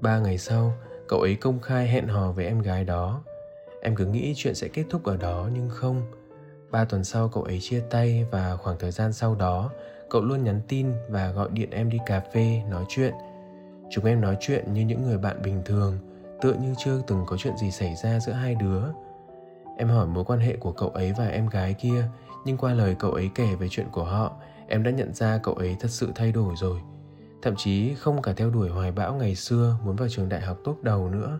Ba 0.00 0.18
ngày 0.18 0.38
sau 0.38 0.72
cậu 1.08 1.20
ấy 1.20 1.34
công 1.34 1.60
khai 1.60 1.88
hẹn 1.88 2.06
hò 2.06 2.32
với 2.32 2.46
em 2.46 2.62
gái 2.62 2.84
đó. 2.84 3.22
Em 3.82 3.94
cứ 3.96 4.06
nghĩ 4.06 4.32
chuyện 4.36 4.54
sẽ 4.54 4.68
kết 4.68 4.84
thúc 4.90 5.04
ở 5.04 5.16
đó, 5.16 5.48
nhưng 5.54 5.70
không. 5.70 6.02
Ba 6.70 6.84
tuần 6.84 7.04
sau 7.04 7.28
cậu 7.28 7.42
ấy 7.42 7.60
chia 7.60 7.80
tay 7.90 8.26
và 8.30 8.56
khoảng 8.56 8.78
thời 8.78 8.90
gian 8.90 9.12
sau 9.12 9.34
đó, 9.34 9.70
cậu 10.10 10.22
luôn 10.22 10.44
nhắn 10.44 10.60
tin 10.68 10.86
và 11.08 11.30
gọi 11.30 11.48
điện 11.52 11.70
em 11.70 11.90
đi 11.90 11.98
cà 12.06 12.20
phê, 12.20 12.62
nói 12.70 12.84
chuyện. 12.88 13.14
Chúng 13.90 14.04
em 14.04 14.20
nói 14.20 14.36
chuyện 14.40 14.72
như 14.72 14.82
những 14.82 15.02
người 15.02 15.18
bạn 15.18 15.42
bình 15.42 15.62
thường, 15.64 15.98
tựa 16.40 16.52
như 16.52 16.74
chưa 16.78 17.02
từng 17.06 17.24
có 17.26 17.36
chuyện 17.36 17.56
gì 17.56 17.70
xảy 17.70 17.94
ra 18.02 18.20
giữa 18.20 18.32
hai 18.32 18.54
đứa. 18.54 18.82
Em 19.78 19.88
hỏi 19.88 20.06
mối 20.06 20.24
quan 20.24 20.40
hệ 20.40 20.56
của 20.56 20.72
cậu 20.72 20.88
ấy 20.88 21.12
và 21.18 21.26
em 21.26 21.48
gái 21.48 21.74
kia, 21.74 22.04
nhưng 22.44 22.56
qua 22.56 22.74
lời 22.74 22.96
cậu 22.98 23.10
ấy 23.10 23.30
kể 23.34 23.54
về 23.54 23.68
chuyện 23.70 23.86
của 23.92 24.04
họ, 24.04 24.32
em 24.68 24.82
đã 24.82 24.90
nhận 24.90 25.14
ra 25.14 25.38
cậu 25.42 25.54
ấy 25.54 25.76
thật 25.80 25.90
sự 25.90 26.12
thay 26.14 26.32
đổi 26.32 26.54
rồi 26.56 26.80
thậm 27.46 27.56
chí 27.56 27.94
không 27.94 28.22
cả 28.22 28.32
theo 28.36 28.50
đuổi 28.50 28.68
hoài 28.68 28.92
bão 28.92 29.14
ngày 29.14 29.34
xưa 29.34 29.76
muốn 29.84 29.96
vào 29.96 30.08
trường 30.08 30.28
đại 30.28 30.40
học 30.40 30.58
tốt 30.64 30.76
đầu 30.82 31.08
nữa. 31.08 31.38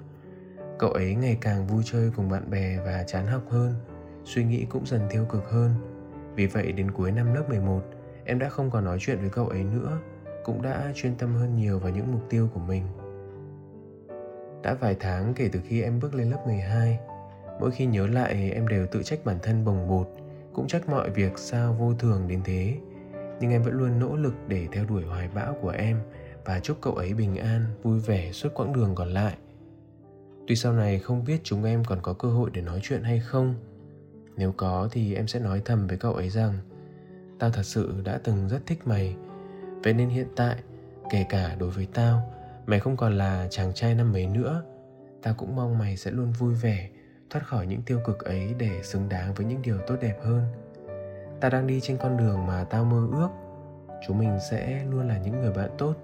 Cậu 0.78 0.90
ấy 0.90 1.14
ngày 1.14 1.38
càng 1.40 1.66
vui 1.66 1.82
chơi 1.86 2.10
cùng 2.16 2.28
bạn 2.28 2.50
bè 2.50 2.78
và 2.84 3.04
chán 3.06 3.26
học 3.26 3.42
hơn, 3.50 3.74
suy 4.24 4.44
nghĩ 4.44 4.66
cũng 4.70 4.86
dần 4.86 5.00
tiêu 5.10 5.24
cực 5.24 5.50
hơn. 5.50 5.70
Vì 6.34 6.46
vậy 6.46 6.72
đến 6.72 6.90
cuối 6.90 7.12
năm 7.12 7.34
lớp 7.34 7.44
11 7.48 7.80
em 8.24 8.38
đã 8.38 8.48
không 8.48 8.70
còn 8.70 8.84
nói 8.84 8.98
chuyện 9.00 9.18
với 9.20 9.30
cậu 9.30 9.48
ấy 9.48 9.64
nữa, 9.64 9.98
cũng 10.44 10.62
đã 10.62 10.92
chuyên 10.94 11.14
tâm 11.14 11.34
hơn 11.34 11.56
nhiều 11.56 11.78
vào 11.78 11.92
những 11.92 12.12
mục 12.12 12.22
tiêu 12.30 12.48
của 12.54 12.60
mình. 12.60 12.84
Đã 14.62 14.74
vài 14.74 14.96
tháng 15.00 15.34
kể 15.34 15.48
từ 15.52 15.60
khi 15.68 15.82
em 15.82 16.00
bước 16.00 16.14
lên 16.14 16.30
lớp 16.30 16.46
12 16.46 16.98
mỗi 17.60 17.70
khi 17.70 17.86
nhớ 17.86 18.06
lại 18.06 18.50
em 18.54 18.68
đều 18.68 18.86
tự 18.86 19.02
trách 19.02 19.24
bản 19.24 19.38
thân 19.42 19.64
bồng 19.64 19.88
bột, 19.88 20.08
cũng 20.52 20.66
trách 20.66 20.88
mọi 20.88 21.10
việc 21.10 21.38
sao 21.38 21.72
vô 21.72 21.94
thường 21.94 22.28
đến 22.28 22.40
thế 22.44 22.76
nhưng 23.40 23.50
em 23.50 23.62
vẫn 23.62 23.74
luôn 23.74 23.98
nỗ 23.98 24.16
lực 24.16 24.34
để 24.48 24.68
theo 24.72 24.84
đuổi 24.84 25.04
hoài 25.04 25.28
bão 25.28 25.54
của 25.60 25.70
em 25.70 26.00
và 26.44 26.60
chúc 26.60 26.78
cậu 26.80 26.94
ấy 26.94 27.14
bình 27.14 27.36
an, 27.36 27.64
vui 27.82 28.00
vẻ 28.00 28.32
suốt 28.32 28.48
quãng 28.54 28.72
đường 28.72 28.94
còn 28.94 29.08
lại. 29.08 29.36
Tuy 30.46 30.56
sau 30.56 30.72
này 30.72 30.98
không 30.98 31.24
biết 31.24 31.40
chúng 31.42 31.64
em 31.64 31.84
còn 31.84 31.98
có 32.02 32.12
cơ 32.12 32.28
hội 32.28 32.50
để 32.52 32.62
nói 32.62 32.80
chuyện 32.82 33.02
hay 33.02 33.20
không, 33.20 33.54
nếu 34.36 34.52
có 34.56 34.88
thì 34.92 35.14
em 35.14 35.26
sẽ 35.26 35.40
nói 35.40 35.62
thầm 35.64 35.86
với 35.86 35.96
cậu 35.96 36.14
ấy 36.14 36.30
rằng, 36.30 36.58
tao 37.38 37.50
thật 37.50 37.62
sự 37.62 38.00
đã 38.04 38.20
từng 38.24 38.48
rất 38.48 38.66
thích 38.66 38.86
mày. 38.86 39.16
Vậy 39.82 39.92
nên 39.92 40.08
hiện 40.08 40.28
tại, 40.36 40.56
kể 41.10 41.26
cả 41.28 41.56
đối 41.58 41.70
với 41.70 41.86
tao, 41.94 42.32
mày 42.66 42.80
không 42.80 42.96
còn 42.96 43.18
là 43.18 43.46
chàng 43.50 43.74
trai 43.74 43.94
năm 43.94 44.12
mấy 44.12 44.26
nữa. 44.26 44.62
Tao 45.22 45.34
cũng 45.34 45.56
mong 45.56 45.78
mày 45.78 45.96
sẽ 45.96 46.10
luôn 46.10 46.32
vui 46.32 46.54
vẻ, 46.54 46.90
thoát 47.30 47.46
khỏi 47.46 47.66
những 47.66 47.82
tiêu 47.82 48.00
cực 48.06 48.24
ấy 48.24 48.54
để 48.58 48.82
xứng 48.82 49.08
đáng 49.08 49.34
với 49.34 49.46
những 49.46 49.62
điều 49.62 49.78
tốt 49.86 49.96
đẹp 50.00 50.16
hơn 50.24 50.42
ta 51.40 51.48
đang 51.48 51.66
đi 51.66 51.80
trên 51.80 51.96
con 51.96 52.16
đường 52.16 52.46
mà 52.46 52.64
tao 52.70 52.84
mơ 52.84 53.08
ước. 53.12 53.28
Chúng 54.06 54.18
mình 54.18 54.38
sẽ 54.50 54.84
luôn 54.90 55.08
là 55.08 55.18
những 55.18 55.40
người 55.40 55.52
bạn 55.52 55.70
tốt, 55.78 55.94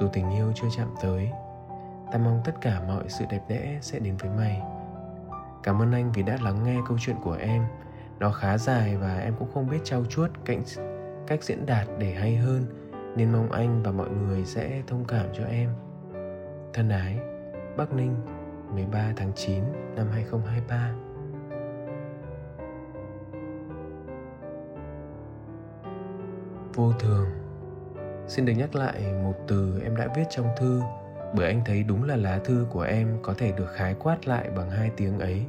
dù 0.00 0.08
tình 0.12 0.30
yêu 0.30 0.52
chưa 0.54 0.66
chạm 0.76 0.88
tới. 1.02 1.30
Ta 2.12 2.18
mong 2.18 2.40
tất 2.44 2.52
cả 2.60 2.80
mọi 2.88 3.04
sự 3.08 3.24
đẹp 3.30 3.40
đẽ 3.48 3.78
sẽ 3.80 3.98
đến 3.98 4.16
với 4.16 4.30
mày. 4.30 4.62
Cảm 5.62 5.82
ơn 5.82 5.92
anh 5.92 6.12
vì 6.12 6.22
đã 6.22 6.38
lắng 6.42 6.64
nghe 6.64 6.76
câu 6.88 6.98
chuyện 7.00 7.16
của 7.22 7.36
em. 7.40 7.64
Nó 8.18 8.30
khá 8.30 8.58
dài 8.58 8.96
và 8.96 9.18
em 9.18 9.34
cũng 9.38 9.48
không 9.54 9.70
biết 9.70 9.78
trau 9.84 10.04
chuốt 10.04 10.30
cạnh 10.44 10.62
cách 11.26 11.44
diễn 11.44 11.66
đạt 11.66 11.86
để 11.98 12.14
hay 12.14 12.36
hơn, 12.36 12.64
nên 13.16 13.32
mong 13.32 13.52
anh 13.52 13.82
và 13.82 13.90
mọi 13.90 14.10
người 14.10 14.44
sẽ 14.44 14.82
thông 14.86 15.04
cảm 15.04 15.26
cho 15.32 15.44
em. 15.44 15.70
Thân 16.72 16.88
ái, 16.88 17.18
Bắc 17.76 17.92
Ninh 17.92 18.14
13 18.74 19.12
tháng 19.16 19.32
9 19.34 19.64
năm 19.96 20.06
2023 20.12 21.03
vô 26.74 26.92
thường. 26.92 27.26
Xin 28.28 28.44
được 28.44 28.52
nhắc 28.52 28.74
lại 28.74 29.02
một 29.22 29.34
từ 29.48 29.80
em 29.84 29.96
đã 29.96 30.08
viết 30.16 30.24
trong 30.30 30.46
thư, 30.56 30.80
bởi 31.34 31.46
anh 31.46 31.62
thấy 31.66 31.82
đúng 31.82 32.04
là 32.04 32.16
lá 32.16 32.38
thư 32.44 32.66
của 32.70 32.82
em 32.82 33.18
có 33.22 33.34
thể 33.38 33.52
được 33.52 33.68
khái 33.74 33.94
quát 33.94 34.28
lại 34.28 34.50
bằng 34.56 34.70
hai 34.70 34.90
tiếng 34.96 35.18
ấy. 35.18 35.44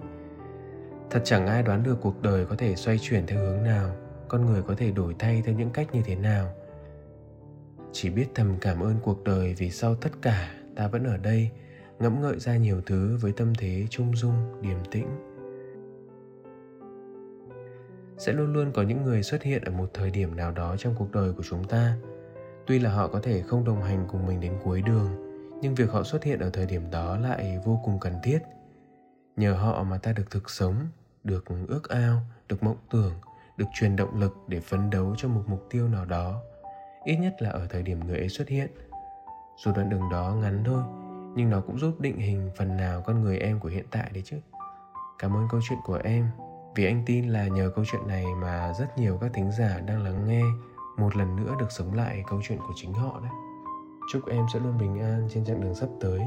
Thật 1.09 1.21
chẳng 1.23 1.47
ai 1.47 1.63
đoán 1.63 1.83
được 1.83 1.97
cuộc 2.01 2.21
đời 2.21 2.45
có 2.45 2.55
thể 2.55 2.75
xoay 2.75 2.99
chuyển 3.01 3.27
theo 3.27 3.39
hướng 3.39 3.63
nào, 3.63 3.95
con 4.27 4.45
người 4.45 4.61
có 4.61 4.75
thể 4.77 4.91
đổi 4.91 5.15
thay 5.19 5.41
theo 5.45 5.55
những 5.55 5.69
cách 5.69 5.87
như 5.93 6.01
thế 6.05 6.15
nào. 6.15 6.49
Chỉ 7.91 8.09
biết 8.09 8.27
thầm 8.35 8.55
cảm 8.61 8.79
ơn 8.79 8.95
cuộc 9.03 9.23
đời 9.23 9.55
vì 9.57 9.69
sau 9.69 9.95
tất 9.95 10.09
cả, 10.21 10.49
ta 10.75 10.87
vẫn 10.87 11.03
ở 11.03 11.17
đây, 11.17 11.49
ngẫm 11.99 12.21
ngợi 12.21 12.39
ra 12.39 12.57
nhiều 12.57 12.81
thứ 12.85 13.17
với 13.21 13.31
tâm 13.31 13.53
thế 13.57 13.85
trung 13.89 14.15
dung, 14.15 14.61
điềm 14.61 14.77
tĩnh 14.91 15.07
sẽ 18.17 18.33
luôn 18.33 18.53
luôn 18.53 18.71
có 18.71 18.81
những 18.81 19.03
người 19.03 19.23
xuất 19.23 19.43
hiện 19.43 19.63
ở 19.63 19.71
một 19.71 19.89
thời 19.93 20.11
điểm 20.11 20.35
nào 20.35 20.51
đó 20.51 20.75
trong 20.77 20.95
cuộc 20.97 21.11
đời 21.11 21.33
của 21.33 21.43
chúng 21.43 21.63
ta. 21.63 21.97
Tuy 22.67 22.79
là 22.79 22.91
họ 22.91 23.07
có 23.07 23.19
thể 23.19 23.41
không 23.41 23.63
đồng 23.63 23.81
hành 23.81 24.05
cùng 24.11 24.25
mình 24.25 24.39
đến 24.39 24.53
cuối 24.63 24.81
đường, 24.81 25.09
nhưng 25.61 25.75
việc 25.75 25.91
họ 25.91 26.03
xuất 26.03 26.23
hiện 26.23 26.39
ở 26.39 26.49
thời 26.49 26.65
điểm 26.65 26.91
đó 26.91 27.17
lại 27.17 27.59
vô 27.65 27.79
cùng 27.83 27.99
cần 27.99 28.13
thiết. 28.23 28.39
Nhờ 29.35 29.53
họ 29.53 29.83
mà 29.83 29.97
ta 29.97 30.13
được 30.13 30.31
thực 30.31 30.49
sống, 30.49 30.75
được 31.23 31.45
ước 31.67 31.89
ao, 31.89 32.21
được 32.49 32.63
mộng 32.63 32.77
tưởng, 32.91 33.13
được 33.57 33.65
truyền 33.73 33.95
động 33.95 34.19
lực 34.19 34.35
để 34.47 34.59
phấn 34.59 34.89
đấu 34.89 35.15
cho 35.17 35.27
một 35.27 35.43
mục 35.47 35.67
tiêu 35.69 35.87
nào 35.87 36.05
đó, 36.05 36.41
ít 37.03 37.15
nhất 37.15 37.35
là 37.39 37.49
ở 37.49 37.67
thời 37.69 37.83
điểm 37.83 38.07
người 38.07 38.17
ấy 38.17 38.29
xuất 38.29 38.47
hiện. 38.47 38.67
Dù 39.65 39.71
đoạn 39.75 39.89
đường 39.89 40.09
đó 40.11 40.35
ngắn 40.41 40.63
thôi, 40.65 40.83
nhưng 41.35 41.49
nó 41.49 41.61
cũng 41.61 41.79
giúp 41.79 41.99
định 41.99 42.17
hình 42.17 42.51
phần 42.57 42.77
nào 42.77 43.01
con 43.01 43.21
người 43.21 43.37
em 43.37 43.59
của 43.59 43.69
hiện 43.69 43.85
tại 43.91 44.09
đấy 44.13 44.23
chứ. 44.25 44.37
Cảm 45.19 45.35
ơn 45.35 45.47
câu 45.51 45.61
chuyện 45.69 45.79
của 45.83 45.99
em 46.03 46.29
vì 46.75 46.85
anh 46.85 47.03
tin 47.05 47.29
là 47.29 47.47
nhờ 47.47 47.71
câu 47.75 47.85
chuyện 47.85 48.07
này 48.07 48.25
mà 48.41 48.73
rất 48.79 48.97
nhiều 48.97 49.17
các 49.21 49.31
thính 49.33 49.51
giả 49.51 49.79
đang 49.79 50.03
lắng 50.03 50.25
nghe 50.27 50.41
một 50.97 51.15
lần 51.15 51.35
nữa 51.35 51.55
được 51.59 51.71
sống 51.71 51.93
lại 51.93 52.23
câu 52.27 52.39
chuyện 52.43 52.59
của 52.59 52.73
chính 52.75 52.93
họ 52.93 53.19
đấy. 53.23 53.31
Chúc 54.11 54.21
em 54.29 54.45
sẽ 54.53 54.59
luôn 54.59 54.77
bình 54.77 54.99
an 54.99 55.27
trên 55.33 55.45
chặng 55.45 55.61
đường 55.61 55.75
sắp 55.75 55.89
tới. 55.99 56.19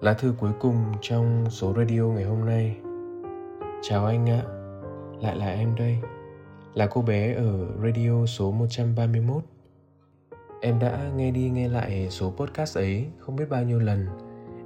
Lá 0.00 0.14
thư 0.14 0.34
cuối 0.38 0.52
cùng 0.60 0.92
trong 1.00 1.50
số 1.50 1.74
radio 1.76 2.02
ngày 2.02 2.24
hôm 2.24 2.44
nay. 2.44 2.80
Chào 3.82 4.06
anh 4.06 4.30
ạ 4.30 4.59
lại 5.22 5.36
là 5.36 5.46
em 5.46 5.74
đây. 5.74 5.98
Là 6.74 6.86
cô 6.86 7.02
bé 7.02 7.34
ở 7.34 7.66
radio 7.82 8.26
số 8.26 8.50
131 8.50 9.42
Em 10.62 10.78
đã 10.78 11.10
nghe 11.16 11.30
đi 11.30 11.50
nghe 11.50 11.68
lại 11.68 12.08
số 12.10 12.30
podcast 12.30 12.78
ấy 12.78 13.06
không 13.18 13.36
biết 13.36 13.48
bao 13.50 13.64
nhiêu 13.64 13.78
lần. 13.78 14.06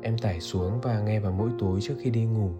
Em 0.03 0.19
tải 0.19 0.41
xuống 0.41 0.81
và 0.81 1.01
nghe 1.01 1.21
vào 1.21 1.33
mỗi 1.33 1.51
tối 1.59 1.81
trước 1.83 1.95
khi 2.03 2.11
đi 2.11 2.25
ngủ. 2.25 2.51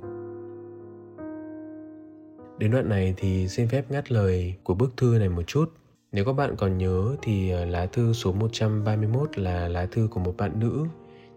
Đến 2.59 2.71
đoạn 2.71 2.89
này 2.89 3.15
thì 3.17 3.49
xin 3.49 3.69
phép 3.69 3.91
ngắt 3.91 4.13
lời 4.13 4.55
của 4.63 4.75
bức 4.75 4.97
thư 4.97 5.19
này 5.19 5.29
một 5.29 5.43
chút. 5.43 5.73
Nếu 6.13 6.25
các 6.25 6.33
bạn 6.33 6.55
còn 6.57 6.79
nhớ 6.79 7.17
thì 7.23 7.51
ờ, 7.51 7.65
lá 7.65 7.87
thư 7.87 8.13
số 8.13 8.33
131 8.33 9.39
là 9.39 9.69
lá 9.69 9.87
thư 9.87 10.09
của 10.11 10.21
một 10.21 10.35
bạn 10.37 10.61
nữ, 10.61 10.87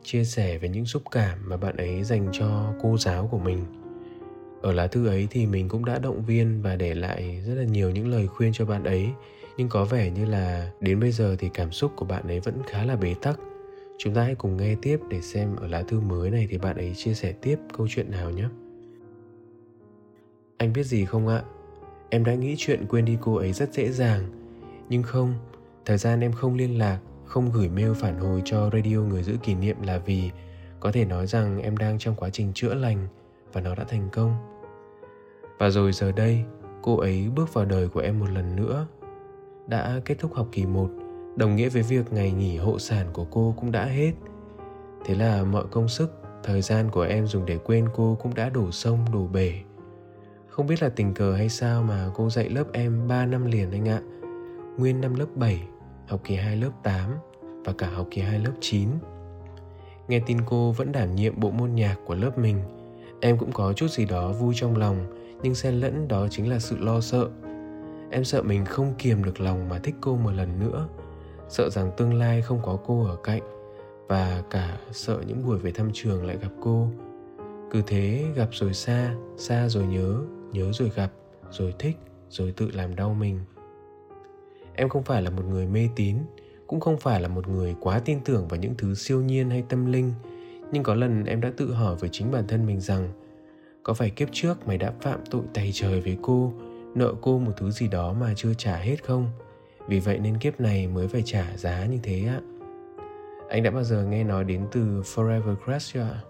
chia 0.04 0.24
sẻ 0.24 0.58
về 0.58 0.70
những 0.70 0.86
xúc 0.86 1.04
cảm 1.12 1.50
mà 1.50 1.58
bạn 1.58 1.78
ấy 1.78 2.04
dành 2.04 2.30
cho 2.32 2.74
cô 2.82 2.98
giáo 2.98 3.28
của 3.32 3.40
mình 3.40 3.66
ở 4.62 4.72
lá 4.74 4.88
thư 4.88 5.08
ấy 5.08 5.28
thì 5.32 5.46
mình 5.46 5.70
cũng 5.70 5.86
đã 5.86 6.00
động 6.00 6.26
viên 6.26 6.62
và 6.62 6.76
để 6.76 6.94
lại 6.94 7.44
rất 7.48 7.56
là 7.56 7.64
nhiều 7.64 7.92
những 7.92 8.08
lời 8.08 8.28
khuyên 8.28 8.54
cho 8.54 8.66
bạn 8.66 8.84
ấy. 8.84 9.10
Nhưng 9.58 9.70
có 9.70 9.86
vẻ 9.86 10.10
như 10.10 10.26
là 10.26 10.72
đến 10.80 11.00
bây 11.00 11.12
giờ 11.12 11.36
thì 11.40 11.50
cảm 11.54 11.72
xúc 11.72 11.92
của 11.96 12.06
bạn 12.06 12.28
ấy 12.28 12.40
vẫn 12.40 12.56
khá 12.68 12.86
là 12.86 12.96
bế 12.96 13.16
tắc. 13.22 13.40
Chúng 13.98 14.14
ta 14.14 14.24
hãy 14.24 14.36
cùng 14.36 14.58
nghe 14.58 14.76
tiếp 14.82 15.00
để 15.10 15.22
xem 15.22 15.56
ở 15.56 15.68
lá 15.68 15.82
thư 15.82 16.00
mới 16.00 16.32
này 16.32 16.48
thì 16.50 16.58
bạn 16.58 16.76
ấy 16.76 16.94
chia 16.96 17.14
sẻ 17.14 17.32
tiếp 17.32 17.60
câu 17.78 17.88
chuyện 17.90 18.12
nào 18.12 18.32
nhé. 18.32 18.46
Anh 20.58 20.74
biết 20.74 20.84
gì 20.84 21.06
không 21.06 21.28
ạ? 21.28 21.44
Em 22.10 22.24
đã 22.24 22.34
nghĩ 22.34 22.56
chuyện 22.58 22.86
quên 22.90 23.06
đi 23.06 23.18
cô 23.22 23.36
ấy 23.36 23.54
rất 23.54 23.74
dễ 23.74 23.92
dàng. 23.92 24.24
Nhưng 24.90 25.04
không, 25.04 25.34
thời 25.86 25.98
gian 25.98 26.20
em 26.20 26.34
không 26.34 26.56
liên 26.56 26.78
lạc, 26.78 27.00
không 27.26 27.52
gửi 27.54 27.70
mail 27.70 27.94
phản 27.94 28.20
hồi 28.20 28.42
cho 28.46 28.70
radio 28.74 28.98
người 28.98 29.24
giữ 29.24 29.34
kỷ 29.44 29.56
niệm 29.56 29.82
là 29.82 29.98
vì 29.98 30.32
có 30.80 30.92
thể 30.92 31.06
nói 31.06 31.28
rằng 31.28 31.62
em 31.62 31.78
đang 31.78 32.00
trong 32.00 32.16
quá 32.16 32.30
trình 32.30 32.52
chữa 32.54 32.74
lành 32.74 33.08
và 33.58 33.62
nó 33.62 33.76
đã 33.76 33.84
thành 33.84 34.10
công. 34.12 34.34
Và 35.60 35.70
rồi 35.70 35.92
giờ 35.92 36.12
đây, 36.12 36.44
cô 36.82 36.98
ấy 36.98 37.30
bước 37.36 37.54
vào 37.54 37.66
đời 37.66 37.88
của 37.88 38.00
em 38.00 38.20
một 38.20 38.26
lần 38.34 38.56
nữa. 38.56 38.88
Đã 39.68 40.00
kết 40.06 40.16
thúc 40.20 40.34
học 40.34 40.48
kỳ 40.52 40.66
1 40.66 40.90
đồng 41.36 41.56
nghĩa 41.56 41.70
với 41.70 41.82
việc 41.82 42.14
ngày 42.14 42.32
nghỉ 42.32 42.58
hộ 42.58 42.80
sản 42.80 43.08
của 43.14 43.26
cô 43.32 43.54
cũng 43.58 43.72
đã 43.72 43.86
hết. 43.86 44.12
Thế 45.06 45.16
là 45.16 45.44
mọi 45.44 45.64
công 45.72 45.88
sức, 45.88 46.22
thời 46.44 46.62
gian 46.62 46.90
của 46.92 47.02
em 47.02 47.28
dùng 47.28 47.46
để 47.46 47.58
quên 47.58 47.88
cô 47.96 48.18
cũng 48.22 48.34
đã 48.34 48.50
đổ 48.50 48.72
sông, 48.72 49.06
đổ 49.14 49.28
bể. 49.28 49.54
Không 50.48 50.68
biết 50.68 50.84
là 50.84 50.90
tình 50.90 51.14
cờ 51.14 51.34
hay 51.34 51.50
sao 51.50 51.84
mà 51.84 52.10
cô 52.16 52.30
dạy 52.30 52.50
lớp 52.50 52.66
em 52.74 53.08
3 53.08 53.26
năm 53.26 53.46
liền 53.46 53.72
anh 53.72 53.88
ạ. 53.88 54.02
Nguyên 54.78 55.02
năm 55.02 55.16
lớp 55.16 55.28
7 55.36 55.68
học 56.08 56.22
kỳ 56.24 56.36
2 56.36 56.56
lớp 56.56 56.72
8 56.84 57.12
và 57.66 57.74
cả 57.78 57.90
học 57.90 58.08
kỳ 58.12 58.22
2 58.22 58.40
lớp 58.40 58.54
9 58.60 58.90
nghe 60.08 60.20
tin 60.20 60.38
cô 60.46 60.72
vẫn 60.72 60.92
đảm 60.92 61.16
nhiệm 61.16 61.40
bộ 61.40 61.52
môn 61.52 61.76
nhạc 61.76 61.96
của 62.06 62.16
lớp 62.16 62.38
mình 62.38 62.60
em 63.20 63.38
cũng 63.38 63.52
có 63.52 63.74
chút 63.74 63.88
gì 63.88 64.06
đó 64.06 64.32
vui 64.32 64.54
trong 64.58 64.78
lòng, 64.78 65.06
nhưng 65.44 65.56
xen 65.56 65.74
lẫn 65.74 66.08
đó 66.08 66.28
chính 66.32 66.50
là 66.50 66.60
sự 66.60 66.78
lo 66.80 67.02
sợ. 67.02 67.30
Em 68.12 68.24
sợ 68.24 68.42
mình 68.42 68.66
không 68.66 68.94
kiềm 68.98 69.24
được 69.24 69.42
lòng 69.42 69.70
mà 69.70 69.80
thích 69.80 69.96
cô 70.02 70.16
một 70.16 70.32
lần 70.32 70.60
nữa. 70.60 70.88
Sợ 71.50 71.70
rằng 71.70 71.92
tương 71.98 72.14
lai 72.14 72.42
không 72.42 72.60
có 72.64 72.78
cô 72.86 73.06
ở 73.06 73.16
cạnh, 73.16 73.42
và 74.08 74.44
cả 74.50 74.78
sợ 74.92 75.22
những 75.28 75.46
buổi 75.46 75.58
về 75.58 75.72
thăm 75.72 75.90
trường 75.94 76.26
lại 76.26 76.38
gặp 76.42 76.52
cô. 76.62 76.88
Cứ 77.72 77.82
thế 77.88 78.26
gặp 78.36 78.50
rồi 78.52 78.74
xa 78.74 79.16
xa 79.38 79.70
rồi 79.70 79.88
nhớ 79.88 80.22
nhớ 80.52 80.72
rồi 80.74 80.92
gặp, 80.96 81.12
rồi 81.52 81.74
thích, 81.80 81.98
rồi 82.30 82.54
tự 82.58 82.72
làm 82.74 82.96
đau 82.96 83.14
mình. 83.14 83.40
Em 84.76 84.90
không 84.90 85.04
phải 85.04 85.22
là 85.22 85.30
một 85.30 85.46
người 85.46 85.68
mê 85.68 85.90
tín, 85.96 86.18
cũng 86.68 86.80
không 86.80 86.98
phải 86.98 87.22
là 87.22 87.28
một 87.28 87.48
người 87.48 87.76
quá 87.80 88.00
tin 88.00 88.20
tưởng 88.26 88.48
vào 88.48 88.60
những 88.60 88.76
thứ 88.78 88.94
siêu 88.94 89.22
nhiên 89.22 89.50
hay 89.50 89.64
tâm 89.70 89.86
linh 89.86 90.14
nhưng 90.72 90.84
có 90.84 90.96
lần 90.96 91.26
em 91.26 91.42
đã 91.42 91.52
tự 91.58 91.74
hỏi 91.74 91.96
với 92.00 92.10
chính 92.14 92.32
bản 92.32 92.48
thân 92.48 92.66
mình 92.66 92.82
rằng, 92.82 93.10
có 93.84 93.94
phải 93.94 94.10
kiếp 94.10 94.30
trước 94.32 94.68
mày 94.68 94.78
đã 94.78 94.92
phạm 95.02 95.20
tội 95.30 95.44
tày 95.54 95.72
trời 95.74 96.02
với 96.02 96.18
cô, 96.22 96.54
nợ 96.96 97.14
cô 97.22 97.40
một 97.40 97.52
thứ 97.58 97.72
gì 97.72 97.88
đó 97.88 98.14
mà 98.14 98.34
chưa 98.36 98.54
trả 98.54 98.78
hết 98.78 99.04
không? 99.04 99.30
Vì 99.88 100.00
vậy 100.00 100.20
nên 100.20 100.38
kiếp 100.38 100.60
này 100.60 100.88
mới 100.88 101.08
phải 101.08 101.22
trả 101.26 101.58
giá 101.58 101.86
như 101.86 102.00
thế 102.04 102.26
ạ. 102.28 102.42
Anh 103.50 103.64
đã 103.64 103.72
bao 103.72 103.84
giờ 103.84 104.06
nghe 104.06 104.24
nói 104.24 104.44
đến 104.44 104.68
từ 104.72 105.02
forever 105.02 105.56
crush 105.66 105.94
chưa 105.94 106.02
ạ? 106.02 106.22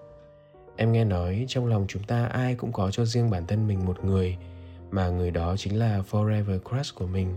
Em 0.76 0.92
nghe 0.92 1.04
nói 1.04 1.46
trong 1.48 1.66
lòng 1.66 1.86
chúng 1.88 2.04
ta 2.04 2.26
ai 2.26 2.56
cũng 2.56 2.72
có 2.72 2.92
cho 2.92 3.06
riêng 3.06 3.30
bản 3.30 3.48
thân 3.48 3.68
mình 3.68 3.86
một 3.86 4.06
người, 4.06 4.38
mà 4.92 5.10
người 5.10 5.32
đó 5.32 5.56
chính 5.58 5.80
là 5.80 6.04
forever 6.12 6.60
crush 6.60 6.96
của 6.96 7.08
mình. 7.08 7.36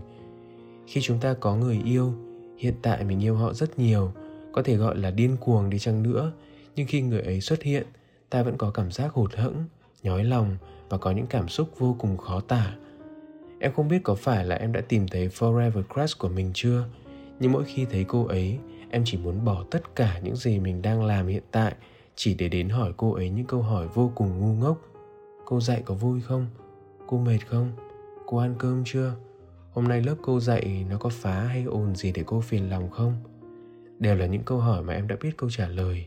Khi 0.87 1.01
chúng 1.01 1.19
ta 1.19 1.33
có 1.33 1.55
người 1.55 1.81
yêu, 1.85 2.13
hiện 2.57 2.73
tại 2.81 3.03
mình 3.03 3.23
yêu 3.23 3.35
họ 3.35 3.53
rất 3.53 3.79
nhiều, 3.79 4.11
có 4.51 4.63
thể 4.63 4.75
gọi 4.75 4.97
là 4.97 5.11
điên 5.11 5.37
cuồng 5.39 5.69
đi 5.69 5.79
chăng 5.79 6.03
nữa 6.03 6.31
nhưng 6.75 6.87
khi 6.87 7.01
người 7.01 7.21
ấy 7.21 7.41
xuất 7.41 7.61
hiện, 7.61 7.87
ta 8.29 8.43
vẫn 8.43 8.57
có 8.57 8.71
cảm 8.71 8.91
giác 8.91 9.13
hụt 9.13 9.33
hẫng, 9.33 9.65
nhói 10.03 10.23
lòng 10.23 10.57
và 10.89 10.97
có 10.97 11.11
những 11.11 11.27
cảm 11.27 11.47
xúc 11.47 11.69
vô 11.77 11.95
cùng 11.99 12.17
khó 12.17 12.39
tả. 12.39 12.75
Em 13.59 13.73
không 13.73 13.87
biết 13.87 13.99
có 14.03 14.15
phải 14.15 14.45
là 14.45 14.55
em 14.55 14.71
đã 14.71 14.81
tìm 14.81 15.07
thấy 15.07 15.27
forever 15.27 15.83
crush 15.93 16.19
của 16.19 16.29
mình 16.29 16.51
chưa, 16.53 16.83
nhưng 17.39 17.51
mỗi 17.51 17.63
khi 17.63 17.85
thấy 17.85 18.03
cô 18.03 18.25
ấy, 18.25 18.59
em 18.89 19.03
chỉ 19.05 19.17
muốn 19.17 19.45
bỏ 19.45 19.65
tất 19.71 19.95
cả 19.95 20.19
những 20.23 20.35
gì 20.35 20.59
mình 20.59 20.81
đang 20.81 21.05
làm 21.05 21.27
hiện 21.27 21.43
tại, 21.51 21.75
chỉ 22.15 22.33
để 22.33 22.49
đến 22.49 22.69
hỏi 22.69 22.93
cô 22.97 23.13
ấy 23.13 23.29
những 23.29 23.45
câu 23.45 23.61
hỏi 23.61 23.87
vô 23.87 24.11
cùng 24.15 24.39
ngu 24.39 24.53
ngốc. 24.53 24.77
Cô 25.45 25.61
dạy 25.61 25.81
có 25.85 25.93
vui 25.93 26.21
không? 26.21 26.47
Cô 27.07 27.17
mệt 27.17 27.39
không? 27.47 27.71
Cô 28.25 28.37
ăn 28.37 28.55
cơm 28.59 28.83
chưa? 28.85 29.13
Hôm 29.73 29.87
nay 29.87 30.01
lớp 30.01 30.15
cô 30.21 30.39
dạy 30.39 30.85
nó 30.89 30.97
có 30.97 31.09
phá 31.09 31.39
hay 31.39 31.63
ồn 31.63 31.95
gì 31.95 32.11
để 32.11 32.23
cô 32.25 32.41
phiền 32.41 32.69
lòng 32.69 32.89
không? 32.89 33.13
Đều 33.99 34.15
là 34.15 34.25
những 34.25 34.43
câu 34.43 34.57
hỏi 34.57 34.83
mà 34.83 34.93
em 34.93 35.07
đã 35.07 35.15
biết 35.21 35.31
câu 35.37 35.49
trả 35.49 35.67
lời 35.67 36.05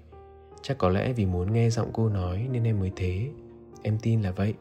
chắc 0.65 0.79
có 0.79 0.89
lẽ 0.89 1.13
vì 1.13 1.27
muốn 1.27 1.53
nghe 1.53 1.71
giọng 1.71 1.91
cô 1.93 2.09
nói 2.09 2.49
nên 2.51 2.65
em 2.65 2.81
mới 2.81 2.93
thế. 2.97 3.29
Em 3.83 3.99
tin 4.03 4.23
là 4.23 4.31
vậy. 4.31 4.55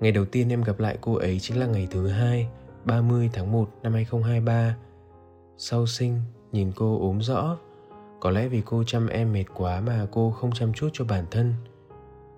Ngày 0.00 0.12
đầu 0.12 0.24
tiên 0.24 0.48
em 0.48 0.62
gặp 0.62 0.80
lại 0.80 0.98
cô 1.00 1.14
ấy 1.14 1.40
chính 1.40 1.60
là 1.60 1.66
ngày 1.66 1.88
thứ 1.90 2.08
hai 2.08 2.48
30 2.84 3.30
tháng 3.32 3.52
1 3.52 3.68
năm 3.82 3.92
2023 3.92 4.76
sau 5.56 5.86
sinh, 5.86 6.20
nhìn 6.52 6.72
cô 6.76 6.98
ốm 7.00 7.18
rõ. 7.20 7.58
Có 8.20 8.30
lẽ 8.30 8.48
vì 8.48 8.62
cô 8.64 8.84
chăm 8.84 9.06
em 9.06 9.32
mệt 9.32 9.44
quá 9.54 9.80
mà 9.80 10.06
cô 10.10 10.30
không 10.30 10.52
chăm 10.52 10.72
chút 10.72 10.88
cho 10.92 11.04
bản 11.04 11.24
thân. 11.30 11.54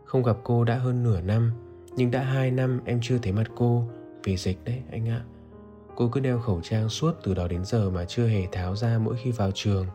Không 0.05 0.23
gặp 0.23 0.37
cô 0.45 0.65
đã 0.65 0.77
hơn 0.77 1.03
nửa 1.03 1.21
năm, 1.21 1.53
nhưng 1.97 2.11
đã 2.11 2.21
hai 2.21 2.51
năm 2.51 2.81
em 2.85 2.99
chưa 3.03 3.19
thấy 3.19 3.33
mặt 3.33 3.47
cô. 3.57 3.85
Vì 4.25 4.37
dịch 4.37 4.65
đấy, 4.65 4.83
anh 4.91 5.09
ạ. 5.09 5.25
Cô 5.97 6.09
cứ 6.09 6.21
đeo 6.21 6.39
khẩu 6.39 6.61
trang 6.61 6.89
suốt 6.89 7.13
từ 7.23 7.35
đó 7.35 7.49
đến 7.49 7.65
giờ 7.65 7.91
mà 7.91 8.05
chưa 8.05 8.27
hề 8.27 8.47
tháo 8.53 8.77
ra 8.77 8.99
mỗi 8.99 9.17
khi 9.17 9.31
vào 9.31 9.51
trường. 9.55 9.87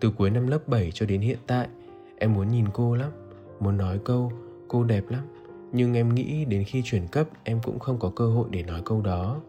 Từ 0.00 0.10
cuối 0.10 0.30
năm 0.30 0.46
lớp 0.46 0.68
7 0.68 0.90
cho 0.94 1.06
đến 1.06 1.20
hiện 1.20 1.38
tại 1.46 1.68
em 2.22 2.34
muốn 2.34 2.48
nhìn 2.48 2.64
cô 2.72 2.94
lắm, 2.94 3.10
muốn 3.60 3.76
nói 3.76 3.98
câu 4.04 4.32
cô 4.68 4.84
đẹp 4.84 5.04
lắm. 5.08 5.24
Nhưng 5.72 5.94
em 5.94 6.14
nghĩ 6.14 6.44
đến 6.44 6.64
khi 6.64 6.82
chuyển 6.84 7.06
cấp, 7.06 7.26
em 7.44 7.60
cũng 7.62 7.78
không 7.78 7.98
có 7.98 8.12
cơ 8.16 8.26
hội 8.26 8.48
để 8.50 8.62
nói 8.62 8.82
câu 8.84 9.00
đó. 9.00 9.40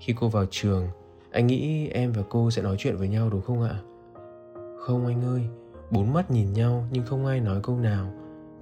Khi 0.00 0.14
cô 0.20 0.28
vào 0.28 0.44
trường, 0.50 0.88
anh 1.30 1.46
nghĩ 1.46 1.88
em 1.88 2.12
và 2.12 2.22
cô 2.28 2.50
sẽ 2.50 2.62
nói 2.62 2.76
chuyện 2.78 2.96
với 2.96 3.08
nhau 3.08 3.30
đúng 3.30 3.42
không 3.42 3.62
ạ? 3.62 3.80
Không 4.78 5.06
anh 5.06 5.24
ơi, 5.24 5.42
bốn 5.90 6.12
mắt 6.12 6.30
nhìn 6.30 6.52
nhau 6.52 6.84
nhưng 6.90 7.06
không 7.06 7.26
ai 7.26 7.40
nói 7.40 7.60
câu 7.62 7.78
nào. 7.78 8.10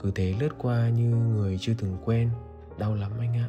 Cứ 0.00 0.10
thế 0.14 0.34
lướt 0.40 0.50
qua 0.58 0.88
như 0.88 1.08
người 1.08 1.58
chưa 1.60 1.72
từng 1.78 1.96
quen. 2.04 2.30
Đau 2.78 2.94
lắm 2.94 3.10
anh 3.18 3.34
ạ. 3.34 3.48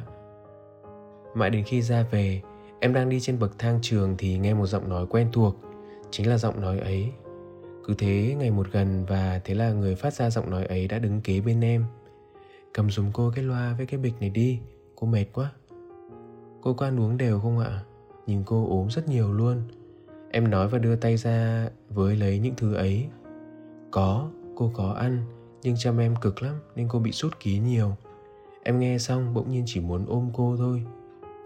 Mãi 1.34 1.50
đến 1.50 1.64
khi 1.64 1.82
ra 1.82 2.04
về, 2.10 2.42
em 2.80 2.92
đang 2.92 3.08
đi 3.08 3.20
trên 3.20 3.38
bậc 3.38 3.58
thang 3.58 3.78
trường 3.82 4.14
thì 4.18 4.38
nghe 4.38 4.54
một 4.54 4.66
giọng 4.66 4.88
nói 4.88 5.06
quen 5.10 5.28
thuộc, 5.32 5.56
chính 6.10 6.28
là 6.28 6.38
giọng 6.38 6.60
nói 6.60 6.78
ấy 6.78 7.12
cứ 7.88 7.94
thế 7.98 8.34
ngày 8.38 8.50
một 8.50 8.66
gần 8.72 9.04
và 9.08 9.40
thế 9.44 9.54
là 9.54 9.72
người 9.72 9.94
phát 9.94 10.14
ra 10.14 10.30
giọng 10.30 10.50
nói 10.50 10.66
ấy 10.66 10.88
đã 10.88 10.98
đứng 10.98 11.20
kế 11.20 11.40
bên 11.40 11.60
em. 11.60 11.84
Cầm 12.74 12.90
dùm 12.90 13.10
cô 13.12 13.32
cái 13.34 13.44
loa 13.44 13.74
với 13.76 13.86
cái 13.86 14.00
bịch 14.00 14.14
này 14.20 14.30
đi, 14.30 14.60
cô 14.96 15.06
mệt 15.06 15.24
quá. 15.32 15.52
Cô 16.62 16.74
có 16.74 16.86
ăn 16.86 17.00
uống 17.00 17.16
đều 17.16 17.40
không 17.40 17.58
ạ, 17.58 17.82
nhìn 18.26 18.42
cô 18.46 18.68
ốm 18.68 18.90
rất 18.90 19.08
nhiều 19.08 19.32
luôn. 19.32 19.62
Em 20.30 20.50
nói 20.50 20.68
và 20.68 20.78
đưa 20.78 20.96
tay 20.96 21.16
ra 21.16 21.68
với 21.88 22.16
lấy 22.16 22.38
những 22.38 22.54
thứ 22.56 22.74
ấy. 22.74 23.06
Có, 23.90 24.30
cô 24.54 24.72
có 24.74 24.92
ăn, 24.92 25.24
nhưng 25.62 25.76
chăm 25.76 25.98
em 25.98 26.16
cực 26.16 26.42
lắm 26.42 26.54
nên 26.76 26.88
cô 26.88 26.98
bị 26.98 27.12
sút 27.12 27.40
ký 27.40 27.58
nhiều. 27.58 27.92
Em 28.62 28.78
nghe 28.78 28.98
xong 28.98 29.34
bỗng 29.34 29.50
nhiên 29.50 29.62
chỉ 29.66 29.80
muốn 29.80 30.06
ôm 30.08 30.30
cô 30.34 30.56
thôi, 30.56 30.82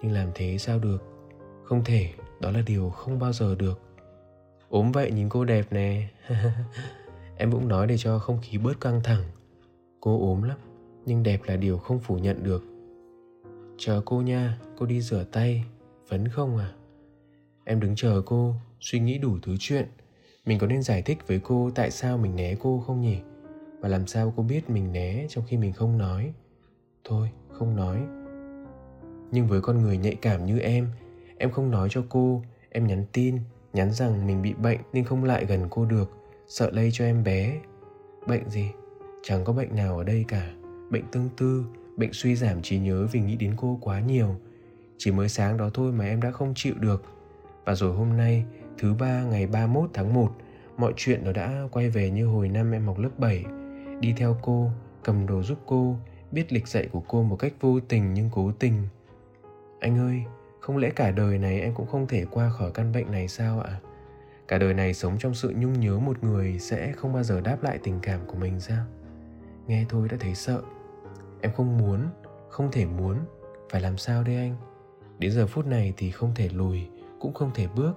nhưng 0.02 0.12
làm 0.12 0.28
thế 0.34 0.58
sao 0.58 0.78
được? 0.78 1.02
Không 1.64 1.84
thể, 1.84 2.10
đó 2.40 2.50
là 2.50 2.62
điều 2.66 2.90
không 2.90 3.18
bao 3.18 3.32
giờ 3.32 3.54
được 3.54 3.80
ốm 4.72 4.92
vậy 4.92 5.10
nhìn 5.10 5.28
cô 5.28 5.44
đẹp 5.44 5.66
nè. 5.70 6.08
Em 7.36 7.52
cũng 7.52 7.68
nói 7.68 7.86
để 7.86 7.98
cho 7.98 8.18
không 8.18 8.38
khí 8.42 8.58
bớt 8.58 8.80
căng 8.80 9.00
thẳng. 9.04 9.22
Cô 10.00 10.20
ốm 10.20 10.42
lắm, 10.42 10.58
nhưng 11.06 11.22
đẹp 11.22 11.40
là 11.46 11.56
điều 11.56 11.78
không 11.78 12.00
phủ 12.00 12.18
nhận 12.18 12.42
được. 12.42 12.64
Chờ 13.78 14.02
cô 14.04 14.20
nha, 14.20 14.58
cô 14.78 14.86
đi 14.86 15.00
rửa 15.00 15.24
tay. 15.32 15.64
Phấn 16.08 16.28
không 16.28 16.56
à? 16.56 16.72
Em 17.64 17.80
đứng 17.80 17.96
chờ 17.96 18.22
cô, 18.26 18.54
suy 18.80 19.00
nghĩ 19.00 19.18
đủ 19.18 19.38
thứ 19.42 19.56
chuyện. 19.58 19.86
Mình 20.44 20.58
có 20.58 20.66
nên 20.66 20.82
giải 20.82 21.02
thích 21.02 21.18
với 21.26 21.40
cô 21.44 21.70
tại 21.74 21.90
sao 21.90 22.18
mình 22.18 22.36
né 22.36 22.54
cô 22.60 22.84
không 22.86 23.00
nhỉ? 23.00 23.18
Và 23.80 23.88
làm 23.88 24.06
sao 24.06 24.32
cô 24.36 24.42
biết 24.42 24.70
mình 24.70 24.92
né 24.92 25.26
trong 25.28 25.44
khi 25.46 25.56
mình 25.56 25.72
không 25.72 25.98
nói? 25.98 26.32
Thôi, 27.04 27.30
không 27.48 27.76
nói. 27.76 27.98
Nhưng 29.30 29.46
với 29.46 29.60
con 29.60 29.82
người 29.82 29.98
nhạy 29.98 30.14
cảm 30.14 30.46
như 30.46 30.58
em 30.58 30.88
em 31.38 31.50
không 31.50 31.70
nói 31.70 31.88
cho 31.90 32.04
cô, 32.08 32.42
em 32.70 32.86
nhắn 32.86 33.04
tin 33.12 33.38
nhắn 33.72 33.92
rằng 33.92 34.26
mình 34.26 34.42
bị 34.42 34.54
bệnh 34.54 34.78
nên 34.92 35.04
không 35.04 35.24
lại 35.24 35.44
gần 35.44 35.66
cô 35.70 35.84
được, 35.84 36.10
sợ 36.46 36.70
lây 36.70 36.90
cho 36.92 37.04
em 37.04 37.24
bé. 37.24 37.60
Bệnh 38.26 38.50
gì? 38.50 38.70
Chẳng 39.22 39.44
có 39.44 39.52
bệnh 39.52 39.76
nào 39.76 39.98
ở 39.98 40.04
đây 40.04 40.24
cả. 40.28 40.50
Bệnh 40.90 41.04
tương 41.12 41.28
tư, 41.36 41.64
bệnh 41.96 42.12
suy 42.12 42.36
giảm 42.36 42.62
trí 42.62 42.78
nhớ 42.78 43.06
vì 43.12 43.20
nghĩ 43.20 43.36
đến 43.36 43.54
cô 43.56 43.78
quá 43.80 44.00
nhiều. 44.00 44.36
Chỉ 44.98 45.10
mới 45.10 45.28
sáng 45.28 45.56
đó 45.56 45.70
thôi 45.74 45.92
mà 45.92 46.04
em 46.04 46.22
đã 46.22 46.30
không 46.30 46.52
chịu 46.56 46.74
được. 46.78 47.02
Và 47.64 47.74
rồi 47.74 47.94
hôm 47.94 48.16
nay, 48.16 48.44
thứ 48.78 48.94
ba, 48.94 49.22
ngày 49.22 49.46
31 49.46 49.90
tháng 49.94 50.14
1 50.14 50.32
mọi 50.76 50.92
chuyện 50.96 51.24
nó 51.24 51.32
đã 51.32 51.68
quay 51.72 51.90
về 51.90 52.10
như 52.10 52.26
hồi 52.26 52.48
năm 52.48 52.72
em 52.72 52.86
học 52.86 52.98
lớp 52.98 53.18
7 53.18 53.44
đi 54.00 54.14
theo 54.16 54.36
cô, 54.42 54.70
cầm 55.04 55.26
đồ 55.26 55.42
giúp 55.42 55.58
cô, 55.66 55.96
biết 56.30 56.52
lịch 56.52 56.68
dạy 56.68 56.88
của 56.92 57.02
cô 57.08 57.22
một 57.22 57.36
cách 57.36 57.52
vô 57.60 57.80
tình 57.80 58.14
nhưng 58.14 58.30
cố 58.32 58.52
tình. 58.58 58.82
Anh 59.80 59.98
ơi 59.98 60.22
không 60.62 60.76
lẽ 60.76 60.90
cả 60.90 61.10
đời 61.10 61.38
này 61.38 61.60
em 61.60 61.74
cũng 61.74 61.86
không 61.86 62.06
thể 62.06 62.24
qua 62.30 62.50
khỏi 62.50 62.70
căn 62.74 62.92
bệnh 62.92 63.10
này 63.10 63.28
sao 63.28 63.60
ạ? 63.60 63.80
Cả 64.48 64.58
đời 64.58 64.74
này 64.74 64.94
sống 64.94 65.18
trong 65.18 65.34
sự 65.34 65.54
nhung 65.56 65.80
nhớ 65.80 65.98
một 65.98 66.24
người 66.24 66.58
sẽ 66.58 66.92
không 66.92 67.12
bao 67.12 67.22
giờ 67.22 67.40
đáp 67.40 67.62
lại 67.62 67.78
tình 67.82 67.98
cảm 68.02 68.20
của 68.26 68.34
mình 68.34 68.60
sao? 68.60 68.84
Nghe 69.66 69.84
thôi 69.88 70.08
đã 70.10 70.16
thấy 70.20 70.34
sợ. 70.34 70.62
Em 71.40 71.52
không 71.52 71.78
muốn, 71.78 72.00
không 72.48 72.70
thể 72.72 72.86
muốn. 72.86 73.16
Phải 73.70 73.80
làm 73.80 73.98
sao 73.98 74.24
đây 74.24 74.36
anh? 74.36 74.56
Đến 75.18 75.32
giờ 75.32 75.46
phút 75.46 75.66
này 75.66 75.94
thì 75.96 76.10
không 76.10 76.32
thể 76.34 76.48
lùi, 76.48 76.88
cũng 77.20 77.34
không 77.34 77.50
thể 77.54 77.66
bước. 77.66 77.92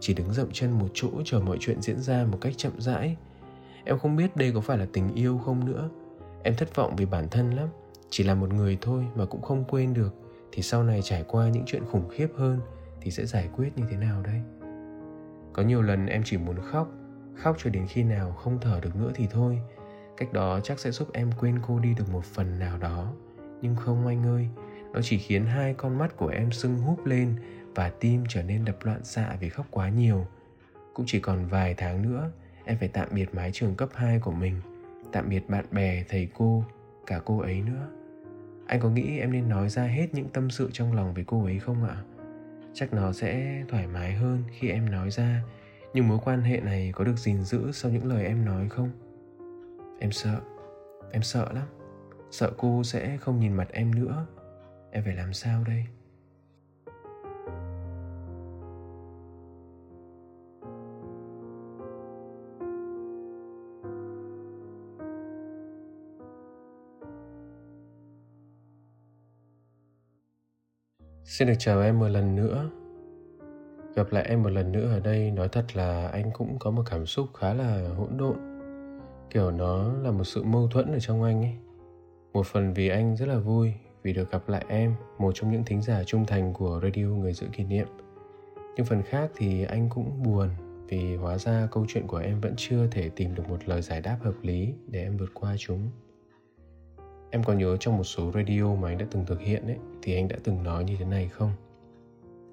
Chỉ 0.00 0.14
đứng 0.14 0.32
dậm 0.32 0.48
chân 0.52 0.70
một 0.70 0.88
chỗ 0.94 1.08
chờ 1.24 1.40
mọi 1.40 1.56
chuyện 1.60 1.82
diễn 1.82 2.00
ra 2.00 2.24
một 2.24 2.38
cách 2.40 2.52
chậm 2.56 2.80
rãi. 2.80 3.16
Em 3.84 3.98
không 3.98 4.16
biết 4.16 4.36
đây 4.36 4.52
có 4.52 4.60
phải 4.60 4.78
là 4.78 4.86
tình 4.92 5.14
yêu 5.14 5.38
không 5.38 5.64
nữa. 5.64 5.90
Em 6.42 6.54
thất 6.56 6.74
vọng 6.74 6.96
vì 6.96 7.06
bản 7.06 7.28
thân 7.28 7.50
lắm. 7.50 7.68
Chỉ 8.10 8.24
là 8.24 8.34
một 8.34 8.52
người 8.52 8.78
thôi 8.80 9.06
mà 9.14 9.24
cũng 9.24 9.42
không 9.42 9.64
quên 9.64 9.94
được 9.94 10.27
thì 10.52 10.62
sau 10.62 10.82
này 10.82 11.00
trải 11.02 11.24
qua 11.28 11.48
những 11.48 11.64
chuyện 11.66 11.84
khủng 11.84 12.08
khiếp 12.08 12.28
hơn 12.36 12.60
thì 13.00 13.10
sẽ 13.10 13.26
giải 13.26 13.48
quyết 13.56 13.68
như 13.76 13.84
thế 13.90 13.96
nào 13.96 14.22
đây? 14.22 14.40
Có 15.52 15.62
nhiều 15.62 15.82
lần 15.82 16.06
em 16.06 16.22
chỉ 16.24 16.36
muốn 16.36 16.56
khóc 16.60 16.88
khóc 17.38 17.56
cho 17.58 17.70
đến 17.70 17.86
khi 17.86 18.02
nào 18.02 18.32
không 18.32 18.58
thở 18.60 18.80
được 18.82 18.96
nữa 18.96 19.10
thì 19.14 19.26
thôi. 19.30 19.58
Cách 20.16 20.32
đó 20.32 20.60
chắc 20.60 20.78
sẽ 20.78 20.90
giúp 20.90 21.08
em 21.12 21.30
quên 21.40 21.58
cô 21.66 21.78
đi 21.78 21.94
được 21.94 22.10
một 22.12 22.24
phần 22.24 22.58
nào 22.58 22.78
đó. 22.78 23.12
Nhưng 23.62 23.76
không 23.76 24.06
anh 24.06 24.26
ơi, 24.26 24.48
nó 24.92 25.00
chỉ 25.02 25.18
khiến 25.18 25.46
hai 25.46 25.74
con 25.74 25.98
mắt 25.98 26.16
của 26.16 26.28
em 26.28 26.52
sưng 26.52 26.78
húp 26.78 27.06
lên 27.06 27.36
và 27.74 27.90
tim 28.00 28.24
trở 28.28 28.42
nên 28.42 28.64
đập 28.64 28.76
loạn 28.82 29.04
xạ 29.04 29.36
vì 29.40 29.48
khóc 29.48 29.66
quá 29.70 29.88
nhiều. 29.88 30.26
Cũng 30.94 31.06
chỉ 31.08 31.20
còn 31.20 31.46
vài 31.46 31.74
tháng 31.74 32.02
nữa, 32.02 32.30
em 32.64 32.76
phải 32.78 32.88
tạm 32.88 33.08
biệt 33.12 33.34
mái 33.34 33.50
trường 33.52 33.74
cấp 33.74 33.88
2 33.94 34.20
của 34.20 34.32
mình, 34.32 34.60
tạm 35.12 35.28
biệt 35.28 35.48
bạn 35.48 35.64
bè, 35.70 36.04
thầy 36.08 36.28
cô, 36.38 36.64
cả 37.06 37.20
cô 37.24 37.38
ấy 37.38 37.62
nữa 37.62 37.88
anh 38.68 38.80
có 38.80 38.90
nghĩ 38.90 39.18
em 39.18 39.32
nên 39.32 39.48
nói 39.48 39.68
ra 39.68 39.82
hết 39.82 40.06
những 40.12 40.28
tâm 40.28 40.50
sự 40.50 40.70
trong 40.72 40.92
lòng 40.92 41.14
với 41.14 41.24
cô 41.26 41.44
ấy 41.44 41.58
không 41.58 41.84
ạ? 41.84 41.96
Chắc 42.74 42.92
nó 42.92 43.12
sẽ 43.12 43.62
thoải 43.68 43.86
mái 43.86 44.12
hơn 44.12 44.42
khi 44.50 44.68
em 44.70 44.90
nói 44.90 45.10
ra. 45.10 45.42
Nhưng 45.94 46.08
mối 46.08 46.18
quan 46.24 46.42
hệ 46.42 46.60
này 46.60 46.92
có 46.94 47.04
được 47.04 47.16
gìn 47.16 47.44
giữ 47.44 47.72
sau 47.72 47.90
những 47.90 48.06
lời 48.06 48.24
em 48.24 48.44
nói 48.44 48.68
không? 48.68 48.90
Em 50.00 50.12
sợ. 50.12 50.40
Em 51.12 51.22
sợ 51.22 51.48
lắm. 51.54 51.66
Sợ 52.30 52.52
cô 52.56 52.84
sẽ 52.84 53.16
không 53.16 53.40
nhìn 53.40 53.52
mặt 53.52 53.68
em 53.72 53.94
nữa. 53.94 54.26
Em 54.90 55.04
phải 55.04 55.16
làm 55.16 55.32
sao 55.32 55.64
đây? 55.64 55.84
Xin 71.28 71.48
được 71.48 71.54
chào 71.58 71.80
em 71.80 71.98
một 71.98 72.08
lần 72.08 72.36
nữa. 72.36 72.70
Gặp 73.94 74.12
lại 74.12 74.24
em 74.28 74.42
một 74.42 74.48
lần 74.48 74.72
nữa 74.72 74.88
ở 74.88 75.00
đây 75.00 75.30
nói 75.30 75.48
thật 75.48 75.64
là 75.74 76.08
anh 76.08 76.30
cũng 76.32 76.58
có 76.58 76.70
một 76.70 76.82
cảm 76.90 77.06
xúc 77.06 77.28
khá 77.34 77.54
là 77.54 77.88
hỗn 77.96 78.16
độn. 78.16 78.36
Kiểu 79.30 79.50
nó 79.50 79.92
là 79.92 80.10
một 80.10 80.24
sự 80.24 80.42
mâu 80.42 80.68
thuẫn 80.68 80.92
ở 80.92 80.98
trong 80.98 81.22
anh 81.22 81.42
ấy. 81.42 81.52
Một 82.32 82.46
phần 82.46 82.72
vì 82.74 82.88
anh 82.88 83.16
rất 83.16 83.28
là 83.28 83.38
vui 83.38 83.72
vì 84.02 84.12
được 84.12 84.30
gặp 84.30 84.48
lại 84.48 84.64
em, 84.68 84.94
một 85.18 85.32
trong 85.34 85.50
những 85.50 85.64
thính 85.64 85.82
giả 85.82 86.02
trung 86.04 86.26
thành 86.26 86.52
của 86.52 86.80
radio 86.82 87.04
Người 87.04 87.32
Giữ 87.32 87.46
Kỷ 87.52 87.64
Niệm. 87.64 87.88
Nhưng 88.76 88.86
phần 88.86 89.02
khác 89.02 89.30
thì 89.36 89.64
anh 89.64 89.88
cũng 89.88 90.22
buồn 90.22 90.48
vì 90.88 91.16
hóa 91.16 91.38
ra 91.38 91.68
câu 91.70 91.84
chuyện 91.88 92.06
của 92.06 92.18
em 92.18 92.40
vẫn 92.40 92.54
chưa 92.56 92.86
thể 92.90 93.08
tìm 93.08 93.34
được 93.34 93.48
một 93.48 93.68
lời 93.68 93.82
giải 93.82 94.00
đáp 94.00 94.18
hợp 94.22 94.34
lý 94.42 94.74
để 94.86 95.02
em 95.02 95.16
vượt 95.16 95.30
qua 95.34 95.54
chúng. 95.58 95.90
Em 97.30 97.44
có 97.44 97.52
nhớ 97.52 97.76
trong 97.76 97.96
một 97.96 98.04
số 98.04 98.30
radio 98.34 98.74
mà 98.74 98.88
anh 98.88 98.98
đã 98.98 99.06
từng 99.10 99.24
thực 99.26 99.40
hiện 99.40 99.66
ấy 99.66 99.78
thì 100.02 100.14
anh 100.14 100.28
đã 100.28 100.36
từng 100.44 100.62
nói 100.62 100.84
như 100.84 100.96
thế 100.98 101.04
này 101.04 101.28
không? 101.28 101.50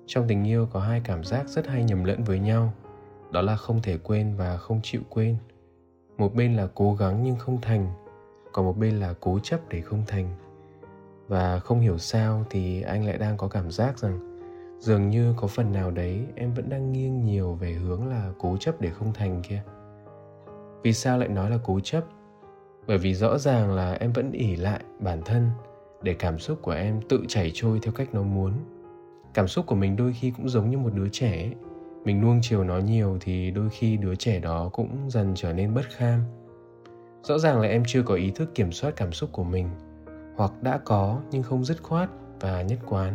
Trong 0.05 0.27
tình 0.27 0.43
yêu 0.43 0.67
có 0.71 0.79
hai 0.79 1.01
cảm 1.03 1.23
giác 1.23 1.47
rất 1.47 1.67
hay 1.67 1.83
nhầm 1.83 2.03
lẫn 2.03 2.23
với 2.23 2.39
nhau, 2.39 2.73
đó 3.31 3.41
là 3.41 3.55
không 3.55 3.81
thể 3.81 3.97
quên 3.97 4.35
và 4.37 4.57
không 4.57 4.79
chịu 4.83 5.01
quên. 5.09 5.37
Một 6.17 6.35
bên 6.35 6.55
là 6.55 6.67
cố 6.75 6.95
gắng 6.95 7.23
nhưng 7.23 7.35
không 7.35 7.61
thành, 7.61 7.87
còn 8.53 8.65
một 8.65 8.77
bên 8.77 8.99
là 8.99 9.13
cố 9.19 9.39
chấp 9.39 9.59
để 9.69 9.81
không 9.81 10.03
thành. 10.07 10.29
Và 11.27 11.59
không 11.59 11.79
hiểu 11.79 11.97
sao 11.97 12.45
thì 12.49 12.81
anh 12.81 13.05
lại 13.05 13.17
đang 13.17 13.37
có 13.37 13.47
cảm 13.47 13.71
giác 13.71 13.99
rằng 13.99 14.39
dường 14.79 15.09
như 15.09 15.33
có 15.37 15.47
phần 15.47 15.71
nào 15.71 15.91
đấy 15.91 16.25
em 16.35 16.53
vẫn 16.53 16.69
đang 16.69 16.91
nghiêng 16.91 17.25
nhiều 17.25 17.53
về 17.53 17.73
hướng 17.73 18.07
là 18.07 18.31
cố 18.39 18.57
chấp 18.57 18.81
để 18.81 18.89
không 18.89 19.13
thành 19.13 19.41
kia. 19.49 19.61
Vì 20.83 20.93
sao 20.93 21.17
lại 21.17 21.29
nói 21.29 21.49
là 21.49 21.57
cố 21.63 21.79
chấp? 21.79 22.03
Bởi 22.87 22.97
vì 22.97 23.13
rõ 23.13 23.37
ràng 23.37 23.73
là 23.73 23.93
em 23.93 24.13
vẫn 24.13 24.31
ỉ 24.31 24.55
lại 24.55 24.79
bản 24.99 25.21
thân 25.25 25.49
để 26.01 26.13
cảm 26.13 26.39
xúc 26.39 26.59
của 26.61 26.71
em 26.71 27.01
tự 27.09 27.23
chảy 27.27 27.51
trôi 27.53 27.79
theo 27.81 27.93
cách 27.93 28.13
nó 28.13 28.23
muốn. 28.23 28.51
Cảm 29.33 29.47
xúc 29.47 29.65
của 29.65 29.75
mình 29.75 29.95
đôi 29.95 30.13
khi 30.13 30.31
cũng 30.31 30.49
giống 30.49 30.69
như 30.69 30.77
một 30.77 30.93
đứa 30.93 31.09
trẻ 31.09 31.49
mình 32.05 32.21
nuông 32.21 32.39
chiều 32.41 32.63
nó 32.63 32.77
nhiều 32.77 33.17
thì 33.21 33.51
đôi 33.51 33.69
khi 33.69 33.97
đứa 33.97 34.15
trẻ 34.15 34.39
đó 34.39 34.69
cũng 34.73 35.09
dần 35.09 35.33
trở 35.35 35.53
nên 35.53 35.73
bất 35.73 35.85
kham. 35.89 36.19
Rõ 37.23 37.37
ràng 37.37 37.61
là 37.61 37.67
em 37.67 37.83
chưa 37.87 38.03
có 38.03 38.13
ý 38.13 38.31
thức 38.31 38.55
kiểm 38.55 38.71
soát 38.71 38.93
cảm 38.95 39.11
xúc 39.11 39.29
của 39.31 39.43
mình, 39.43 39.69
hoặc 40.35 40.51
đã 40.61 40.79
có 40.85 41.21
nhưng 41.31 41.43
không 41.43 41.65
dứt 41.65 41.83
khoát 41.83 42.09
và 42.39 42.61
nhất 42.61 42.79
quán. 42.85 43.13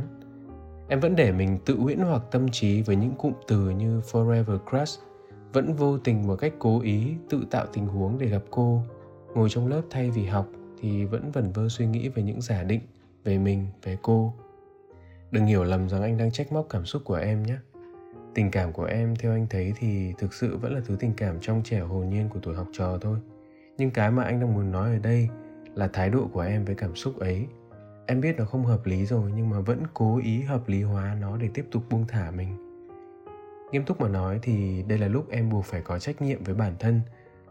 Em 0.88 1.00
vẫn 1.00 1.16
để 1.16 1.32
mình 1.32 1.58
tự 1.64 1.80
huyễn 1.80 1.98
hoặc 1.98 2.22
tâm 2.30 2.48
trí 2.48 2.82
với 2.82 2.96
những 2.96 3.14
cụm 3.14 3.32
từ 3.48 3.70
như 3.70 4.00
forever 4.00 4.58
crush 4.70 5.00
vẫn 5.52 5.74
vô 5.74 5.98
tình 5.98 6.26
một 6.26 6.36
cách 6.36 6.52
cố 6.58 6.80
ý 6.80 7.14
tự 7.28 7.44
tạo 7.50 7.66
tình 7.72 7.86
huống 7.86 8.18
để 8.18 8.26
gặp 8.26 8.42
cô 8.50 8.82
ngồi 9.34 9.48
trong 9.50 9.66
lớp 9.66 9.82
thay 9.90 10.10
vì 10.10 10.24
học 10.24 10.48
thì 10.80 11.04
vẫn 11.04 11.30
vẩn 11.30 11.52
vơ 11.52 11.68
suy 11.68 11.86
nghĩ 11.86 12.08
về 12.08 12.22
những 12.22 12.40
giả 12.40 12.62
định 12.62 12.80
về 13.24 13.38
mình, 13.38 13.66
về 13.82 13.96
cô. 14.02 14.34
Đừng 15.30 15.46
hiểu 15.46 15.64
lầm 15.64 15.88
rằng 15.88 16.02
anh 16.02 16.18
đang 16.18 16.30
trách 16.30 16.52
móc 16.52 16.66
cảm 16.70 16.84
xúc 16.84 17.02
của 17.04 17.14
em 17.14 17.42
nhé. 17.42 17.56
Tình 18.34 18.50
cảm 18.50 18.72
của 18.72 18.84
em, 18.84 19.16
theo 19.16 19.32
anh 19.32 19.46
thấy 19.50 19.72
thì 19.76 20.12
thực 20.18 20.34
sự 20.34 20.56
vẫn 20.56 20.74
là 20.74 20.80
thứ 20.86 20.96
tình 21.00 21.12
cảm 21.16 21.40
trong 21.40 21.62
trẻ 21.64 21.80
hồn 21.80 22.08
nhiên 22.08 22.28
của 22.28 22.40
tuổi 22.42 22.54
học 22.54 22.66
trò 22.72 22.98
thôi. 23.00 23.18
Nhưng 23.78 23.90
cái 23.90 24.10
mà 24.10 24.24
anh 24.24 24.40
đang 24.40 24.54
muốn 24.54 24.72
nói 24.72 24.92
ở 24.92 24.98
đây 24.98 25.28
là 25.74 25.88
thái 25.88 26.10
độ 26.10 26.28
của 26.32 26.40
em 26.40 26.64
với 26.64 26.74
cảm 26.74 26.96
xúc 26.96 27.18
ấy. 27.18 27.46
Em 28.06 28.20
biết 28.20 28.38
nó 28.38 28.44
không 28.44 28.64
hợp 28.64 28.86
lý 28.86 29.06
rồi 29.06 29.32
nhưng 29.36 29.50
mà 29.50 29.60
vẫn 29.60 29.82
cố 29.94 30.20
ý 30.24 30.40
hợp 30.40 30.68
lý 30.68 30.82
hóa 30.82 31.16
nó 31.20 31.36
để 31.36 31.48
tiếp 31.54 31.66
tục 31.70 31.82
buông 31.90 32.04
thả 32.08 32.30
mình. 32.30 32.56
Nghiêm 33.72 33.84
túc 33.84 34.00
mà 34.00 34.08
nói 34.08 34.38
thì 34.42 34.84
đây 34.88 34.98
là 34.98 35.08
lúc 35.08 35.30
em 35.30 35.50
buộc 35.50 35.64
phải 35.64 35.82
có 35.82 35.98
trách 35.98 36.22
nhiệm 36.22 36.44
với 36.44 36.54
bản 36.54 36.74
thân, 36.78 37.00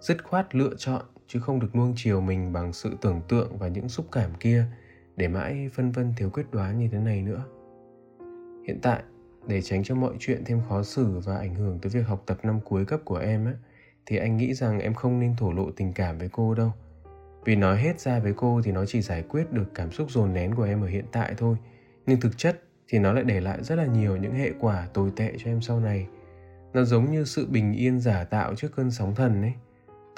dứt 0.02 0.24
khoát 0.24 0.56
lựa 0.56 0.72
chọn 0.78 1.02
chứ 1.30 1.40
không 1.40 1.60
được 1.60 1.76
nuông 1.76 1.94
chiều 1.96 2.22
mình 2.22 2.54
bằng 2.54 2.74
sự 2.74 2.98
tưởng 3.02 3.22
tượng 3.28 3.58
và 3.58 3.68
những 3.68 3.90
xúc 3.90 4.06
cảm 4.12 4.30
kia 4.40 4.66
để 5.16 5.28
mãi 5.28 5.70
phân 5.74 5.92
vân 5.92 6.14
thiếu 6.18 6.30
quyết 6.30 6.52
đoán 6.52 6.80
như 6.80 6.88
thế 6.92 7.00
này 7.00 7.22
nữa. 7.22 7.44
Hiện 8.68 8.80
tại, 8.82 9.04
để 9.48 9.62
tránh 9.62 9.84
cho 9.84 9.96
mọi 9.96 10.14
chuyện 10.20 10.44
thêm 10.46 10.62
khó 10.70 10.84
xử 10.84 11.20
và 11.20 11.38
ảnh 11.38 11.56
hưởng 11.56 11.80
tới 11.82 11.90
việc 11.90 12.08
học 12.08 12.24
tập 12.26 12.38
năm 12.44 12.60
cuối 12.64 12.86
cấp 12.86 13.00
của 13.06 13.18
em 13.18 13.46
á, 13.46 13.54
thì 14.06 14.18
anh 14.18 14.38
nghĩ 14.38 14.54
rằng 14.54 14.80
em 14.80 14.94
không 14.94 15.20
nên 15.20 15.36
thổ 15.36 15.52
lộ 15.52 15.72
tình 15.72 15.94
cảm 15.94 16.18
với 16.18 16.30
cô 16.32 16.54
đâu. 16.54 16.72
Vì 17.46 17.56
nói 17.56 17.78
hết 17.78 18.00
ra 18.00 18.20
với 18.20 18.34
cô 18.34 18.62
thì 18.64 18.72
nó 18.72 18.86
chỉ 18.86 19.02
giải 19.02 19.24
quyết 19.30 19.52
được 19.52 19.72
cảm 19.76 19.92
xúc 19.92 20.12
dồn 20.12 20.34
nén 20.34 20.56
của 20.56 20.64
em 20.64 20.82
ở 20.82 20.88
hiện 20.88 21.06
tại 21.12 21.34
thôi, 21.38 21.58
nhưng 22.06 22.20
thực 22.20 22.38
chất 22.38 22.64
thì 22.88 23.00
nó 23.00 23.14
lại 23.14 23.24
để 23.24 23.42
lại 23.42 23.64
rất 23.64 23.76
là 23.76 23.86
nhiều 23.86 24.18
những 24.18 24.34
hệ 24.34 24.52
quả 24.60 24.88
tồi 24.94 25.12
tệ 25.16 25.34
cho 25.38 25.52
em 25.52 25.62
sau 25.62 25.80
này. 25.80 26.08
Nó 26.74 26.84
giống 26.84 27.12
như 27.12 27.24
sự 27.26 27.48
bình 27.52 27.74
yên 27.74 28.00
giả 28.00 28.24
tạo 28.24 28.56
trước 28.56 28.76
cơn 28.76 28.92
sóng 28.92 29.16
thần 29.16 29.42
ấy 29.42 29.54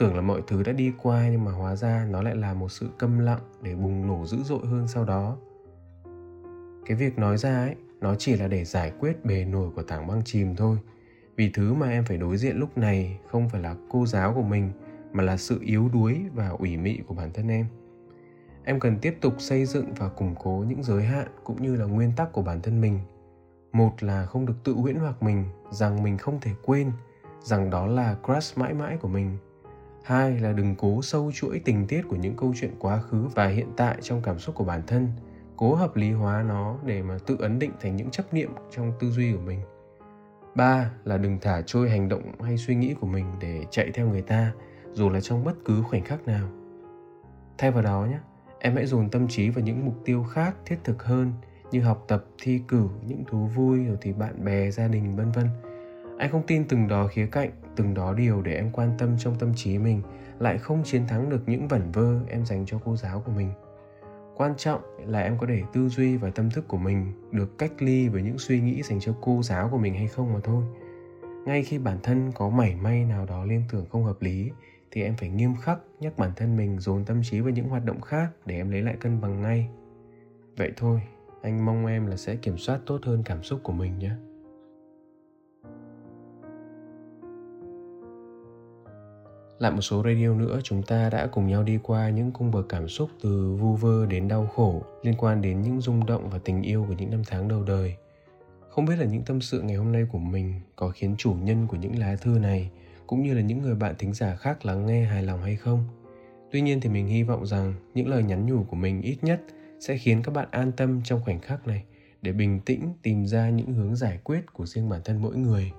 tưởng 0.02 0.16
là 0.16 0.22
mọi 0.22 0.41
thứ 0.47 0.64
đã 0.64 0.72
đi 0.72 0.93
qua 1.02 1.28
nhưng 1.32 1.45
mà 1.45 1.52
hóa 1.52 1.76
ra 1.76 2.08
nó 2.10 2.22
lại 2.22 2.36
là 2.36 2.54
một 2.54 2.72
sự 2.72 2.89
câm 2.97 3.20
lặng 3.20 3.39
để 3.62 3.76
bùng 3.76 4.08
nổ 4.08 4.26
dữ 4.26 4.38
dội 4.43 4.60
hơn 4.66 4.88
sau 4.88 5.06
đó. 5.06 5.38
Cái 6.86 6.97
việc 6.97 7.20
nói 7.20 7.38
ra 7.38 7.56
ấy, 7.56 7.76
nó 7.99 8.16
chỉ 8.16 8.36
là 8.36 8.47
để 8.47 8.66
giải 8.66 8.91
quyết 8.99 9.26
bề 9.26 9.45
nổi 9.45 9.70
của 9.76 9.84
tảng 9.84 10.08
băng 10.08 10.22
chìm 10.26 10.56
thôi. 10.56 10.78
Vì 11.36 11.52
thứ 11.54 11.74
mà 11.74 11.89
em 11.89 12.06
phải 12.06 12.18
đối 12.18 12.38
diện 12.38 12.58
lúc 12.58 12.78
này 12.78 13.20
không 13.28 13.49
phải 13.49 13.62
là 13.62 13.76
cô 13.89 14.06
giáo 14.06 14.34
của 14.34 14.41
mình, 14.41 14.72
mà 15.14 15.24
là 15.24 15.38
sự 15.38 15.60
yếu 15.62 15.89
đuối 15.93 16.22
và 16.34 16.49
ủy 16.49 16.78
mị 16.78 16.99
của 17.08 17.14
bản 17.14 17.32
thân 17.34 17.47
em. 17.47 17.66
Em 18.64 18.80
cần 18.80 18.97
tiếp 19.02 19.18
tục 19.22 19.34
xây 19.38 19.66
dựng 19.66 19.93
và 19.97 20.10
củng 20.10 20.36
cố 20.39 20.66
những 20.68 20.84
giới 20.84 21.04
hạn 21.04 21.28
cũng 21.43 21.62
như 21.62 21.76
là 21.76 21.86
nguyên 21.86 22.12
tắc 22.18 22.34
của 22.34 22.41
bản 22.41 22.62
thân 22.62 22.82
mình. 22.82 22.99
Một 23.72 24.04
là 24.04 24.26
không 24.26 24.45
được 24.45 24.56
tự 24.64 24.74
huyễn 24.74 24.95
hoặc 24.95 25.24
mình, 25.24 25.45
rằng 25.72 26.04
mình 26.04 26.18
không 26.18 26.39
thể 26.39 26.52
quên, 26.64 26.91
rằng 27.43 27.70
đó 27.70 27.88
là 27.88 28.16
crush 28.26 28.58
mãi 28.58 28.74
mãi 28.74 28.97
của 28.97 29.08
mình 29.08 29.38
hai 30.04 30.39
là 30.39 30.52
đừng 30.52 30.76
cố 30.76 31.02
sâu 31.02 31.32
chuỗi 31.34 31.62
tình 31.66 31.88
tiết 31.88 32.02
của 32.08 32.16
những 32.16 32.36
câu 32.36 32.54
chuyện 32.60 32.72
quá 32.80 33.02
khứ 33.02 33.28
và 33.36 33.47
hiện 33.47 33.68
tại 33.78 33.97
trong 34.02 34.22
cảm 34.22 34.39
xúc 34.39 34.56
của 34.56 34.64
bản 34.64 34.82
thân. 34.88 35.08
Cố 35.56 35.76
hợp 35.76 35.95
lý 35.95 36.12
hóa 36.12 36.43
nó 36.47 36.78
để 36.86 37.02
mà 37.02 37.18
tự 37.28 37.38
ấn 37.39 37.60
định 37.60 37.72
thành 37.82 37.95
những 37.95 38.10
chấp 38.10 38.34
niệm 38.34 38.52
trong 38.72 38.93
tư 38.99 39.10
duy 39.10 39.34
của 39.34 39.41
mình. 39.41 39.60
Ba 40.56 40.91
là 41.04 41.18
đừng 41.18 41.38
thả 41.41 41.62
trôi 41.62 41.89
hành 41.89 42.10
động 42.10 42.32
hay 42.41 42.58
suy 42.58 42.76
nghĩ 42.76 42.93
của 43.02 43.08
mình 43.08 43.26
để 43.39 43.66
chạy 43.72 43.91
theo 43.93 44.10
người 44.10 44.22
ta, 44.22 44.52
dù 44.93 45.10
là 45.10 45.22
trong 45.22 45.43
bất 45.43 45.56
cứ 45.66 45.82
khoảnh 45.82 46.04
khắc 46.04 46.28
nào. 46.28 46.47
Thay 47.58 47.72
vào 47.72 47.84
đó 47.84 48.08
nhé, 48.10 48.20
em 48.60 48.76
hãy 48.76 48.86
dồn 48.86 49.10
tâm 49.10 49.28
trí 49.28 49.49
vào 49.49 49.66
những 49.66 49.86
mục 49.86 49.95
tiêu 50.06 50.24
khác 50.24 50.56
thiết 50.66 50.78
thực 50.84 51.04
hơn, 51.04 51.34
như 51.72 51.82
học 51.82 52.06
tập, 52.08 52.26
thi 52.41 52.62
cử 52.68 52.88
những 53.08 53.24
thú 53.28 53.45
vui 53.45 53.86
rồi 53.86 53.97
thì 54.02 54.14
bạn 54.14 54.45
bè, 54.45 54.72
gia 54.72 54.88
đình, 54.88 55.16
vân 55.16 55.32
vân 55.32 55.47
anh 56.22 56.32
không 56.32 56.43
tin 56.47 56.65
từng 56.67 56.88
đó 56.88 57.07
khía 57.07 57.26
cạnh, 57.26 57.49
từng 57.76 57.93
đó 57.93 58.13
điều 58.13 58.41
để 58.41 58.55
em 58.55 58.72
quan 58.72 58.91
tâm 58.97 59.15
trong 59.17 59.36
tâm 59.39 59.53
trí 59.55 59.78
mình, 59.78 60.01
lại 60.39 60.57
không 60.57 60.84
chiến 60.84 61.07
thắng 61.07 61.30
được 61.30 61.49
những 61.49 61.67
vẩn 61.67 61.91
vơ 61.91 62.19
em 62.28 62.45
dành 62.45 62.65
cho 62.65 62.80
cô 62.86 62.95
giáo 62.95 63.24
của 63.26 63.32
mình. 63.32 63.51
Quan 64.36 64.53
trọng 64.57 64.82
là 65.05 65.19
em 65.19 65.38
có 65.38 65.45
để 65.47 65.63
tư 65.74 65.89
duy 65.89 66.17
và 66.17 66.30
tâm 66.30 66.49
thức 66.49 66.67
của 66.67 66.78
mình 66.78 67.13
được 67.32 67.57
cách 67.57 67.72
ly 67.80 68.09
với 68.09 68.22
những 68.22 68.38
suy 68.38 68.61
nghĩ 68.61 68.82
dành 68.84 68.99
cho 68.99 69.15
cô 69.22 69.43
giáo 69.43 69.69
của 69.72 69.78
mình 69.78 69.93
hay 69.93 70.07
không 70.07 70.34
mà 70.34 70.39
thôi. 70.43 70.63
Ngay 71.45 71.63
khi 71.63 71.78
bản 71.78 71.97
thân 72.03 72.32
có 72.36 72.49
mảy 72.49 72.76
may 72.76 73.05
nào 73.05 73.26
đó 73.26 73.45
liên 73.45 73.63
tưởng 73.72 73.86
không 73.89 74.03
hợp 74.03 74.22
lý, 74.22 74.51
thì 74.91 75.03
em 75.03 75.15
phải 75.15 75.30
nghiêm 75.30 75.55
khắc 75.61 75.80
nhắc 75.99 76.17
bản 76.17 76.32
thân 76.36 76.57
mình 76.57 76.80
dồn 76.80 77.05
tâm 77.05 77.22
trí 77.24 77.39
vào 77.39 77.49
những 77.49 77.69
hoạt 77.69 77.86
động 77.86 78.01
khác 78.01 78.30
để 78.45 78.55
em 78.55 78.72
lấy 78.72 78.82
lại 78.82 78.95
cân 78.99 79.22
bằng 79.22 79.41
ngay. 79.41 79.69
Vậy 80.57 80.72
thôi, 80.78 81.01
anh 81.41 81.65
mong 81.65 81.86
em 81.86 82.05
là 82.05 82.17
sẽ 82.17 82.36
kiểm 82.36 82.57
soát 82.57 82.80
tốt 82.86 82.99
hơn 83.03 83.24
cảm 83.26 83.43
xúc 83.43 83.59
của 83.63 83.74
mình 83.74 83.99
nhé. 83.99 84.11
Lại 89.62 89.72
một 89.72 89.82
số 89.82 90.03
radio 90.03 90.34
nữa, 90.34 90.59
chúng 90.64 90.84
ta 90.84 91.09
đã 91.09 91.28
cùng 91.28 91.47
nhau 91.47 91.64
đi 91.64 91.80
qua 91.84 92.09
những 92.09 92.32
cung 92.32 92.51
bậc 92.51 92.66
cảm 92.70 92.88
xúc 92.88 93.09
từ 93.22 93.55
vu 93.59 93.76
vơ 93.76 94.05
đến 94.05 94.28
đau 94.28 94.47
khổ, 94.55 94.82
liên 95.03 95.14
quan 95.18 95.41
đến 95.41 95.62
những 95.62 95.82
rung 95.82 96.05
động 96.05 96.30
và 96.30 96.39
tình 96.43 96.62
yêu 96.62 96.86
của 96.88 96.93
những 96.97 97.12
năm 97.12 97.22
tháng 97.28 97.47
đầu 97.47 97.64
đời. 97.64 97.95
Không 98.70 98.86
biết 98.86 98.95
là 98.99 99.05
những 99.05 99.24
tâm 99.24 99.41
sự 99.41 99.62
ngày 99.62 99.76
hôm 99.76 99.91
nay 99.91 100.05
của 100.12 100.18
mình 100.18 100.53
có 100.76 100.89
khiến 100.89 101.16
chủ 101.18 101.34
nhân 101.34 101.68
của 101.68 101.78
những 101.78 101.99
lá 101.99 102.16
thư 102.16 102.30
này, 102.30 102.70
cũng 103.07 103.24
như 103.24 103.34
là 103.34 103.41
những 103.41 103.62
người 103.62 103.76
bạn 103.76 103.95
thính 103.99 104.14
giả 104.14 104.36
khác 104.36 104.66
lắng 104.66 104.86
nghe 104.86 105.05
hài 105.05 105.24
lòng 105.24 105.41
hay 105.41 105.55
không? 105.55 105.84
Tuy 106.51 106.62
nhiên 106.62 106.82
thì 106.82 106.89
mình 106.89 107.07
hy 107.07 107.24
vọng 107.24 107.45
rằng 107.45 107.74
những 107.93 108.07
lời 108.07 108.24
nhắn 108.24 108.45
nhủ 108.45 108.64
của 108.64 108.76
mình 108.76 109.01
ít 109.01 109.18
nhất 109.22 109.41
sẽ 109.80 109.97
khiến 109.97 110.22
các 110.24 110.32
bạn 110.32 110.47
an 110.51 110.72
tâm 110.72 111.01
trong 111.03 111.22
khoảnh 111.26 111.39
khắc 111.39 111.68
này, 111.68 111.84
để 112.22 112.32
bình 112.32 112.59
tĩnh 112.59 112.89
tìm 113.01 113.26
ra 113.26 113.49
những 113.49 113.74
hướng 113.74 113.95
giải 113.95 114.20
quyết 114.24 114.53
của 114.53 114.66
riêng 114.66 114.89
bản 114.89 115.01
thân 115.05 115.22
mỗi 115.22 115.36
người 115.36 115.72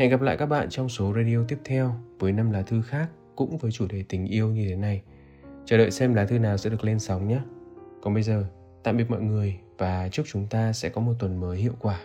hẹn 0.00 0.10
gặp 0.10 0.20
lại 0.20 0.36
các 0.36 0.46
bạn 0.46 0.68
trong 0.70 0.88
số 0.88 1.12
radio 1.16 1.38
tiếp 1.48 1.58
theo 1.64 1.94
với 2.18 2.32
năm 2.32 2.50
lá 2.50 2.62
thư 2.62 2.82
khác 2.82 3.08
cũng 3.36 3.58
với 3.58 3.72
chủ 3.72 3.86
đề 3.86 4.04
tình 4.08 4.26
yêu 4.26 4.48
như 4.48 4.68
thế 4.68 4.76
này. 4.76 5.02
Chờ 5.64 5.76
đợi 5.76 5.90
xem 5.90 6.14
lá 6.14 6.24
thư 6.24 6.38
nào 6.38 6.56
sẽ 6.56 6.70
được 6.70 6.84
lên 6.84 6.98
sóng 6.98 7.28
nhé. 7.28 7.40
Còn 8.02 8.14
bây 8.14 8.22
giờ, 8.22 8.44
tạm 8.82 8.96
biệt 8.96 9.10
mọi 9.10 9.20
người 9.20 9.56
và 9.78 10.08
chúc 10.08 10.26
chúng 10.28 10.46
ta 10.50 10.72
sẽ 10.72 10.88
có 10.88 11.00
một 11.00 11.12
tuần 11.18 11.40
mới 11.40 11.58
hiệu 11.58 11.72
quả. 11.80 12.00